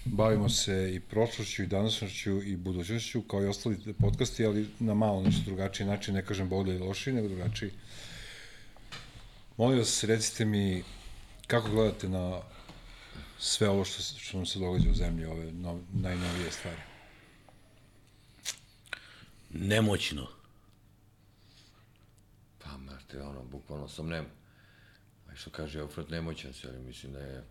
[0.05, 5.23] bavimo se i prošlošću i današnjošću i budućnošću kao i ostali podcasti, ali na malo
[5.23, 7.70] nešto drugačiji način, ne kažem bolje ili lošiji, nego drugačiji.
[9.57, 10.85] Molim vas, recite mi
[11.47, 12.41] kako gledate na
[13.39, 16.81] sve ovo što, se- što nam se događa u zemlji, ove no, najnovije stvari.
[19.51, 20.27] Nemoćno.
[22.59, 24.24] Pa, mrte, ono, bukvalno sam nem.
[25.28, 27.43] A što kaže Alfred, nemoćan se, ali mislim da je,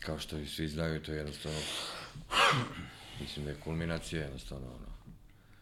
[0.00, 1.58] kao što i svi znaju, to je jednostavno,
[3.20, 4.86] mislim da je kulminacija jednostavno, ono,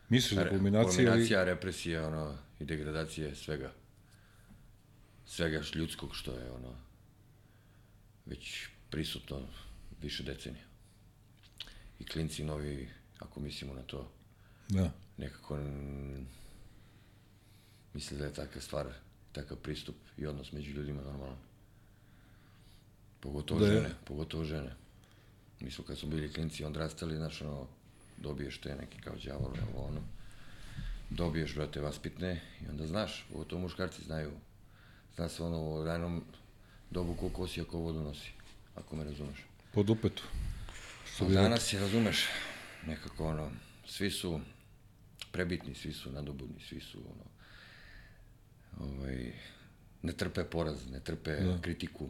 [0.09, 1.07] Misliš da je kulminacija ili...
[1.07, 3.73] Kulminacija, represija, ono, i degradacije svega.
[5.27, 6.75] Svega ljudskog što je, ono,
[8.27, 8.59] već
[8.91, 9.41] prisutno
[10.03, 10.65] više decenija.
[12.01, 12.89] I klinci novi,
[13.19, 14.11] ako mislimo na to,
[14.69, 14.91] Da.
[15.17, 15.59] nekako
[17.95, 18.87] misle da je takva stvar,
[19.33, 21.37] takav pristup i odnos među ljudima normalan.
[23.21, 24.75] Pogotovo Da je- žene, pogotovo žene.
[25.61, 27.67] Mi smo kad smo bili klinci odrastali, znaš, ono,
[28.17, 30.01] dobiješ te neki kao đavol, evo ono,
[31.11, 34.31] dobiješ, brate, vaspitne i onda znaš, pogotovo muškarci znaju,
[35.17, 36.25] zna se ono u ranom
[36.91, 38.31] dobu ko kosi, ako vodu nosi,
[38.75, 39.39] ako me razumeš.
[39.73, 40.23] Po dupetu.
[41.15, 42.27] Što bi danas je, razumeš,
[42.87, 43.51] nekako ono,
[43.87, 44.41] svi su
[45.33, 47.25] prebitni, svi su nadobudni, svi su ono,
[48.89, 49.33] ovaj,
[50.03, 51.61] ne trpe poraz, ne trpe da.
[51.61, 52.09] kritiku.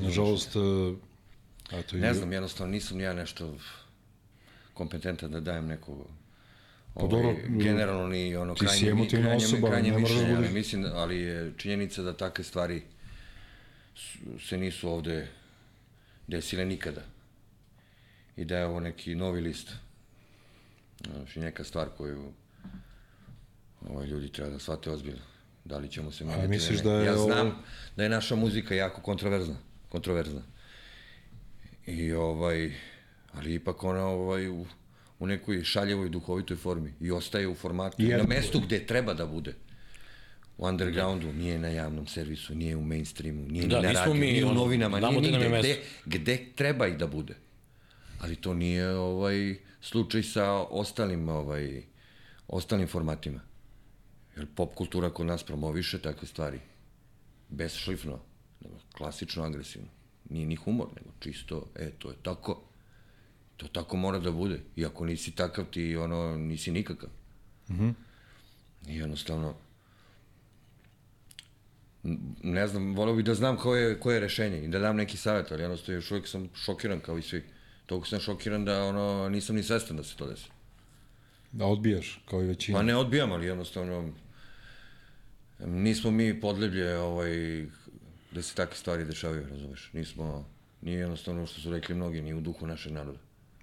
[0.00, 0.56] Nažalost,
[1.70, 3.56] a to i Ne znam, jednostavno nisam ja nešto
[4.74, 6.06] kompetentan da dajem neko
[6.98, 10.20] ovaj, dobro, generalno ni ono ti si krajnje, emotivna krajnje, osoba, krajnje ne moraš da
[10.20, 12.82] mišljenje, ali mislim, ali je činjenica da takve stvari
[14.48, 15.28] se nisu ovde
[16.26, 17.02] desile nikada.
[18.36, 19.72] I da je ovo neki novi list.
[21.06, 22.32] Znaš, i neka stvar koju
[23.88, 25.22] ovaj, ljudi treba da shvate ozbiljno.
[25.64, 27.62] Da li ćemo se menjati da je Ja ovo- znam
[27.96, 29.56] da je naša muzika jako kontroverzna.
[29.88, 30.42] Kontroverzna.
[31.86, 32.72] I ovaj,
[33.32, 34.66] ali ipak ona ovaj, u,
[35.18, 39.26] u nekoj šaljevoj duhovitoj formi i ostaje u formatu, I na mestu gde treba da
[39.26, 39.54] bude.
[40.58, 44.44] U undergroundu, nije na javnom servisu, nije u mainstreamu, nije Da, ni na radiju, nije
[44.44, 47.34] u novinama, nije da nigde, gde, gde treba i da bude.
[48.20, 51.82] Ali to nije ovaj slučaj sa ostalim ovaj
[52.48, 53.40] ostalim formatima.
[54.36, 56.60] Jer pop kultura kod nas promoviše takve stvari.
[57.48, 58.18] Besšlifno,
[58.60, 59.88] nego klasično agresivno.
[60.30, 62.67] Nije ni humor, nego čisto, e, to je tako.
[63.58, 64.60] To tako mora da bude.
[64.76, 67.08] I ako nisi takav, ti ono, nisi nikakav.
[67.68, 67.94] Mm -hmm.
[68.86, 69.54] I jednostavno,
[72.42, 75.16] ne znam, volio bih da znam koje je, koje je rešenje i da dam neki
[75.16, 77.44] savjet, ali jednostavno još uvijek sam šokiran kao i svi.
[77.86, 80.48] Toliko sam šokiran da ono, nisam ni svestan da se to desi.
[81.52, 82.78] Da odbijaš, kao i većina.
[82.78, 84.12] Pa ne odbijam, ali jednostavno
[85.58, 87.66] nismo mi podleblje ovaj,
[88.30, 89.90] da se takve stvari dešavaju, razumeš?
[89.92, 90.48] Nismo,
[90.80, 93.18] nije jednostavno što su rekli mnogi, ni u duhu našeg naroda.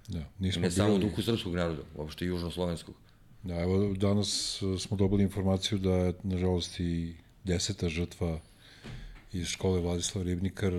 [0.08, 2.94] Da, nismo ne samo u bili- duhu srpskog naroda, uopšte i južnoslovenskog.
[3.42, 7.14] Da, evo danas uh, smo dobili informaciju da je, nažalost, i
[7.44, 8.40] deseta žrtva
[9.32, 10.72] iz škole Vladislav Ribnikar,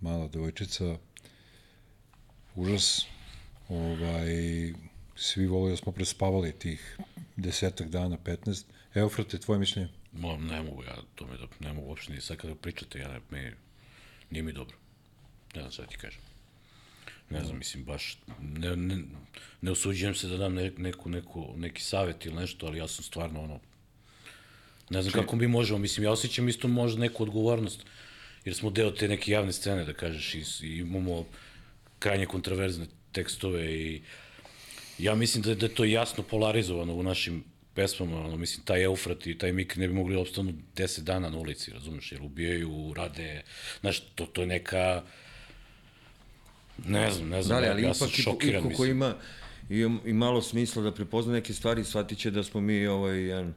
[0.00, 0.96] mala devojčica,
[2.54, 3.06] užas.
[3.68, 4.28] Ovaj,
[5.16, 6.98] svi vole da smo prespavali tih
[7.36, 8.64] desetak dana, 15.
[8.94, 9.88] Evo, frate, tvoje mišljenje?
[10.12, 13.08] Mo, ne mogu ja to me da, ne mogu uopšte ni sad kada pričate, ja
[13.08, 13.52] ne, me,
[14.30, 14.76] nije mi dobro.
[15.54, 16.20] Ne znam šta ti kažem.
[17.30, 18.98] Ne znam, mislim, baš, ne, ne,
[19.60, 23.04] ne osuđujem se da dam ne, neku, neku, neki savjet ili nešto, ali ja sam
[23.04, 23.60] stvarno, ono,
[24.90, 27.84] ne znam kako mi možemo, mislim, ja osjećam isto možda neku odgovornost,
[28.44, 31.26] jer smo deo te neke javne scene, da kažeš, i, i imamo
[31.98, 34.02] krajnje kontraverzne tekstove i
[34.98, 37.44] ja mislim da, da je to jasno polarizovano u našim
[37.74, 41.30] pesmama, ono, mislim, taj Eufrat i taj Mik ne bi mogli da opstanu 10 dana
[41.30, 43.42] na ulici, razumeš, jer ubijaju, rade,
[43.80, 45.02] znaš, to, to je neka,
[46.86, 48.68] ne znam, ne Da, znam, ali, ja, ali ja sam ipak i, šokiran, i ko
[48.68, 48.90] mislim.
[48.90, 49.14] ima
[49.70, 53.54] i, i malo smisla da prepozna neke stvari, shvatit će da smo mi ovaj, jedan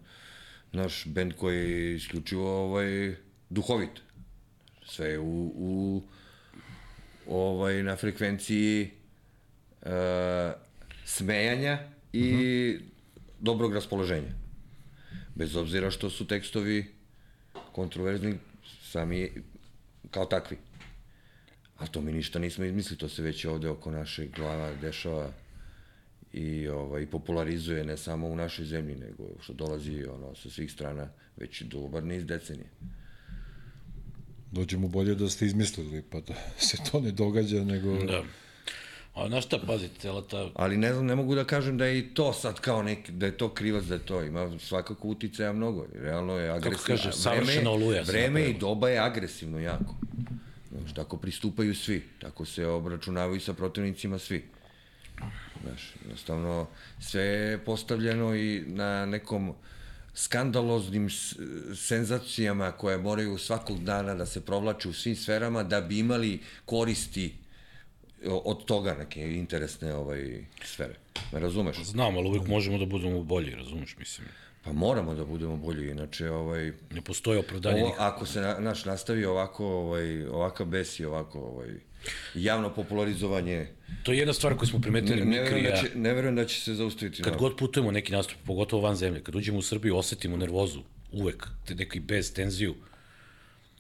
[0.72, 3.16] naš bend koji je isključivo ovaj,
[3.50, 4.02] duhovit.
[4.86, 6.04] Sve je u, u
[7.28, 8.92] ovaj, na frekvenciji
[9.82, 9.90] uh,
[11.06, 11.80] smejanja
[12.14, 12.82] i uh -huh.
[13.40, 14.32] dobrog raspoloženja.
[15.36, 16.86] Bez obzira što su tekstovi
[17.72, 18.38] kontroverzni
[18.84, 19.32] sami
[20.12, 20.58] kao takvi.
[21.82, 25.32] A to mi ništa nismo izmislili, to se već ovde oko naše glava dešava
[26.34, 31.10] i ovaj, popularizuje ne samo u našoj zemlji, nego što dolazi ono, sa svih strana
[31.38, 32.70] već dobar niz decenije.
[34.52, 36.34] Dođemo bolje da ste izmislili, pa da
[36.68, 38.04] se to ne događa, nego...
[38.04, 38.24] Da.
[39.14, 40.50] A znaš šta, pazi, cela ta...
[40.56, 43.26] Ali ne znam, ne mogu da kažem da je i to sad kao neki, da
[43.26, 44.24] je to krivac da je to.
[44.24, 45.88] Ima svakako uticaja mnogo.
[45.94, 46.84] Realno je agresivno.
[46.88, 49.96] kaže, savršena oluja Vreme i doba je agresivno jako.
[50.72, 52.04] Znaš, tako pristupaju svi.
[52.20, 54.44] Tako se obračunavaju sa protivnicima svi.
[55.64, 56.68] Znaš, jednostavno,
[57.00, 59.54] sve je postavljeno i na nekom
[60.14, 61.10] skandaloznim
[61.76, 67.36] senzacijama koje moraju svakog dana da se provlače u svim sferama da bi imali koristi
[68.26, 70.96] od toga neke interesne ovaj sfere.
[71.34, 71.84] Me razumeš?
[71.84, 74.28] Znam, ali uvijek možemo da budemo bolji, razumeš, mislim.
[74.64, 78.86] Pa moramo da budemo bolji, inače ovaj Ne postoji opravdanje ovo, ako se na- naš
[78.86, 81.70] nastavi ovako ovaj ovakav bes i ovako ovaj
[82.36, 83.68] javno popularizovanje
[84.04, 86.36] To je jedna stvar koju smo ne, primetili ne, Mikri verujem da će, ne verujem
[86.36, 87.24] da će se zaustaviti.
[87.24, 90.82] Kad na- god putujemo neki nastup, pogotovo van zemlje, kad uđemo u Srbiju, osetimo nervozu,
[91.12, 92.76] uvek, te neki bez tenziju.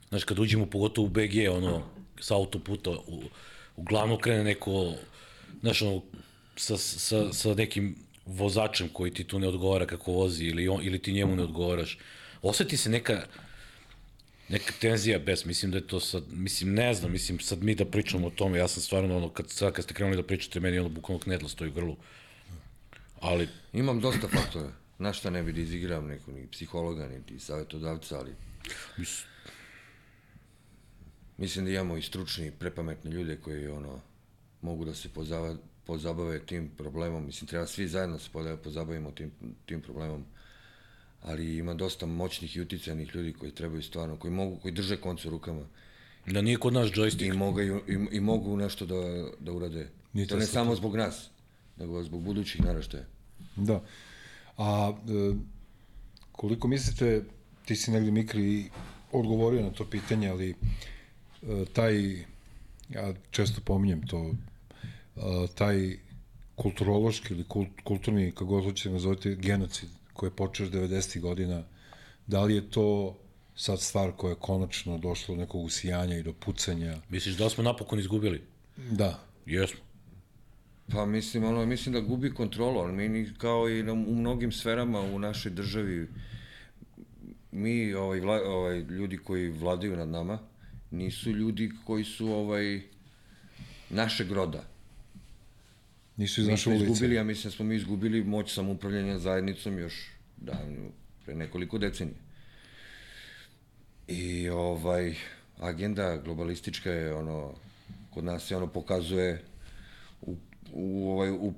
[0.10, 1.82] Znaš, kad uđemo pogotovo u BG, ono,
[2.20, 3.24] sa autoputa, u,
[3.76, 4.94] uglavnom krene neko,
[5.62, 6.02] znaš, ono,
[6.56, 7.96] sa, sa, sa nekim
[8.26, 11.98] vozačem koji ti tu ne odgovara kako vozi ili, on, ili ti njemu ne odgovaraš.
[12.42, 13.26] Oseti se neka,
[14.50, 17.86] neka tenzija bez, mislim da je to sad, mislim, ne znam, mislim, sad mi da
[17.86, 20.80] pričamo o tome, ja sam stvarno, ono, kad, sad kad ste krenuli da pričate, meni
[20.80, 21.98] ono, bukvalno knedla stoji u grlu.
[23.20, 24.72] Ali, Imam dosta faktora.
[25.00, 28.32] Na šta ne bi da izigram nekog ni psihologa, niti savjetodavca, ali
[28.98, 29.24] mis,
[31.38, 34.02] mislim da imamo i stručni, i prepametne ljude koji ono
[34.62, 35.56] mogu da se pozava,
[35.92, 37.26] pozabave tim problemom.
[37.26, 38.30] Mislim, treba svi zajedno se
[38.64, 39.32] pozabavimo tim,
[39.66, 40.26] tim problemom.
[41.22, 45.28] Ali ima dosta moćnih i uticanih ljudi koji trebaju stvarno, koji mogu, koji drže konce
[45.28, 45.66] u rukama
[46.26, 47.34] da nije kod nas joystick.
[47.34, 47.72] i, mogu, i,
[48.12, 49.90] i mogu nešto da, da urade.
[50.14, 51.30] Nije to ne to samo zbog nas,
[51.78, 53.04] nego zbog budućih naraštaja.
[53.56, 53.84] Da.
[54.58, 55.36] A e,
[56.32, 57.24] koliko mislite,
[57.66, 58.70] ti si negde Mikri
[59.12, 60.56] odgovorio na to pitanje, ali e,
[61.74, 62.26] taj,
[62.90, 64.34] ja često pominjem to,
[65.56, 65.98] taj
[66.56, 71.20] kulturološki ili kult, kulturni, kako god hoćete nazovete, genocid koji je počeo još 90.
[71.20, 71.64] godina,
[72.28, 73.18] da li je to
[73.56, 76.98] sad stvar koja je konačno došla do nekog usijanja i do pucanja?
[77.10, 78.42] Misliš da smo napokon izgubili?
[78.78, 79.20] Da.
[79.46, 79.80] Jesmo.
[80.92, 85.02] Pa mislim, ono, mislim da gubi kontrolu, ali mi kao i na, u mnogim sferama
[85.02, 86.08] u našoj državi,
[87.52, 90.40] mi, ovaj, vla, ovaj, ljudi koji vladaju nad nama,
[90.92, 92.82] nisu ljudi koji su ovaj,
[93.90, 94.71] našeg roda.
[96.18, 96.84] Nisu iz naše ulice.
[96.84, 100.90] izgubili, ja mislim da smo mi izgubili moć samoupravljanja zajednicom još davno,
[101.26, 102.18] pre nekoliko decenija.
[104.08, 105.16] I ovaj,
[105.60, 107.54] agenda globalistička je ono,
[108.10, 109.44] kod nas se ono pokazuje
[110.22, 110.36] u,
[110.74, 111.54] u, ovaj, u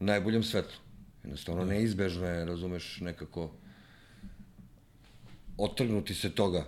[0.00, 0.76] najboljem svetlu.
[1.24, 3.52] Jednostavno, neizbežno je, razumeš, nekako
[5.58, 6.66] otrgnuti se toga.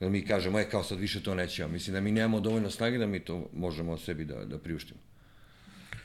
[0.00, 1.72] Jer mi kažemo, e, kao sad više to nećemo.
[1.72, 5.00] Mislim da mi nemamo dovoljno snage da mi to možemo sebi da, da priuštimo.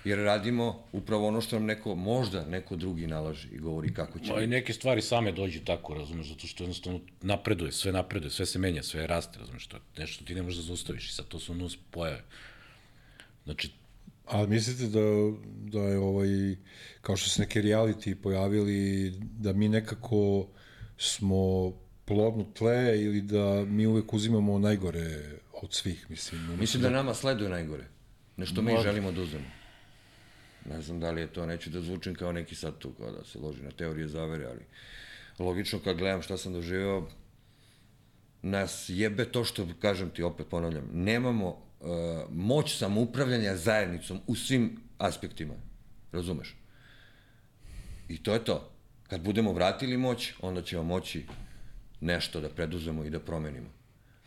[0.06, 4.34] Jer radimo upravo ono što nam neko, možda neko drugi nalaže i govori kako će.
[4.34, 8.46] Ma i neke stvari same dođu tako, razumeš, zato što jednostavno napreduje, sve napreduje, sve
[8.46, 11.28] se menja, sve raste, razumeš, to je nešto ti ne možeš da zaustaviš i sad
[11.28, 12.24] to su nus pojave.
[13.44, 13.72] Znači,
[14.26, 15.02] A mislite da,
[15.72, 16.56] da je ovaj,
[17.02, 20.48] kao što se neke reality pojavili, da mi nekako
[20.98, 21.72] smo
[22.06, 25.22] plodno tle ili da mi uvek uzimamo najgore
[25.62, 26.58] od svih, mislim.
[26.60, 27.84] Mislim da nama sleduje najgore.
[28.38, 29.46] Nešto mi želimo da uzmemo.
[30.66, 33.24] Ne znam da li je to, neću da zvučim kao neki sad tu, kao da
[33.24, 34.66] se loži na teorije zavere, ali
[35.40, 37.08] logično kad gledam šta sam doživeo,
[38.42, 41.88] nas jebe to što, kažem ti, opet ponavljam, nemamo uh,
[42.30, 45.54] moć samoupravljanja zajednicom u svim aspektima.
[46.12, 46.56] Razumeš?
[48.10, 48.72] I to je to.
[49.08, 51.26] Kad budemo vratili moć, onda ćemo moći
[52.02, 53.70] nešto da preduzemo i da promenimo.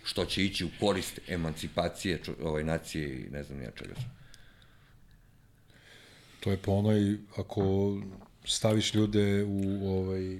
[0.04, 3.94] Što će ići u korist emancipacije ovaj, nacije i ne znam nija čega.
[6.40, 7.62] To je po onoj, ako
[8.44, 10.36] staviš ljude u, ovaj,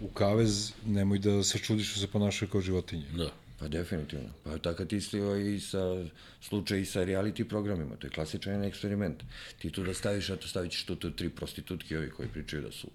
[0.00, 3.06] u kavez, nemoj da se čudiš što se ponašaju kao životinje.
[3.16, 3.30] da.
[3.60, 4.28] Pa definitivno.
[4.44, 6.04] Pa tako ti isti ovaj, i sa
[6.40, 7.96] slučaj i sa reality programima.
[7.96, 9.22] To je klasičan jedan eksperiment.
[9.58, 12.62] Ti tu da staviš, a to stavit ćeš tu, tu tri prostitutke ovi koji pričaju
[12.62, 12.88] da su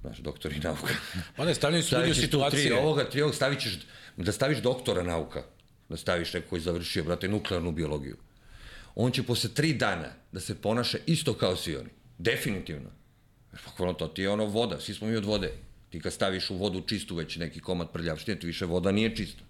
[0.00, 0.94] znaš, doktori nauka.
[1.36, 2.78] Pa ne, stavljaju su ljudi tu tri situacije.
[2.78, 3.78] ovoga, tri ovog, stavit ćeš,
[4.16, 5.42] da staviš doktora nauka,
[5.88, 8.16] da staviš neko koji završio, brate, nuklearnu biologiju.
[8.94, 11.90] On će posle tri dana da se ponaša isto kao svi oni.
[12.18, 12.90] Definitivno.
[13.52, 15.52] Jer to ti je ono voda, svi smo mi od vode.
[15.90, 19.42] Ti kad staviš u vodu čistu već neki komad prljavštine, ti više voda nije čista.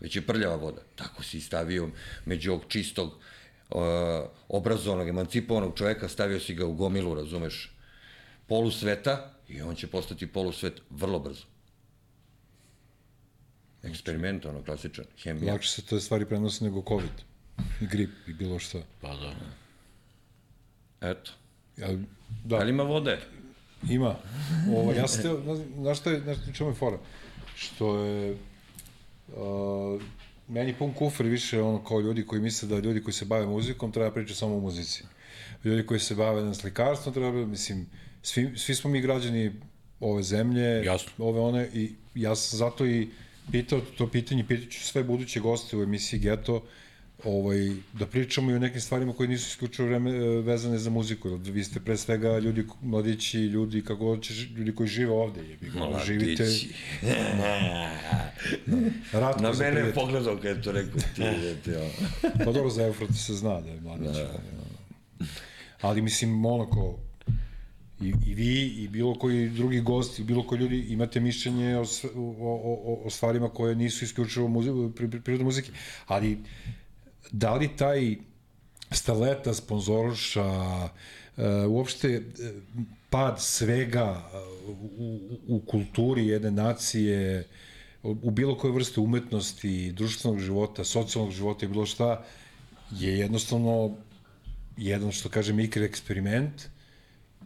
[0.00, 0.82] Već je prljava voda.
[0.96, 1.90] Tako si stavio
[2.24, 3.80] među ovog čistog, uh,
[4.48, 7.72] obrazovanog, emancipovanog čoveka, stavio si ga u gomilu, razumeš,
[8.46, 11.44] polusveta i on će postati polusvet vrlo brzo.
[13.82, 15.52] Eksperiment, ono, klasičan, hemija.
[15.52, 17.28] Lakše se te stvari prenose nego COVID
[17.80, 18.78] i grip i bilo šta.
[19.00, 19.34] Pa da.
[21.00, 21.30] Eto.
[21.76, 21.88] Ja,
[22.44, 23.18] da, Ali ima vode.
[23.90, 24.14] Ima.
[24.76, 25.42] Ovo, ja sam teo,
[25.78, 26.98] znaš- šta je, znaš čemu je fora?
[27.56, 28.36] Što je,
[29.28, 30.02] uh,
[30.48, 33.92] meni pun kufer više ono kao ljudi koji misle da ljudi koji se bave muzikom
[33.92, 35.04] treba pričati samo o muzici.
[35.64, 37.86] Ljudi koji se bave na slikarstvom treba, mislim,
[38.22, 39.52] svi, svi smo mi građani
[40.00, 41.12] ove zemlje, Jasno.
[41.18, 43.08] ove one, i ja sam zato i
[43.52, 46.64] pitao to pitanje, pitaću sve buduće goste u emisiji Geto,
[47.24, 51.28] ovaj, da pričamo i o nekim stvarima koje nisu isključivo vreme, e, vezane za muziku.
[51.36, 55.40] Vi ste pre svega ljudi, mladići, ljudi, kako hoćeš, ljudi koji žive ovde.
[55.40, 56.44] Jebi, ga, živite,
[59.12, 61.00] ratko Na mene je pogledao kad je to rekao.
[61.14, 61.22] Ti,
[61.64, 61.70] ti.
[62.44, 64.16] Pa dobro, za Efrata se zna da je mladić.
[64.16, 64.38] Da.
[65.80, 66.98] Ali mislim, onako,
[68.00, 71.80] i, i vi, i bilo koji drugi gost, i bilo koji ljudi imate mišljenje o,
[71.80, 71.84] o,
[72.38, 75.70] o, o, stvarima koje nisu isključivo muzi, pri, pri, priroda muzike,
[76.06, 76.38] ali
[77.32, 78.16] da li taj
[78.90, 80.46] staleta, sponzoroša,
[80.84, 82.22] uh, uopšte e,
[83.10, 84.38] pad svega e,
[84.98, 85.18] u,
[85.48, 87.46] u, kulturi jedne nacije,
[88.02, 92.24] u bilo koje vrste umetnosti, društvenog života, socijalnog života i bilo šta,
[92.90, 93.96] je jednostavno
[94.76, 96.68] jedan, što kaže, mikro eksperiment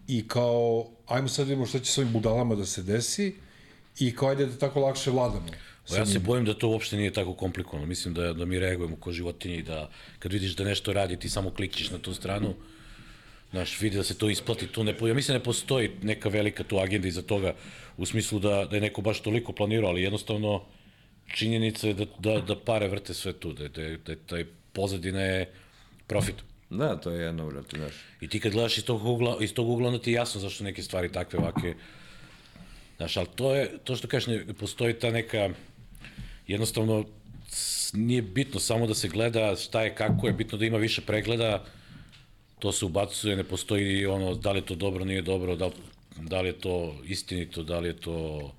[0.09, 3.35] i kao, ajmo sad vidimo šta će s ovim budalama da se desi
[3.99, 5.47] i kao, ajde da tako lakše vladamo.
[5.89, 7.87] Pa ja se bojim da to uopšte nije tako komplikovano.
[7.87, 11.29] Mislim da, da mi reagujemo ko životinje i da kad vidiš da nešto radi ti
[11.29, 12.55] samo klikćeš na tu stranu,
[13.51, 16.65] znaš, vidi da se to isplati, tu ne, ja mislim da ne postoji neka velika
[16.65, 17.55] tu agenda iza toga
[17.97, 20.65] u smislu da, da je neko baš toliko planirao, ali jednostavno
[21.35, 25.51] činjenica je da, da, da pare vrte sve tu, da, da, da taj pozadina je
[26.07, 26.35] profit.
[26.71, 27.93] Da, to je jedno, brate, znaš.
[28.21, 30.65] I ti kad gledaš iz tog ugla, iz tog ugla, onda ti je jasno zašto
[30.65, 31.75] neke stvari takve ovake,
[32.97, 35.51] znaš, ali to je, to što kažeš, ne, postoji ta neka,
[36.47, 37.05] jednostavno,
[37.93, 41.65] nije bitno samo da se gleda šta je, kako je, bitno da ima više pregleda,
[42.59, 45.71] to se ubacuje, ne postoji ono, da li je to dobro, nije dobro, da,
[46.21, 48.53] da li je to istinito, da li je to,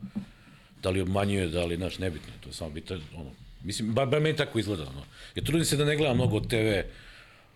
[0.84, 3.32] da li obmanjuje, da li, znaš, nebitno, to je samo bitno, ono,
[3.64, 5.04] mislim, ba, ba meni tako izgleda, ono.
[5.36, 6.84] Ja trudim se da ne gledam mnogo TV,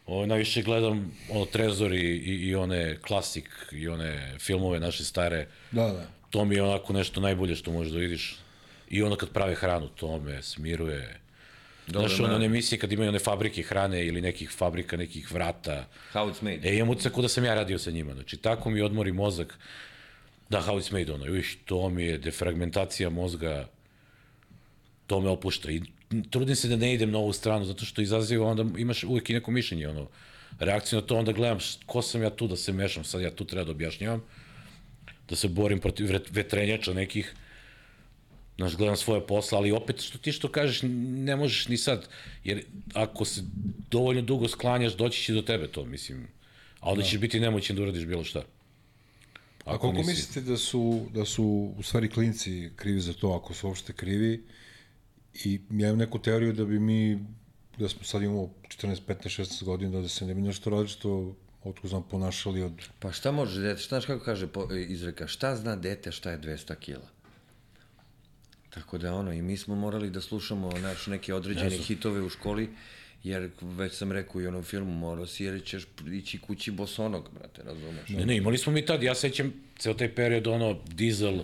[0.07, 5.47] Ovo, najviše gledam ono, Trezor i, i, i one klasik i one filmove naše stare.
[5.71, 6.07] Da, da.
[6.29, 8.35] To mi je onako nešto najbolje što možeš da vidiš.
[8.89, 11.19] I onda kad prave hranu, to me smiruje.
[11.87, 15.87] Dobro, Znaš, one emisije kad imaju one fabrike hrane ili nekih fabrika, nekih vrata.
[16.13, 16.69] How it's made.
[16.69, 18.13] E, imam utisak kao da sam ja radio sa njima.
[18.13, 19.59] Znači, tako mi odmori mozak.
[20.49, 23.67] Da, how it's made, ono, viš, to mi je defragmentacija mozga,
[25.07, 25.71] to me opušta.
[25.71, 25.81] I
[26.29, 29.33] trudim se da ne idem na ovu stranu, zato što izaziva, onda imaš uvijek i
[29.33, 30.07] neko mišljenje, ono,
[30.59, 33.45] reakciju na to, onda gledam ko sam ja tu da se mešam, sad ja tu
[33.45, 34.23] treba da objašnjavam,
[35.29, 37.35] da se borim protiv vetrenjača nekih,
[38.57, 42.07] Znaš, gledam svoje posla, ali opet što ti što kažeš, ne možeš ni sad,
[42.43, 42.63] jer
[42.93, 43.41] ako se
[43.91, 46.27] dovoljno dugo sklanjaš, doći će do tebe to, mislim.
[46.79, 48.43] A onda ćeš biti nemoćan da uradiš bilo šta.
[49.65, 53.67] A koliko mislite da su, da su u stvari klinci krivi za to, ako su
[53.67, 54.43] uopšte krivi?
[55.33, 57.19] I ja imam neku teoriju da bi mi,
[57.77, 61.87] da smo sad imamo 14, 15, 16 godina, da se ne bi nešto različito otko
[61.87, 62.73] znam ponašali od...
[62.99, 66.75] Pa šta može dete, znaš kako kaže po, izreka, šta zna dete šta je 200
[66.75, 67.16] kila?
[68.77, 72.69] Tako da ono, i mi smo morali da slušamo naš, neke određene hitove u školi,
[73.23, 77.61] jer već sam rekao i onom filmu, morao si jer ćeš ići kući bosonog, brate,
[77.63, 78.09] razumeš?
[78.09, 81.39] Ne, ne, imali smo mi tad, ja sećam ceo taj period, ono, dizel,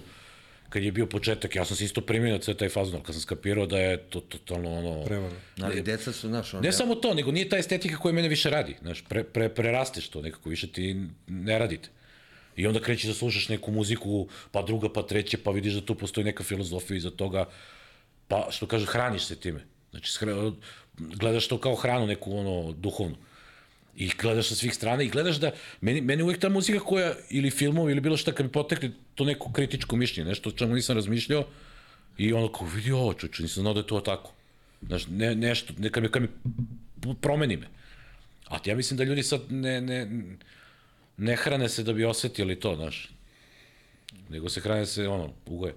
[0.70, 3.22] kad je bio početak, ja sam se isto primio na ceo taj fazon, kad sam
[3.22, 5.06] skapirao da je to totalno ono...
[5.06, 5.36] Prevara.
[5.62, 8.50] Ali deca su, znaš, ono, Ne samo to, nego nije ta estetika koja mene više
[8.50, 8.76] radi.
[8.82, 11.90] Znaš, pre, pre, prerasteš to nekako, više ti ne radite.
[12.56, 15.96] I onda krećeš da slušaš neku muziku, pa druga, pa treća, pa vidiš da tu
[15.96, 17.46] postoji neka filozofija iza toga,
[18.28, 19.66] pa što kaže, hraniš se time.
[19.92, 20.12] Znači,
[20.98, 23.16] gledaš to kao hranu neku, ono, duhovnu.
[23.96, 25.52] I gledaš sa svih strana i gledaš da,
[25.82, 29.26] meni, meni uvek ta muzika koja, ili filmovi, ili bilo šta, kad mi potekne to
[29.26, 31.46] neko kritičko mišljenje, nešto o čemu nisam razmišljao,
[32.18, 34.34] i ono kao, vidi ovo, čoče, nisam znao da je to tako.
[34.82, 36.30] Znaš, ne, nešto, neka mi, kad mi
[37.22, 37.68] promeni me.
[38.50, 40.10] A ja mislim da ljudi sad ne, ne,
[41.18, 43.10] ne hrane se da bi osetili to, znaš.
[44.30, 45.74] Nego se hrane se, ono, ugoje.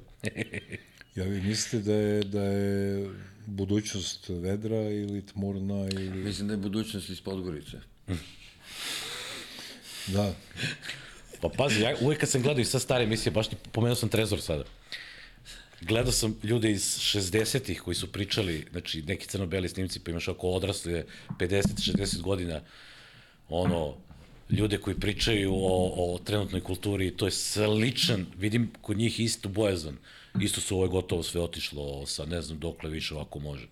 [1.16, 3.10] Ja vi mislite da je, da je
[3.46, 6.10] budućnost vedra ili tmurna ili...
[6.10, 7.76] Mislim da je budućnost iz Podgorice.
[10.06, 10.34] Da,
[11.40, 14.08] Pa pazi, ja uvek kad sam gledao i sad stare emisije, baš ti pomenuo sam
[14.08, 14.64] Trezor sada.
[15.80, 20.48] Gledao sam ljude iz 60-ih koji su pričali, znači neki crno-beli snimci, pa imaš oko
[20.48, 21.04] odrasle
[21.38, 22.60] 50-60 godina,
[23.48, 23.96] ono,
[24.50, 29.96] ljude koji pričaju o, o trenutnoj kulturi, to je sličan, vidim kod njih isto bojazan.
[30.40, 33.66] Isto su ovo je gotovo sve otišlo sa ne znam dokle više ovako može.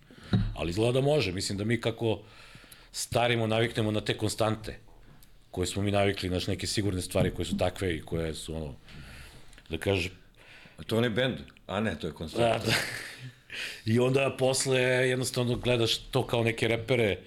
[0.55, 2.19] Ali izgleda da može, mislim da mi kako
[2.91, 4.79] starimo, naviknemo na te konstante
[5.51, 8.73] koje smo mi navikli, znaš, neke sigurne stvari koje su takve i koje su, ono,
[9.69, 10.09] da kaže,
[10.77, 11.37] A to on je bend?
[11.67, 12.39] A ne, to je koncert.
[12.39, 12.73] da, da.
[13.85, 17.17] I onda posle jednostavno gledaš to kao neke repere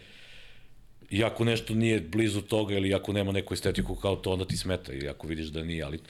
[1.11, 4.57] i ako nešto nije blizu toga ili ako nema neku estetiku kao to, onda ti
[4.57, 6.01] smeta i ako vidiš da nije, ali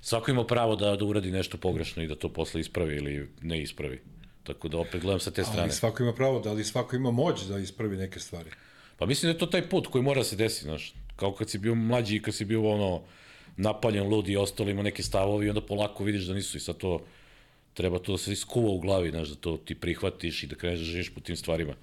[0.00, 3.62] svako ima pravo da, da uradi nešto pogrešno i da to posle ispravi ili ne
[3.62, 4.00] ispravi.
[4.44, 5.62] Tako da opet gledam sa te strane.
[5.62, 8.50] ali svako ima pravo, da li svako ima moć da ispravi neke stvari.
[8.98, 10.94] Pa mislim da je to taj put koji mora da se desi, znaš.
[11.16, 13.02] Kao kad si bio mlađi i kad si bio ono
[13.56, 16.76] napaljen, lud i ostalo ima neke stavovi i onda polako vidiš da nisu i sad
[16.76, 17.00] to
[17.74, 20.78] treba to da se iskuva u glavi, znaš, da to ti prihvatiš i da kreneš
[20.78, 21.74] da živiš po tim stvarima.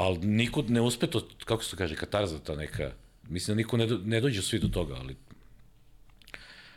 [0.00, 2.92] Ali niko ne uspe to, kako se to kaže, katarza ta neka,
[3.28, 5.16] mislim da niko ne, do, ne dođe svi do toga, ali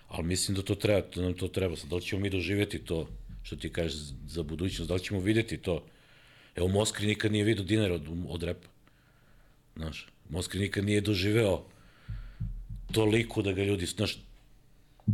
[0.08, 1.76] ali mislim da to treba, da nam to treba.
[1.76, 3.08] Sad, da li ćemo mi doživeti to,
[3.44, 5.86] što ti kažeš za budućnost, da li ćemo videti to?
[6.56, 8.68] Evo, Moskri nikad nije vidio dinar od, od repa.
[9.76, 11.64] Znaš, Moskri nikad nije doživeo
[12.92, 14.18] toliko da ga ljudi, znaš,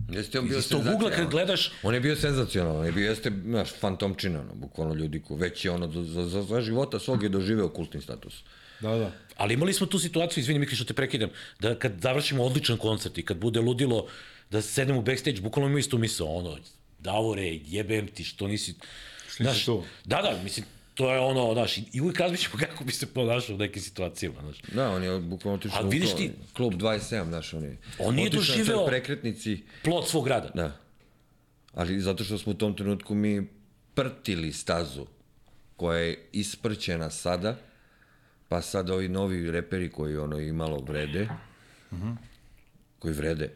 [0.10, 3.10] Jeste on bio iz tog ugla kad gledaš, On je bio senzacionalan, on je bio,
[3.10, 7.24] jeste, znaš, fantomčina, ono, bukvalno ljudi ko već je ono, za, za, za života svog
[7.24, 8.44] je doživeo kultni status.
[8.80, 9.12] Da, da.
[9.36, 11.30] ali imali smo tu situaciju, izvini Mikli što te prekidam,
[11.60, 14.08] da kad završimo odličan koncert i kad bude ludilo,
[14.52, 16.58] da sednemo u backstage, bukvalno imamo istu misao, ono,
[17.00, 18.74] Davore, jebem ti, što nisi...
[19.34, 19.84] Što nisi tu?
[20.06, 20.66] Da, da, mislim,
[21.00, 24.58] to je ono, znaš, i, uvijek razmišljamo kako bi se ponašao u nekim situacijama, znaš.
[24.64, 27.78] Da, on je bukvalno otišao u vidiš to, ti- klub 27, znaš, on je.
[28.00, 30.50] On nije doživeo- prekretnici, Plot svog rada.
[30.50, 30.78] da.
[31.74, 33.48] Ali zato što smo u tom trenutku mi
[33.94, 35.06] prtili stazu
[35.76, 37.58] koja je isprćena sada,
[38.48, 41.28] pa sad ovi novi reperi koji ono i malo vrede,
[43.00, 43.52] koji vrede,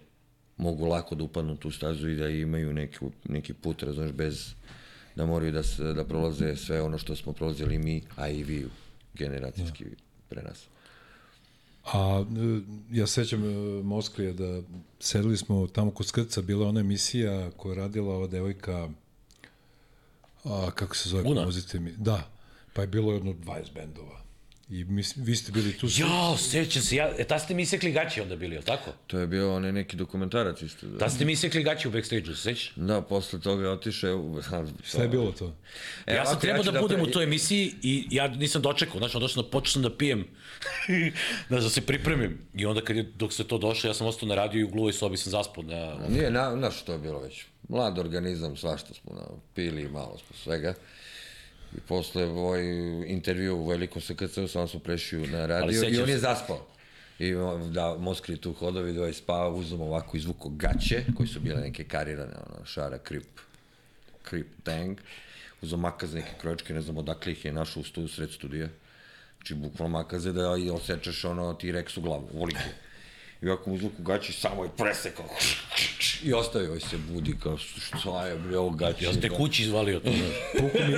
[0.58, 4.54] mogu lako da upadnu tu stazu i da imaju neki, neki put, razumeš, bez
[5.16, 8.68] da moraju da, se, da prolaze sve ono što smo prolazili mi, a i vi
[9.14, 9.86] generacijski
[10.30, 10.66] pre nas.
[11.86, 12.62] A e,
[12.92, 14.62] ja sećam e, Mosklije da
[15.00, 18.90] sedeli smo tamo kod Skrca, bila ona emisija koju je radila ova devojka,
[20.44, 21.42] a, kako se zove, Una?
[21.42, 22.30] pomozite mi, da,
[22.74, 24.23] pa je bilo jedno 20 bendova.
[24.74, 25.88] I mis, vi ste bili tu.
[25.92, 28.92] Jao, sećam se, ja, e, ta ste mi isekli gaće onda bili, jel tako?
[29.08, 30.88] To je bio onaj neki dokumentarac isto.
[30.88, 32.74] Da, Ta ste mi isekli gaće u backstage-u, se sećaš?
[32.76, 34.18] da posle toga je otišao...
[34.18, 34.42] u-
[34.84, 35.56] Šta je bilo to?
[36.06, 38.98] E, ja sam trebao ću da budem pre- u toj emisiji i ja nisam dočekao,
[38.98, 40.26] znači došao sam da počeo sam da pijem,
[41.48, 42.38] znači da se pripremim.
[42.54, 44.70] I onda kad je, dok se to došlo, ja sam ostao na radiju i u
[44.70, 45.98] gluvoj sobi sam zaspao na...
[46.10, 47.46] Nije, na, znaš što je bilo već.
[47.70, 49.22] Mlad organizam, svašta smo na,
[49.54, 50.74] pili, malo smo svega.
[51.78, 52.64] I posle ovaj
[53.08, 56.68] intervju u velikom SKC-u, samo smo prešli na radio i on je zaspao.
[57.20, 57.34] I
[57.72, 61.84] da, Moskri tu hodovi, da je spao, uzom ovako izvuko gaće, koji su bile neke
[61.84, 63.40] karirane, ono, šara, krip,
[64.24, 64.98] krip, tang.
[65.62, 68.68] Uzom makaze, neke kročke, ne znam odakle ih je našao u studiju, sred studija.
[69.38, 72.60] Znači, bukvalno makaze da osečeš ono T-Rex u glavu, volike.
[73.44, 75.26] I ovako mu uzvuku gaće i samo je presekao.
[76.24, 79.06] I ostavio se budi, kao šta je bre ovo gaće.
[79.06, 80.12] Ja sam te kući izvalio to.
[80.60, 80.96] Puku mi,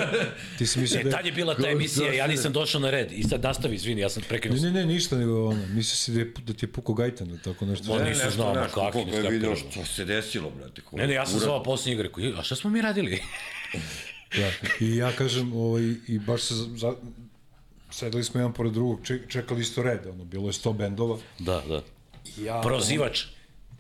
[0.58, 1.32] ti si mislio E, da tad je...
[1.32, 3.12] bila ta emisija, ja nisam došao na red.
[3.12, 4.58] I sad nastavi, izvini, ja sam prekinuo.
[4.58, 7.30] Ne, ne, ne, ništa, nego ono, mislio si da, je, da ti je puko gajtan
[7.30, 7.98] ili tako nešto.
[7.98, 9.72] Ne, nisam nešto, znao, ma kako je kakvi, video kakvi.
[9.72, 10.82] što se desilo, brate.
[10.92, 13.22] Ne, ne, ja sam zvao posljednji igre, a šta smo mi radili?
[14.38, 14.52] Da.
[14.86, 16.94] I ja kažem, ovaj, i baš se, za,
[17.92, 21.18] sedeli smo jedan pored drugog, ček, čekali isto red, ono, bilo je 100 bendova.
[21.40, 21.95] da, da.
[22.38, 23.26] Ja, Prozivač.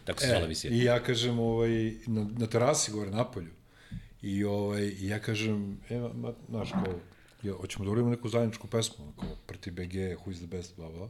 [0.05, 0.73] Tako se zvala E, emisija.
[0.73, 3.51] I ja kažem, ovaj, na, na terasi gore, napolju.
[4.21, 6.93] I, ovaj, i ja kažem, evo, ma, znaš, kao,
[7.43, 10.89] ja, hoćemo da uradimo neku zajedničku pesmu, kao, proti BG, who is the best, bla,
[10.89, 11.09] bla.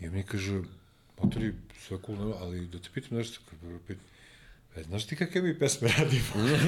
[0.00, 0.62] I on mi kaže,
[1.22, 1.54] matori,
[1.86, 3.98] sve cool, ali da te pitam nešto, kao, prvo pit,
[4.76, 6.48] e, znaš ti kakve mi pesme radimo?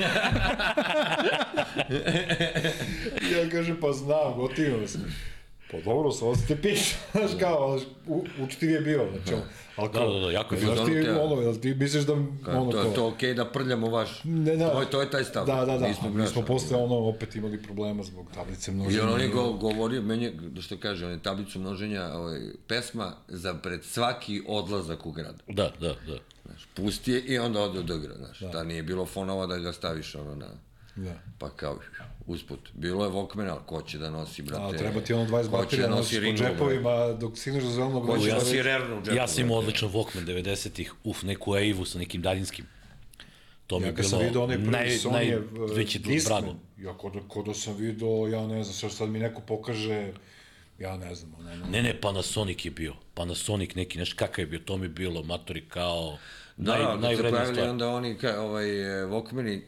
[3.32, 5.04] Ja kažem, pa znam, gotivno sam.
[5.70, 9.42] Pa dobro, samo se te piše, znaš kao, u, učtiv je bio, znači, ono,
[9.76, 12.82] ali Da, da, da, jako je Znaš ti, ono, jel ti misliš da, ono, To,
[12.82, 14.20] kao, to okej da prljamo vaš.
[14.24, 14.70] Ne, da.
[14.70, 15.46] To, je- to je taj stav.
[15.46, 15.88] Da, da, da.
[15.88, 19.02] Nismo, Mi smo posle ono opet imali problema zbog tablice I množenja.
[19.02, 23.12] on, on je go, govorio, meni, da što kaže, on je tablicu množenja, ovaj, pesma
[23.28, 25.42] za pred svaki odlazak u grad.
[25.48, 26.18] Da, da, da.
[26.44, 28.40] Znaš, pusti je i onda ode do igra, znaš.
[28.52, 28.64] Da.
[28.64, 30.46] nije bilo fonova da ga staviš ono na...
[30.96, 31.14] Da.
[31.38, 31.78] Pa kao,
[32.26, 32.58] usput.
[32.74, 34.64] Bilo je Walkman, ali ko će da nosi, brate?
[34.66, 36.36] A treba ti ono 20 ko će baterija, da nosiš po brate?
[36.44, 39.16] džepovima dok stigneš do zelenog već- da nosi rernu u džepu?
[39.16, 42.64] Ja sam imao odličan Walkman 90-ih, uf, neku Eivu sa nekim daljinskim.
[43.66, 45.98] To mi je Ja kad bilo sam vidio onaj prvi naj, Sony naj, je veći
[45.98, 46.58] Discman, drago.
[46.78, 50.12] ja kod, kod da sam vidio, ja ne znam, sad, sad mi neko pokaže,
[50.78, 52.94] ja ne znam, ono, ono, Ne, ne, Panasonic je bio.
[53.14, 56.18] Panasonic neki, znaš kakav je bio, to mi je bilo, matori, kao
[56.56, 57.68] Da, naj, da, da se najvrednija pojavili stvar.
[57.68, 58.70] onda oni, ka, ovaj,
[59.02, 59.60] e, Walkmani,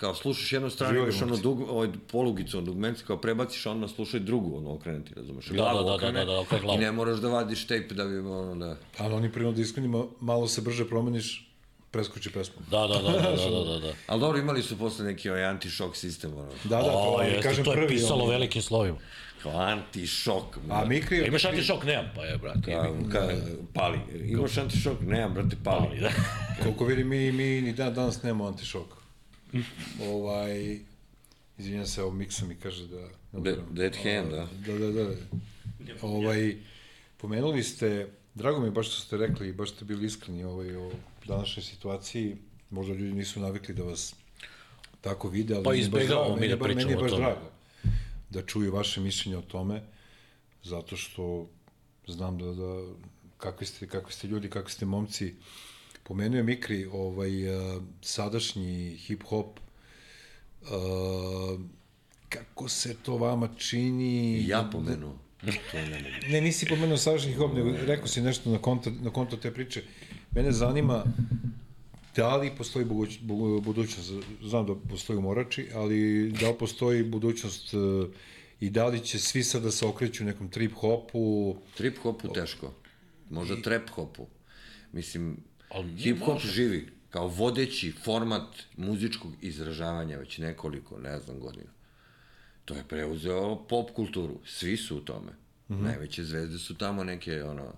[0.00, 4.20] kao slušaš jednu stranu, imaš ono dug, ovaj, polugicu, ono dugmenci, kao prebaciš, onda slušaj
[4.20, 5.46] drugu, ono, okrenuti, razumeš?
[5.46, 6.78] Da, Glavu da, da, okrene da, da, okrene glavu.
[6.78, 8.76] I ne moraš da vadiš tape da bi, ono, da...
[8.98, 11.46] ali oni prima diskmanima, malo se brže promeniš,
[11.90, 12.62] preskoči pesmu.
[12.70, 13.92] Da, da, da, da, da, da, da.
[14.06, 17.42] Ali dobro, imali su posle neki ovaj anti-shock sistem, ono, Da, da, to, O, jeste,
[17.42, 17.88] kažem to je prvi.
[17.88, 18.30] pisalo ono.
[18.32, 18.98] velikim slovima.
[19.42, 20.44] kao anti-shock.
[20.70, 21.84] A Mikri, Imaš antišok?
[21.84, 22.72] Nemam, pa je, brate.
[22.72, 23.28] Ka, ka,
[23.74, 23.98] pali.
[24.24, 25.00] Imaš anti-shock?
[25.00, 25.86] Nemam, brate, pali.
[25.90, 26.10] Ali, da.
[26.62, 28.99] Koliko vidim, mi, mi ni dan danas nemamo antišok.
[30.04, 30.78] ovaj,
[31.58, 33.08] izvinjam se, ovo Miksa mi kaže da...
[33.32, 34.48] De, dead hand, da.
[34.66, 35.14] Da, da, da.
[36.02, 36.56] Ovaj,
[37.16, 40.76] pomenuli ste, drago mi je baš što ste rekli, i baš ste bili iskreni ovaj,
[40.76, 40.90] o
[41.26, 42.36] današnjoj situaciji,
[42.70, 44.14] možda ljudi nisu navikli da vas
[45.00, 47.22] tako vide, ali Pa baš izbegavamo mi da ba- Meni je pričamo o baš tome.
[47.24, 47.50] drago
[48.30, 49.82] da čuju vaše mišljenje o tome,
[50.62, 51.48] zato što
[52.06, 52.82] znam da, da
[53.38, 55.34] kakvi ste, kakvi ste ljudi, kakvi ste momci.
[56.10, 59.46] Pomenuo je Mikri ovaj, uh, sadašnji hip-hop,
[60.62, 61.60] uh,
[62.28, 64.48] kako se to vama čini?
[64.48, 65.18] Ja pomenuo.
[65.42, 65.52] Ne.
[66.28, 69.82] Ne, nisi pomenuo sadašnji hip-hop, nego rekao si nešto na konto, na konto te priče.
[70.30, 71.04] Mene zanima
[72.16, 74.10] da li postoji buduć- bu- budućnost,
[74.42, 78.08] znam da postoji u Morači, ali da li postoji budućnost uh,
[78.60, 82.72] i da li će svi sad da se okreću nekom trip hopu, Trip hopu teško.
[83.30, 84.26] Možda trap hopu.
[84.92, 85.36] Mislim,
[85.70, 91.70] Ali nije hip hop živi kao vodeći format muzičkog izražavanja već nekoliko, ne znam, godina.
[92.64, 94.40] To je preuzeo pop kulturu.
[94.44, 95.32] Svi su u tome.
[95.68, 95.82] Mm -hmm.
[95.82, 97.72] Najveće zvezde su tamo neke, ono,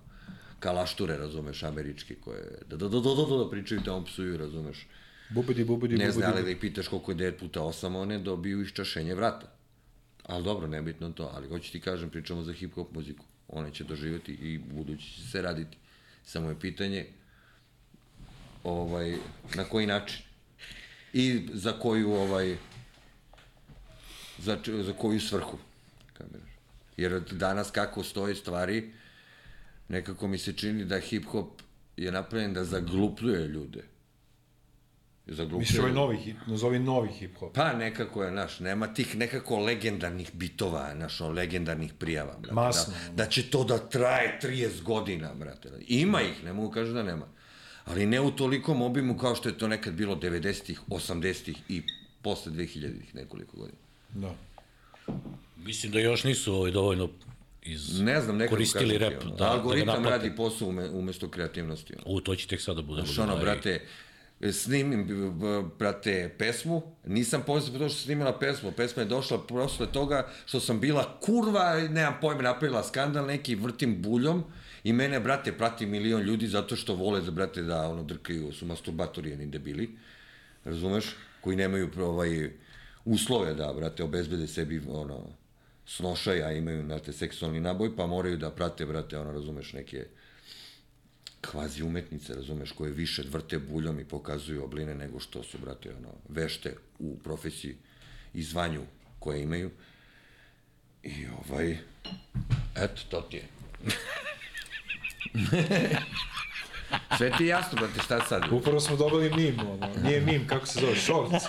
[0.61, 4.87] kalašture, razumeš, američke, koje da, da, da, da, da, da, da pričaju tamo psuju, razumeš.
[5.31, 6.19] bubidi, bubidi, Ne bubidi.
[6.19, 9.47] zna li da ih pitaš koliko je 9 puta 8, one dobiju iščašenje vrata.
[10.23, 13.25] Ali dobro, nebitno to, ali hoću ti kažem, pričamo za hip-hop muziku.
[13.49, 15.77] One će doživjeti i budući će se raditi.
[16.25, 17.07] Samo je pitanje
[18.65, 19.17] ovaj,
[19.55, 20.23] na koji način
[21.13, 22.57] i za koju ovaj
[24.39, 25.59] za, za koju svrhu
[26.13, 26.51] kameraš.
[26.97, 28.93] jer danas kako stoje stvari
[29.89, 31.63] nekako mi se čini da hip hop
[31.97, 33.83] je napravljen da zaglupljuje ljude
[35.27, 35.59] Za glupe.
[35.59, 37.53] Misliš ovaj novi hip, nazovi novi hip-hop.
[37.55, 42.55] Pa nekako je, naš, nema tih nekako legendarnih bitova, naš, legendarnih prijava, brate.
[42.55, 42.95] Masno.
[43.07, 45.71] Da, da će to da traje 30 godina, brate.
[45.81, 47.27] Ima ih, ne mogu kažu da nema.
[47.85, 51.83] Ali ne u tolikom obimu kao što je to nekad bilo 90-ih, 80-ih i
[52.23, 53.79] posle 2000-ih nekoliko godina.
[54.15, 54.35] Da.
[55.57, 57.09] Mislim da još nisu ovaj dovoljno
[57.63, 58.01] iz...
[58.01, 59.23] Ne znam, nekako koristili rep.
[59.25, 61.95] ono, Da, algoritam da radi posao ume, umesto kreativnosti.
[61.95, 62.17] Ono.
[62.17, 63.03] U, to će tek sada bude.
[63.03, 63.81] Znaš, ono, brate,
[64.53, 65.09] snimim,
[65.79, 70.61] brate, pesmu, nisam poznat to što sam snimila pesmu, pesma je došla posle toga što
[70.61, 74.45] sam bila kurva, nemam pojma, napravila skandal neki, vrtim buljom,
[74.85, 78.67] i mene, brate, prati milion ljudi zato što vole da, brate, da, ono, drkaju, su
[78.67, 79.91] masturbatori, jedni debili,
[80.65, 82.51] razumeš, koji nemaju, ovaj,
[83.05, 85.29] uslove da, brate, obezbede sebi, ono,
[85.87, 90.07] snošaj, a imaju, znate, seksualni naboj, pa moraju da prate, brate, ono, razumeš, neke,
[91.41, 96.15] kvazi umetnice, razumeš, koje više vrte buljom i pokazuju obline nego što su, brate, ono,
[96.29, 97.77] vešte u profesiji
[98.35, 98.83] i zvanju
[99.19, 99.71] koje imaju.
[101.03, 101.79] I ovaj,
[102.77, 103.49] eto, to ti je.
[107.17, 108.43] Sve ti je jasno, brate, šta sad?
[108.51, 111.45] Upravo smo dobili mim, ono, nije mim, kako se zove, shorts.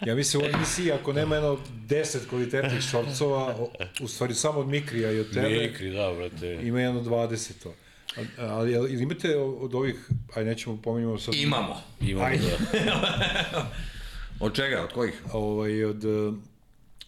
[0.00, 1.58] Ja mislim u emisiji, ako nema jedno
[1.88, 3.54] 10 kvalitetnih shortsova,
[4.00, 6.58] u stvari samo od Mikrija i od tebe, Mikri, da, brate.
[6.62, 7.74] ima jedno 20 to.
[8.38, 9.94] A- Ali, ali ili imate od ovih,
[10.36, 11.82] aj nećemo pominjamo sad, Imamo.
[12.00, 12.56] Imamo, Ajde.
[12.72, 13.70] da.
[14.40, 14.82] Od čega?
[14.82, 15.22] Od kojih?
[15.32, 16.04] ovaj, od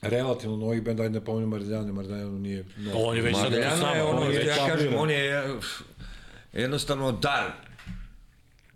[0.02, 3.08] relativno novih benda, ajde ne pominjamo Mardeljane, Mardeljano nije novo.
[3.08, 3.94] On je već sad samo.
[3.94, 5.44] je ono, on je već ja kažem, on je
[6.52, 7.52] jednostavno dar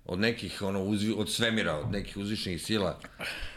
[0.04, 2.98] od nekih, ono, uzvi, od svemira, od nekih uzvišenih sila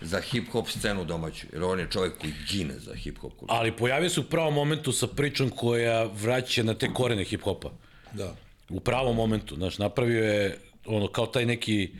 [0.01, 1.47] za hip-hop scenu domaću.
[1.53, 3.47] Jer on je čovjek koji gine za hip-hop kulturu.
[3.47, 7.69] Ali pojavio se u pravom momentu sa pričom koja vraća na te korene hip-hopa.
[8.13, 8.35] Da.
[8.69, 11.91] U pravom momentu, znaš, napravio je ono kao taj neki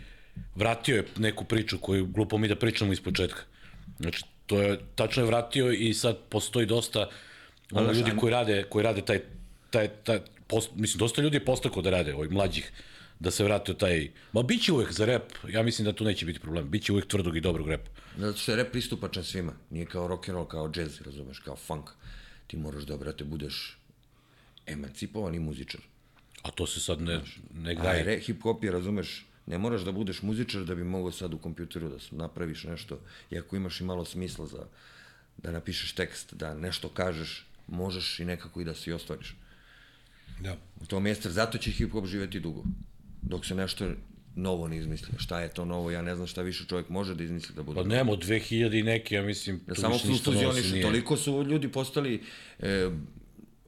[0.56, 3.42] vratio je neku priču koju glupo mi da pričamo iz početka.
[4.00, 7.10] Znači, to je tačno je vratio i sad postoji dosta
[7.72, 9.22] ono, ljudi koji rade, koji rade taj,
[9.70, 12.72] taj, taj post, mislim, dosta ljudi je postakao da rade, ovih mlađih,
[13.20, 16.04] da se vrate u taj, ma bit će uvek za rap, ja mislim da tu
[16.04, 17.92] neće biti problem, bit će uvek tvrdog i dobrog repa.
[18.18, 19.54] Zato što je rap pristupačan svima.
[19.70, 21.90] Nije kao rock and roll, kao jazz, razumeš, kao funk.
[22.48, 23.78] Ti moraš da, brate, budeš
[24.66, 25.82] emancipovani muzičar.
[26.42, 27.22] A to se sad ne,
[27.54, 28.04] ne A gaje.
[28.04, 31.90] re, hip-hop je, razumeš, ne moraš da budeš muzičar da bi mogao sad u kompjuteru
[31.90, 33.00] da napraviš nešto.
[33.32, 34.66] I ako imaš i malo smisla za
[35.38, 39.36] da napišeš tekst, da nešto kažeš, možeš i nekako i da se i ostvariš.
[40.40, 40.58] Da.
[40.82, 42.64] U tom mjestu, zato će hip-hop živeti dugo.
[43.22, 43.92] Dok se nešto
[44.36, 45.08] novo ne izmisli.
[45.18, 47.82] Šta je to novo, ja ne znam šta više čovjek može da izmisli da bude.
[47.82, 50.82] Pa nemo, 2000 i neki, ja mislim, Da samo se fuzionišu.
[50.82, 52.24] Toliko su ljudi postali
[52.60, 52.90] e,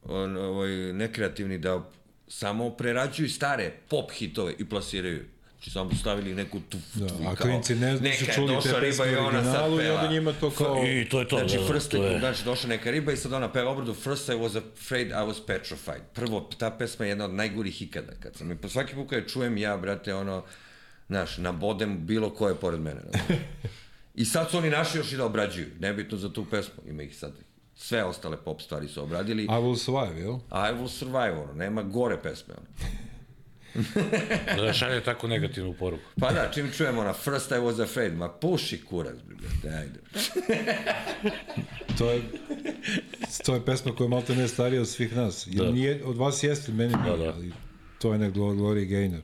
[0.03, 1.89] on, ovaj, nekreativni da
[2.27, 5.25] samo prerađuju stare pop hitove i plasiraju.
[5.61, 9.19] Znači samo stavili neku tu, Da, tu a klinci ne neka je čuli te pesme
[9.19, 9.95] u originalu i peva.
[9.99, 10.83] onda njima to kao...
[10.85, 12.19] I to je to, Znači, da, first, to je.
[12.19, 15.45] znači, došla neka riba i sad ona peva obradu First I was afraid I was
[15.47, 16.01] petrified.
[16.13, 18.13] Prvo, ta pesma je jedna od najgorih ikada.
[18.19, 20.43] Kad sam, pa svaki put kad je čujem ja, brate, ono,
[21.07, 23.01] znaš, nabodem bilo ko je pored mene.
[24.15, 25.67] I sad su oni našli još i da obrađuju.
[25.79, 26.83] Nebitno za tu pesmu.
[26.87, 27.33] Ima ih sad.
[27.75, 29.43] Sve ostale pop stvari su obradili.
[29.43, 30.33] I will survive, jel?
[30.33, 31.53] I will survive, ono.
[31.53, 32.89] Nema gore pesme, ono.
[34.57, 36.03] Da šalje tako negativnu poruku.
[36.19, 39.99] Pa da, čim čujem ona First I was afraid, ma puši kurac, brate, ajde.
[41.97, 42.21] To je,
[43.45, 45.47] to je pesma koja je malo ne starija od svih nas.
[45.47, 45.71] Jer Da.
[45.71, 47.33] nije, od vas jeste, meni nije, da.
[47.33, 47.51] ali
[47.99, 49.21] to je nek Glory Gaynor.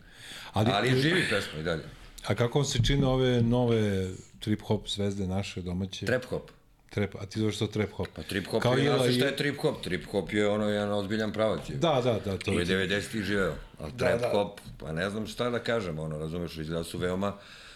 [0.54, 1.84] Ali, Ali živi pesma i dalje.
[2.28, 4.10] A kako vam se čine ove nove
[4.46, 6.06] trip-hop zvezde naše domaće?
[6.06, 6.52] Trap hop.
[6.90, 8.08] Trap, a ti zoveš to trap-hop?
[8.16, 9.82] Pa trip hop Kao je, znaš i- šta je trip hop?
[9.82, 11.70] Trip hop je ono jedan ozbiljan pravac.
[11.70, 11.76] Je.
[11.76, 12.66] Da, da, da, to je je.
[12.66, 13.56] 90-ih živeo.
[13.80, 17.34] Ali trap hop, pa ne znam šta da kažem, ono, razumeš, izgleda su veoma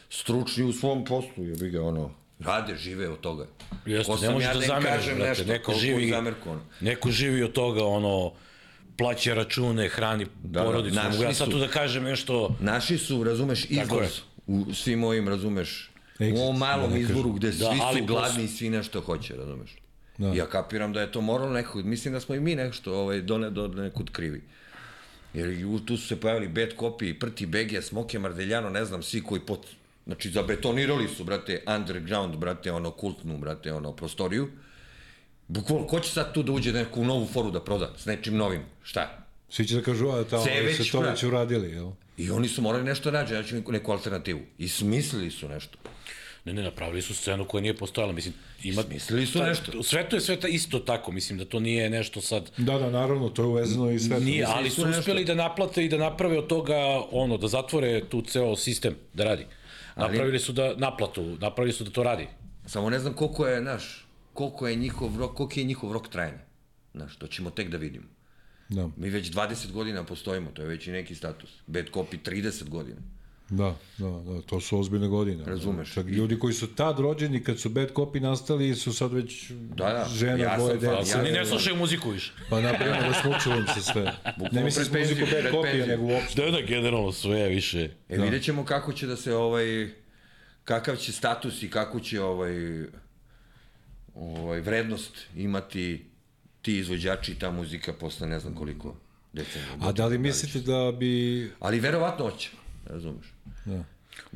[0.09, 3.47] stručni u svom poslu, jebi ga, ono, rade, žive od toga.
[3.85, 6.61] Jeste, ne možeš ja da zameriš, kažem brate, nešto, neko živi, zamerku, ono.
[6.81, 8.31] neko živi od toga, ono,
[8.97, 11.51] plaća račune, hrani da, porodicu, našli mogu ja sad su.
[11.51, 13.81] tu da kažem nešto, Naši su, razumeš, je.
[13.83, 15.90] izvoz u svim ovim, razumeš,
[16.21, 19.35] u Exit, ovom malom da izboru gde Da, svi su gladni i svi nešto hoće,
[19.35, 19.75] razumeš.
[20.17, 20.27] Da.
[20.27, 23.37] Ja kapiram da je to moralno neko, mislim da smo i mi nešto ovaj, do,
[23.37, 24.41] ne, do nekud krivi.
[25.33, 29.21] Jer u- tu su se pojavili Bad Copy, Prti Begija, Smoke Mardeljano, ne znam, svi
[29.23, 29.65] koji pot...
[30.05, 34.47] Znači, zabetonirali su, brate, underground, brate, ono, kultnu, brate, ono, prostoriju.
[35.47, 38.61] Bukvalno, ko će sad tu da uđe neku novu foru da proda s nečim novim?
[38.83, 39.25] Šta?
[39.49, 41.89] Svi će da kažu, a tamo Ceveć, se to već uradili, jel?
[42.21, 44.39] I oni su morali nešto nađe, znači neku, neku alternativu.
[44.57, 45.77] I smislili su nešto.
[46.45, 48.33] ne, ne, napravili su scenu koja nije postojala, mislim,
[48.63, 48.81] ima...
[48.81, 49.71] Smislili su ta- nešto.
[49.79, 52.51] U svetu je sve ta- isto tako, mislim da to nije nešto sad...
[52.57, 54.17] Da, da, naravno, to je uvezano i sve.
[54.17, 54.23] to.
[54.23, 54.99] Nije, ali su nešto.
[54.99, 56.77] uspeli da naplate i da naprave od toga,
[57.11, 59.45] ono, da zatvore tu ceo sistem da radi.
[59.95, 62.27] Napravili su da naplatu, napravili su da to radi.
[62.65, 66.41] Samo ne znam koliko je, naš, koliko je njihov rok, koliko je njihov rok trajanja.
[66.93, 68.05] Znaš, to ćemo tek da vidimo.
[68.71, 71.49] Da, Mi već 20 godina postojimo, to je već i neki status.
[71.67, 72.97] Bad Copy 30 godina.
[73.49, 75.43] da, da, da, to su ozbiljne godine.
[75.45, 75.93] Razumeš.
[75.93, 79.85] Čak ljudi koji su tad rođeni, kad su bad copy nastali, su sad već Da,
[79.85, 80.07] da.
[80.09, 81.11] žena, Ja dvoje, sam fan- dece.
[81.11, 82.33] ja- Oni ne slušaju muziku više.
[82.49, 84.13] Pa napravimo da smučilo im se sve.
[84.51, 86.41] Ne mislim muziku bad copy, nego uopšte.
[86.41, 87.89] Da, da, generalno sve više.
[88.09, 88.23] E, da.
[88.23, 89.89] vidjet ćemo kako će da se ovaj,
[90.63, 92.53] kakav će status i kako će ovaj,
[94.15, 96.05] ovaj, vrednost imati
[96.61, 98.95] ti izvođači i ta muzika posle ne znam koliko
[99.33, 99.77] decenija.
[99.79, 101.51] A da li mislite da bi...
[101.59, 102.49] Ali verovatno hoće,
[102.85, 103.33] razumeš?
[103.65, 103.83] Da.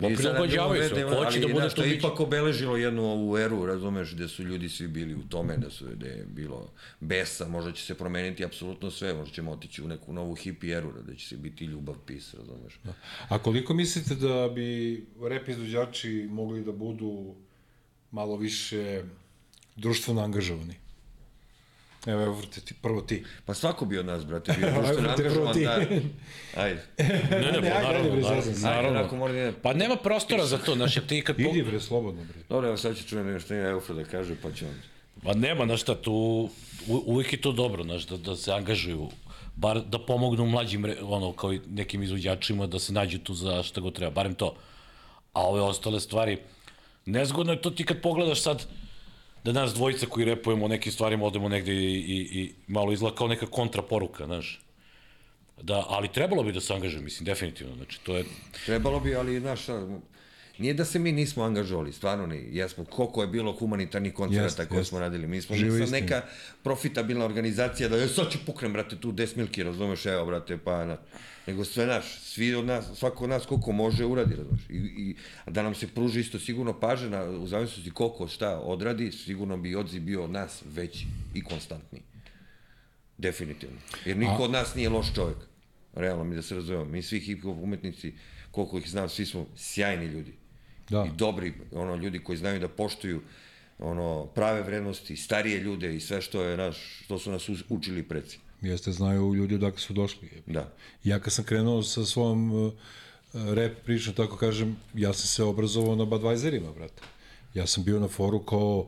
[0.02, 1.96] Pa prilagođavaju se, hoće da bude što biće.
[1.96, 5.86] ipak obeležilo jednu ovu eru, razumeš, gde su ljudi svi bili u tome, da su
[5.86, 10.14] da je bilo besa, možda će se promeniti apsolutno sve, možda ćemo otići u neku
[10.14, 12.80] novu hippie eru, da će se biti ljubav, pis, razumeš?
[13.30, 17.36] A koliko mislite da bi rap izvođači mogli da budu
[18.12, 19.04] malo više
[19.76, 20.76] društveno angažovani?
[22.06, 23.24] Evo, evo, vrte ti, prvo ti.
[23.46, 25.64] Pa svako bi od nas, brate, bio društveno Ajde, angažovan, ti.
[25.64, 25.72] da...
[26.62, 26.82] Ajde.
[27.32, 28.42] Ne, ne, Ne, pa ajde, naravno, ajde, bre, naravno.
[28.42, 29.00] Ajde, naravno.
[29.00, 29.54] onako mora da ide.
[29.62, 31.40] Pa nema prostora za to, znaš, jer ti kad...
[31.40, 32.40] Idi bre, slobodno bre.
[32.50, 34.74] Dobro, evo sad ću čujem nešto ima Eufra da kaže, pa će on...
[35.24, 36.14] Pa nema, znaš šta, tu
[36.88, 39.10] u, uvijek je to dobro, znaš, da, da se angažuju,
[39.56, 43.82] bar da pomognu mlađim, ono, kao i nekim izvođačima, da se nađu tu za šta
[43.82, 44.56] god treba, barem to.
[45.34, 46.38] A ove ostale stvari,
[47.06, 48.66] nezgodno je to ti kad pogledaš sad,
[49.46, 53.16] da nas dvojica koji repujemo o nekim stvarima odemo negde i, i, i malo izgleda
[53.16, 54.62] kao neka kontraporuka, znaš.
[55.62, 58.26] Da, ali trebalo bi da se angažuje, mislim, definitivno, znači, to je,
[58.66, 59.66] Trebalo bi, ali, znaš,
[60.58, 64.80] nije da se mi nismo angažovali, stvarno ni, jesmo, koliko je bilo humanitarnih koncerta koje
[64.80, 64.90] jeste.
[64.90, 65.86] smo radili, mi smo sad istina.
[66.00, 66.22] neka
[66.64, 70.86] profitabilna organizacija da, "E, sad ću puknem, brate, tu 10 milki, razumeš, evo, brate, pa,
[70.86, 70.98] na,
[71.48, 75.16] nego sve naš, svi od nas, svako od nas koliko može uradi, razumeš, i, i
[75.48, 79.76] da nam se pruži isto sigurno pažnja, na, u zavisnosti koliko šta odradi, sigurno bi
[79.76, 82.02] odziv bio od nas veći i konstantniji.
[83.18, 83.78] Definitivno.
[84.06, 85.38] Jer niko od nas nije loš čovjek.
[85.94, 86.86] Realno, mi da se razumemo.
[86.86, 88.14] Mi svi hip-hop umetnici,
[88.52, 90.34] koliko ih znam, svi smo sjajni ljudi.
[90.90, 91.06] Da.
[91.06, 93.22] I dobri, ono, ljudi koji znaju da poštuju
[93.80, 98.40] ono, prave vrednosti, starije ljude i sve što je naš, što su nas učili preci.
[98.62, 100.30] Jeste, znaju ljudi odakle su došli.
[100.46, 100.74] Da.
[101.04, 102.74] Ja kad sam krenuo sa svom uh,
[103.34, 107.02] rap pričom, tako kažem, ja sam se obrazovao na Budweiserima, brate.
[107.54, 108.88] Ja sam bio na foru kao,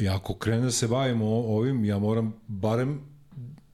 [0.00, 3.00] ja ako krene da se bavim ovim, ja moram barem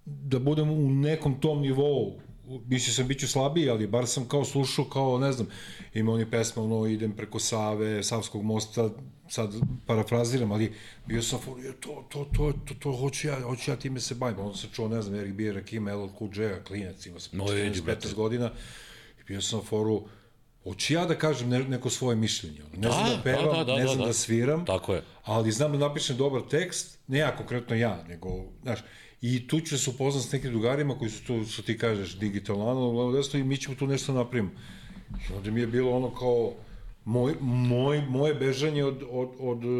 [0.04, 2.20] da budem u nekom tom nivou.
[2.66, 5.46] Mislio sam biću slabiji, ali bar sam kao slušao kao, ne znam,
[5.94, 8.90] ima oni pesma, ono, idem preko Save, Savskog mosta,
[9.28, 9.54] sad
[9.86, 10.72] parafraziram, ali
[11.06, 14.14] bio sam for, je, to, to, to, to, to, hoću ja, hoću ja time se
[14.14, 14.38] bavim.
[14.38, 15.52] Onda sam čuo, ne znam, Erik B.
[15.52, 18.08] Rakim, LL Cool J, klinac, ima sam No, vidi, 14-15 brate.
[18.16, 18.50] godina,
[19.20, 20.02] i bio sam foru,
[20.64, 22.60] hoću ja da kažem ne, neko svoje mišljenje.
[22.62, 22.82] ono.
[22.82, 24.04] Ne znam Da, da pevam, da, da, da, ne znam da.
[24.06, 25.02] da sviram, Tako je.
[25.24, 28.28] ali znam da napišem dobar tekst, ne ja konkretno ja, nego,
[28.62, 28.78] znaš,
[29.26, 32.62] i tu ću se upoznat s nekim drugarima koji su tu, što ti kažeš, digitalno,
[32.62, 34.50] analogno, levo, desno i mi ćemo tu nešto napravimo.
[35.10, 36.52] I onda mi je bilo ono kao,
[37.04, 39.72] moj, moj, moje bežanje od, od, od, uh,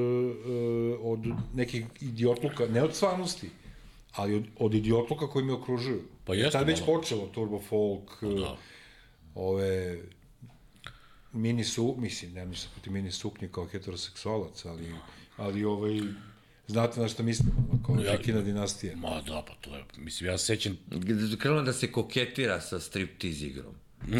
[1.03, 1.19] od
[1.55, 3.51] nekih idiotluka, ne od stvarnosti,
[4.13, 6.03] ali od, od idiotluka koji me okružuju.
[6.25, 8.57] Pa jeste Tad već počelo, turbo folk, da.
[9.35, 9.99] ove
[11.33, 14.95] mini su, mislim, nemam ništa protiv mini suknje kao heteroseksualac, ali,
[15.37, 16.01] ali ovaj,
[16.67, 17.49] znate na što mislim,
[17.87, 18.97] kao Ja- Žikina dinastija.
[18.97, 20.79] ma da, pa to je, mislim, ja se sećam,
[21.39, 23.75] krenuli da se koketira sa striptiz igrom.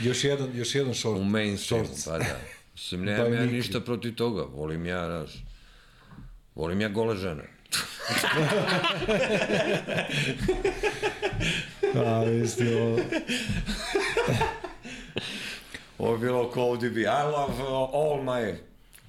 [0.00, 1.20] Još jedan, još jedan short.
[1.20, 2.40] U mainstreamu, pa da.
[2.74, 4.42] Mislim, nemam By ja ništa protiv toga.
[4.42, 5.42] Volim ja, znaš,
[6.54, 7.42] volim ja gole žene.
[11.96, 12.98] A, isti, ovo,
[15.98, 17.54] Ovo je bilo kao ovdje bi, I love
[17.92, 18.54] all my,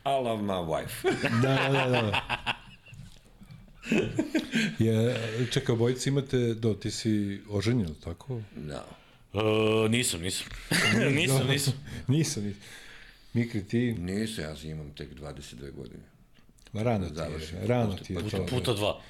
[0.06, 1.04] I love my wife.
[1.42, 2.22] da, da, da, da.
[4.80, 5.16] Je,
[5.52, 8.42] čekaj, obojici imate, do, ti si oženjen, tako?
[8.56, 8.86] Da.
[9.34, 10.48] uh, nisam, nisam,
[11.16, 11.74] nisam, nisam.
[12.08, 12.62] nisam, nisam.
[13.34, 16.04] Mikri, ti, Nisam, ja imam tek 22 godine.
[16.74, 17.20] rano ti
[17.56, 18.46] je, rano ti je Puta, to.
[18.46, 19.02] puta dva.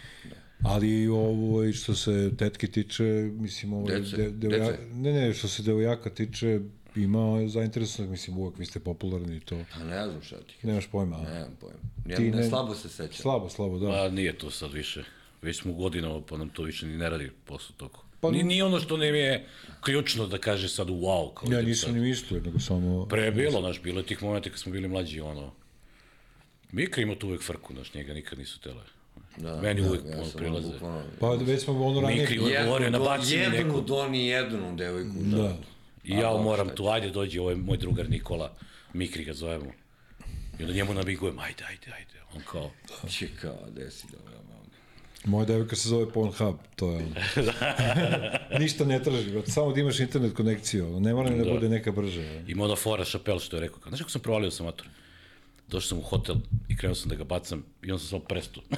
[0.64, 3.04] Ali ovo, i što se tetke tiče,
[3.34, 4.84] mislim, ovo, Dece, de, devoja, dece.
[4.94, 6.60] ne, ne, što se devojaka tiče,
[6.96, 9.56] ima zainteresovanih, mislim, uvek vi ste popularni i to.
[9.76, 10.56] A ne znam šta ti.
[10.64, 11.22] Nemaš pojma, a?
[11.24, 11.80] Nemam pojma.
[12.06, 13.14] Ja Ti ne, ne- slabo se sećam.
[13.14, 13.88] Slabo, slabo, da.
[13.88, 15.04] Pa nije to sad više.
[15.42, 18.04] Već smo godinama, pa nam to više ni ne radi posao toko.
[18.20, 19.46] Pa- ni, ni ono što nam je
[19.82, 21.34] ključno da kaže sad wow.
[21.34, 21.96] Kao ja nisam sad.
[21.96, 23.06] ni mislio, nego samo...
[23.06, 25.52] Pre je bilo, znaš, bilo je tih momenta kad smo bili mlađi, ono...
[26.72, 28.82] Mika ima tu uvek frku, znaš, njega nikad nisu tele.
[29.38, 30.68] Da, Meni da, uvek ja prilaze.
[30.68, 32.22] bukvalno- Pa već smo ono ranije...
[32.22, 33.82] Mikri uvek govorio, do, nabaci mi jednu neku.
[33.82, 35.10] doni jednu devojku.
[35.16, 35.58] Da.
[36.04, 38.54] I ja moram tu, ajde dođi, ovo je moj drugar Nikola,
[38.94, 39.72] Mikri ga zovemo.
[40.60, 42.12] I onda njemu nabigujem, ajde, ajde, ajde.
[42.36, 42.72] On kao,
[43.18, 44.76] Čekao, desi da ovo ovde.
[45.26, 47.16] Moja devojka se zove Pornhub, to je ono.
[48.60, 51.52] Ništa ne traži, brate, samo da imaš internet konekciju, ne mora da, Da.
[51.54, 52.30] bude neka brže.
[52.30, 52.44] ono.
[52.48, 54.88] ima ona fora Chappelle što je rekao, kao, znaš kako sam provalio sa mator?
[55.68, 56.36] Došao sam u hotel
[56.70, 58.62] i krenuo sam da ga bacam i on sam samo presto.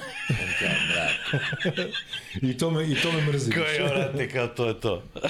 [2.42, 3.50] I to me, i to me mrzi.
[3.50, 5.02] Kao je, vrate, kao to je to.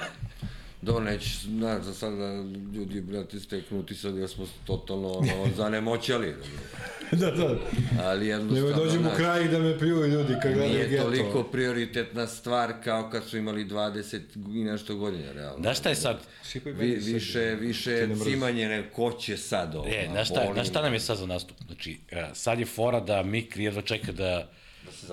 [0.85, 2.45] Dobro, neće, znaš, za sada
[2.75, 6.35] ljudi, brate, steknu utisak da smo totalno ono, zanemoćali.
[7.21, 7.57] da, da.
[8.03, 10.89] Ali Nego jednostavno, dođemo u znaš, kraj i da me pljuju ljudi kad gledaju nije
[10.89, 11.03] geto.
[11.03, 14.21] toliko prioritetna stvar kao kad su imali 20
[14.55, 15.63] i nešto godina, realno.
[15.63, 16.19] Znaš šta je sad?
[16.65, 19.87] Vi, više, više cimanje ne, ko će sad ovo.
[19.89, 21.57] E, znaš šta, znaš šta nam je sad za nastup?
[21.67, 24.49] Znači, e, sad je fora da Mikri jedva čeka da,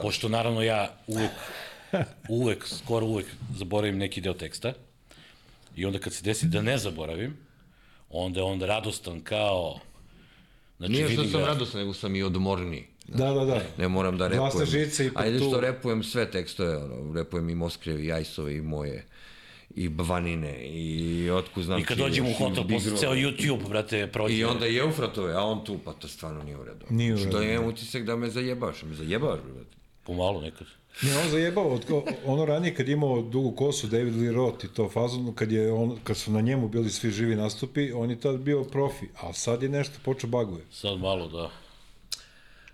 [0.02, 1.32] pošto naravno ja uvek,
[2.30, 3.26] uvek, skoro uvek
[3.58, 4.74] zaboravim neki deo teksta,
[5.76, 7.38] i onda kad se desi da ne zaboravim,
[8.10, 9.80] onda je onda radostan kao,
[10.78, 12.88] znači Nije što sam ga, radostan, nego sam i odmorniji.
[13.08, 13.62] Da, da, da.
[13.78, 14.66] Ne moram da repujem.
[14.66, 15.48] žica ipak Ajde tu.
[15.48, 19.06] što repujem sve tekstove, ono, repujem i Moskrevi, i Ajsove, i moje,
[19.76, 24.08] i Bvanine, i otku znam i kad dođemo u i hotel, posle ceo YouTube, brate,
[24.08, 24.36] prođe.
[24.36, 26.86] I onda i Eufratove, a on tu, pa to stvarno nije u redu.
[26.90, 29.76] Nije u redu, Što je imam utisak da me zajebaš, me zajebaš, brate.
[30.04, 30.68] Pomalo nekad.
[31.02, 31.80] Ne, on zajebao,
[32.26, 35.72] ono ranije kad je imao dugu kosu, David Lee Roth i to fazon, kad, je
[35.72, 39.34] on, kad su na njemu bili svi živi nastupi, on je tad bio profi, a
[39.34, 40.64] sad je nešto počeo baguje.
[40.72, 41.52] Sad malo, da.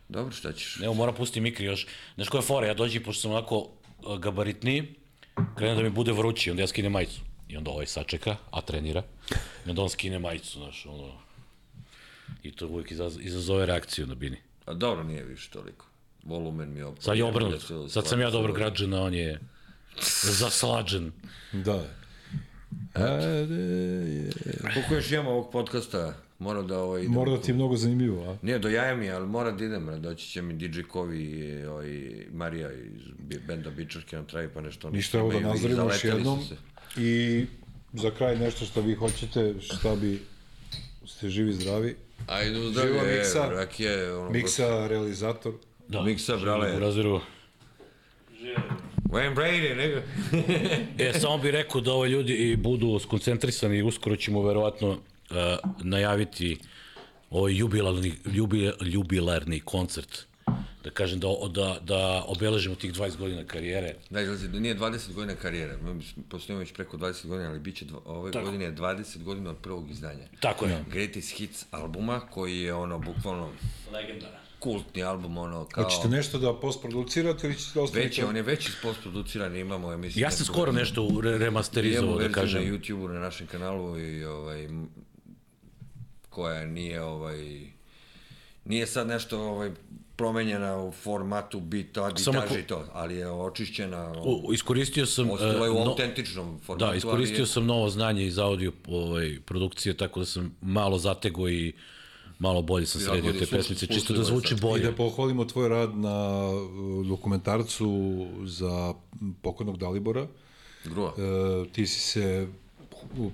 [0.09, 0.79] Dobro, šta ćeš?
[0.83, 1.87] Evo, moram pustiti Mikri još.
[2.15, 2.67] Znaš koja je fora?
[2.67, 3.67] Ja dođi, pošto sam onako
[3.99, 4.95] e, gabaritniji,
[5.55, 7.21] krene da mi bude vrući, onda ja skinem majicu.
[7.49, 9.03] I onda ovaj sačeka, a trenira.
[9.65, 11.11] I onda on skine majicu, znaš, ono...
[12.43, 14.37] I to uvijek izaz, izazove reakciju na bini.
[14.65, 15.85] A dobro, nije više toliko.
[16.27, 17.01] Volumen mi je opao.
[17.01, 17.69] Sad je obrnut.
[17.69, 19.39] Da Sad sam ja dobro građan, a on je
[20.23, 21.11] zaslađen.
[21.53, 21.83] Da.
[22.93, 24.29] Ajde,
[24.73, 26.13] Koliko još imamo ovog podcasta?
[26.39, 27.01] Mora da ovaj...
[27.01, 27.13] idem.
[27.13, 28.37] Mora da ti je mnogo zanimljivo, a?
[28.41, 31.65] Nije, do jaja mi, je, ali mora da idem, doći će mi DJ Kovi i
[31.65, 33.01] ovaj, Marija iz
[33.47, 34.89] benda Bičarke na travi, pa nešto.
[34.89, 36.39] Ništa, evo da nazdravimo još jednom.
[36.97, 37.45] I
[37.93, 40.21] za kraj nešto što vi hoćete, šta bi
[41.05, 41.95] ste živi, zdravi.
[42.27, 43.49] Ajde, Živa zdravlje, Miksa.
[43.49, 44.29] rakije, ono...
[44.29, 45.53] Miksa, realizator.
[45.89, 46.01] Da.
[46.01, 46.75] Miksa, brale.
[46.75, 47.21] U raziru.
[49.09, 50.01] Wayne Brady, nego.
[51.09, 54.97] E, samo bih rekao da ove ljudi i budu skoncentrisani i uskoro ćemo verovatno uh,
[55.83, 56.57] najaviti
[57.29, 60.25] ovaj jubilarni, jubi, jubilarni koncert.
[60.83, 63.95] Da kažem, da, da, da obeležimo tih 20 godina karijere.
[64.09, 67.59] Da, izlazi, da nije 20 godina karijere, mi smo- postojimo već preko 20 godina, ali
[67.59, 68.45] bit će dva, ove Tako.
[68.45, 70.23] godine je 20 godina od prvog izdanja.
[70.39, 70.83] Tako je.
[70.91, 73.49] Greatest Hits albuma, koji je ono, bukvalno
[73.93, 74.46] Legendaran.
[74.59, 75.83] Kultni album, ono, kao...
[75.83, 78.07] Hoćete nešto da postproducirate ili ćete ostaviti?
[78.07, 80.23] Već je, on je već ispostuduciran, imamo, ja mislim...
[80.23, 82.63] Ja sam skoro nešto remasterizovao, da kažem.
[82.63, 84.67] na YouTube-u, na našem kanalu i ovaj,
[86.29, 87.67] koja nije ovaj,
[88.65, 89.71] nije sad nešto ovaj,
[90.15, 92.11] promenjena u formatu bita,
[92.47, 95.29] ko- i to, ali je očišćena, U, iskoristio sam...
[95.29, 96.91] ostala je u e, no- autentičnom formatu.
[96.91, 101.49] Da, iskoristio je, sam novo znanje iz audio ovaj, produkcije, tako da sam malo zatego
[101.49, 101.73] i
[102.39, 104.57] malo bolje sam sredio te pesmice, čisto da zvuči sad.
[104.57, 104.83] I bolje.
[104.83, 108.93] da pohvalimo tvoj rad na uh, dokumentarcu za
[109.41, 110.27] pokojnog Dalibora.
[110.85, 111.13] Gruva.
[111.17, 112.47] E, ti si se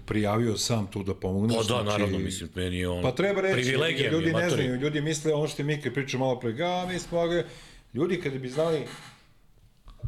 [0.05, 1.57] prijavio sam tu da pomogneš.
[1.57, 3.01] Pa da, naravno, mislim, meni je on...
[3.01, 3.71] Pa treba reći,
[4.11, 4.49] ljudi ne matori.
[4.49, 7.45] znaju, ljudi misle ono što je Mika pričao malo pre, a mi smo, ga-
[7.93, 8.85] ljudi kada bi znali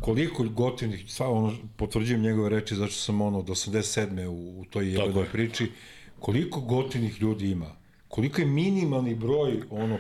[0.01, 4.27] koliko gotivnih, sva ono, potvrđujem njegove reči, zato što sam ono, od 87.
[4.27, 5.29] u, u toj jebenoj je.
[5.31, 5.71] priči,
[6.19, 7.75] koliko gotivnih ljudi ima,
[8.07, 9.99] koliko je minimalni broj ono,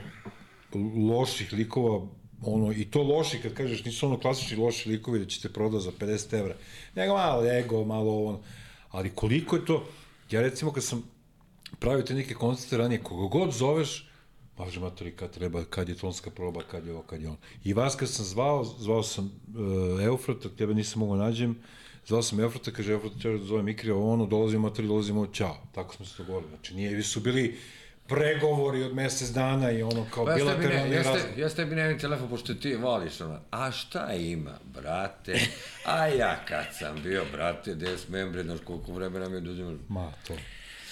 [1.09, 2.07] loših likova,
[2.41, 5.91] ono, i to loši, kad kažeš, nisu ono klasični loši likovi da ćete prodati za
[5.91, 6.55] 50 evra,
[6.95, 8.39] nego malo ego, malo ono,
[8.91, 9.85] ali koliko je to,
[10.31, 11.03] ja recimo kad sam
[11.79, 14.09] pravio te neke koncerte ranije, koga god zoveš,
[14.57, 17.37] Bože matori, kad treba, kad je tonska proba, kad je ovo, kad je on.
[17.63, 21.57] I vas kad sam zvao, zvao sam uh, Eufrata, tebe nisam mogao nađem,
[22.07, 25.57] zvao sam Eufrata, kaže Eufrata, treba da zove Mikri, ovo ono, dolazimo matori, dolazimo, čao.
[25.71, 26.49] Tako smo se dogovorili.
[26.49, 27.57] Znači, nije, su bili
[28.07, 31.21] pregovori od mesec dana i ono kao Pa bilateralni razgovor.
[31.35, 35.39] te, ja s tebi nemam telefon, pošto ti voliš ono, a šta ima, brate?
[35.85, 39.77] A ja kad sam bio, brate, des membre, znaš koliko vremena mi je dođemo.
[39.89, 40.33] Ma, to.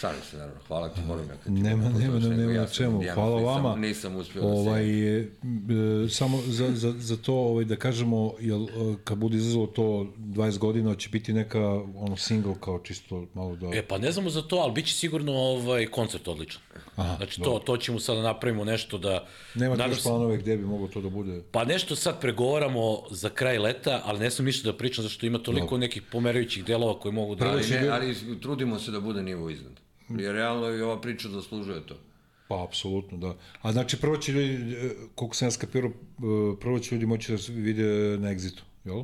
[0.03, 0.59] Šalim se, naravno.
[0.67, 1.35] Hvala ti, moram ja.
[1.35, 2.91] kad ti Nema, nema, nema, nema ja čemu.
[2.91, 3.75] Indijanac, Hvala nisam- vama.
[3.75, 5.27] Nisam uspeo da ovaj, se...
[6.05, 8.67] e, samo za, za, za to ovaj, da kažemo jel, e,
[9.03, 9.83] kad bude izazvalo to
[10.17, 11.59] 20 godina će biti neka
[11.95, 14.93] ono single kao čisto malo da E, pa ne znamo za to, ali bit će
[14.93, 16.61] sigurno ovaj koncert odličan.
[16.95, 19.27] Aha, znači, to, to ćemo sada napravimo nešto da...
[19.55, 23.29] nema nadam još planove gde bi moglo to da bude Pa nešto sad pregovaramo za
[23.29, 27.13] kraj leta, ali ne sam ništa da pričam, zašto ima toliko nekih pomerajućih delova koji
[27.13, 27.45] mogu da...
[27.45, 29.83] Ali, će ne, ali trudimo se da bude nivo iznad.
[30.09, 31.95] Jer realno i ova priča zaslužuje to.
[32.47, 33.35] Pa, apsolutno, da.
[33.61, 37.31] A znači, prvo će ljudi, e, koliko sam ja skapirao, e, prvo će ljudi moći
[37.31, 39.03] da se vide na Exitu, jel?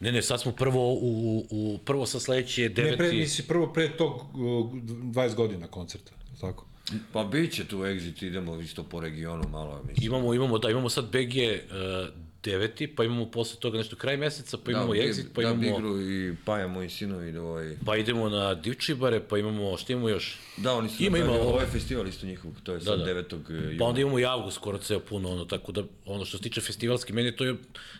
[0.00, 2.90] Ne, ne, sad smo prvo u, u prvo sa sledeće deveti...
[2.90, 6.66] Ne, pre, misli, prvo pre tog e, 20 godina koncerta, tako?
[7.12, 10.06] Pa bit će tu exit, idemo isto po regionu malo, mislim.
[10.06, 14.58] Imamo, imamo, da, imamo sad BG uh, deveti, pa imamo posle toga nešto kraj meseca,
[14.64, 15.60] pa imamo da, Exit, pa da, imamo...
[15.60, 17.76] Bigru i Paja, moji sinovi, ovaj...
[17.86, 20.38] Pa idemo na Divčibare, pa imamo, šta imamo još?
[20.56, 23.04] Da, oni su Ima, ima, ovo- ovo je festival isto njihov, to je sad da.
[23.04, 23.50] 9.
[23.50, 23.78] juna.
[23.78, 26.60] Pa onda imamo i avgust skoro ceo puno, ono, tako da, ono što se tiče
[26.60, 27.54] festivalski, meni to je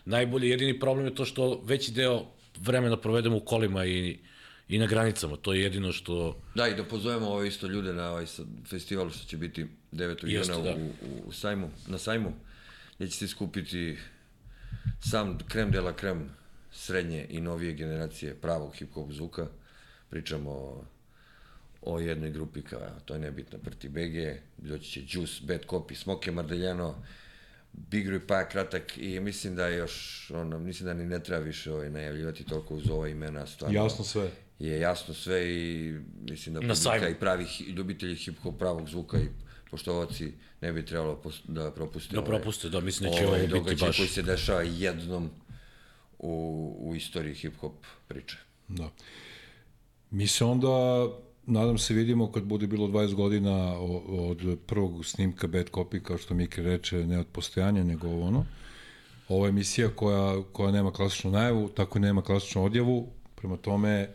[0.04, 2.26] najbolje, jedini problem je to što veći deo
[2.60, 4.18] vremena provedemo u kolima i,
[4.68, 6.40] i na granicama, to je jedino što...
[6.54, 8.26] Da, i da pozovemo ove isto ljude na ovaj
[8.70, 10.26] festival što će biti 9.
[10.26, 10.76] Jeste, juna da.
[10.76, 12.32] u, u, sajmu, na sajmu,
[12.96, 13.96] gdje će se skupiti
[15.00, 16.30] sam krem de la krem
[16.72, 19.46] srednje i novije generacije pravog hip-hop zvuka.
[20.10, 20.84] Pričamo o,
[21.82, 26.30] o jednoj grupi kao, to je nebitno, Prti BG, doći će Juice, Bad Copy, Smoke
[26.30, 26.94] Mardeljano,
[27.72, 31.44] Big Rui Pa kratak i mislim da je još, ono, mislim da ni ne treba
[31.44, 34.30] više ovaj, najavljivati toliko uz ova imena, stvarno Jasno sve.
[34.58, 39.28] je jasno sve i mislim da publika i pravi hi- ljubitelji hip-hop pravog zvuka i
[39.70, 43.96] poštovaci ne bi trebalo da propuste Da propuste, da, mislim da će ovo biti baš-
[43.96, 45.30] koji se dešava jednom
[46.18, 46.32] u,
[46.80, 47.72] u istoriji hip-hop
[48.08, 48.36] priče.
[48.68, 48.90] Da.
[50.10, 50.68] Mi se onda,
[51.46, 53.78] nadam se, vidimo kad bude bilo 20 godina
[54.08, 58.46] od prvog snimka Bad Copy, kao što Miki reče, ne od postojanja, nego ono.
[59.28, 64.08] Ovo je emisija koja, koja nema klasičnu najavu, tako i nema klasičnu odjavu, prema tome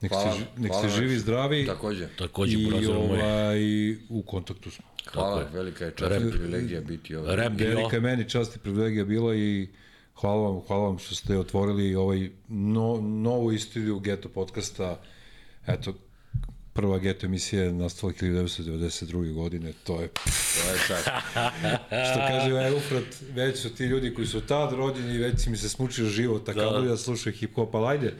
[0.00, 2.08] nek, Hvala, ste, nek hvala ste živi, zdravi Takođe.
[2.18, 4.84] Takođe, i ovaj, u kontaktu smo.
[5.12, 5.48] Hvala, je.
[5.52, 7.22] velika je čast i privilegija biti bio,
[7.68, 9.68] Velika je meni čast i privilegija bila i
[10.14, 15.00] hvala vam, hvala vam što ste otvorili ovaj no, novu istoriju Geto podcasta.
[15.66, 15.94] Eto,
[16.72, 19.32] prva Geto emisija je nastala 1992.
[19.32, 21.08] godine, to je, To je čast.
[22.10, 23.04] što kaže ovaj Ufrat,
[23.34, 26.80] već su ti ljudi koji su tad rođeni, već mi se smučio život, tako da,
[26.80, 28.14] da slušaju hip-hop, ali ajde,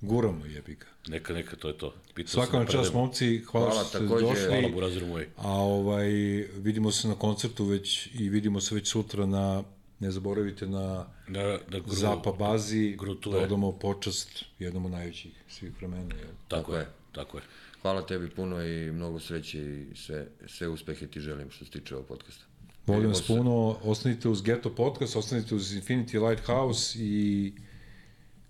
[0.00, 0.93] guramo jebi ga.
[1.08, 1.94] Neka, neka, to je to.
[2.14, 4.46] Pitao Svaka sam vam da čast, momci, hvala, Hvala, što ste takođe, došli.
[4.48, 5.28] Hvala, Burazero moj.
[5.36, 6.08] A ovaj,
[6.56, 9.62] vidimo se na koncertu već i vidimo se već sutra na,
[10.00, 13.38] ne zaboravite na Da, da gru, Zapa bazi, Grutule.
[13.38, 16.14] da odamo počast jednom od najvećih svih vremena.
[16.14, 16.26] Jel?
[16.48, 16.86] Tako, Tako je, je.
[17.12, 17.42] tako je.
[17.82, 21.94] Hvala tebi puno i mnogo sreće i sve, sve uspehe ti želim što se tiče
[21.94, 22.44] ovog podcasta.
[22.86, 27.52] Volim vas puno, ostanite uz Ghetto Podcast, ostanite uz Infinity Lighthouse i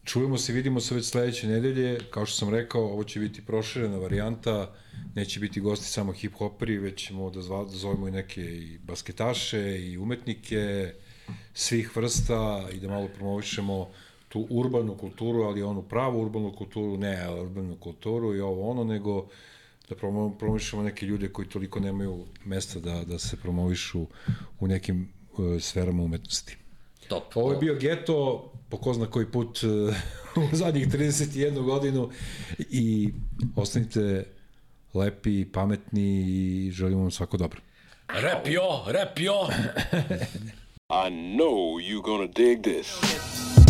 [0.05, 1.99] čujemo se, vidimo se već sledeće nedelje.
[2.11, 4.75] Kao što sam rekao, ovo će biti proširena varijanta,
[5.15, 9.79] neće biti gosti samo hip-hoperi, već ćemo da, zva, da zovemo i neke i basketaše
[9.79, 10.93] i umetnike
[11.55, 13.89] svih vrsta i da malo promovišemo
[14.29, 19.27] tu urbanu kulturu, ali onu pravu urbanu kulturu, ne urbanu kulturu i ovo ono, nego
[19.89, 24.07] da promo- promovišemo neke ljude koji toliko nemaju mesta da, da se promovišu
[24.61, 25.09] u nekim
[25.39, 26.57] uh, sferama umetnosti.
[27.09, 27.37] Top.
[27.37, 29.95] Ovo je bio Geto, po ko zna koji put uh,
[30.53, 32.11] u zadnjih 31 godinu
[32.59, 33.09] i
[33.57, 34.25] ostanite
[34.95, 36.25] lepi, pametni
[36.67, 37.61] i želim vam svako dobro.
[38.09, 39.49] Rap jo, rap jo!
[41.05, 43.64] I know you gonna dig this.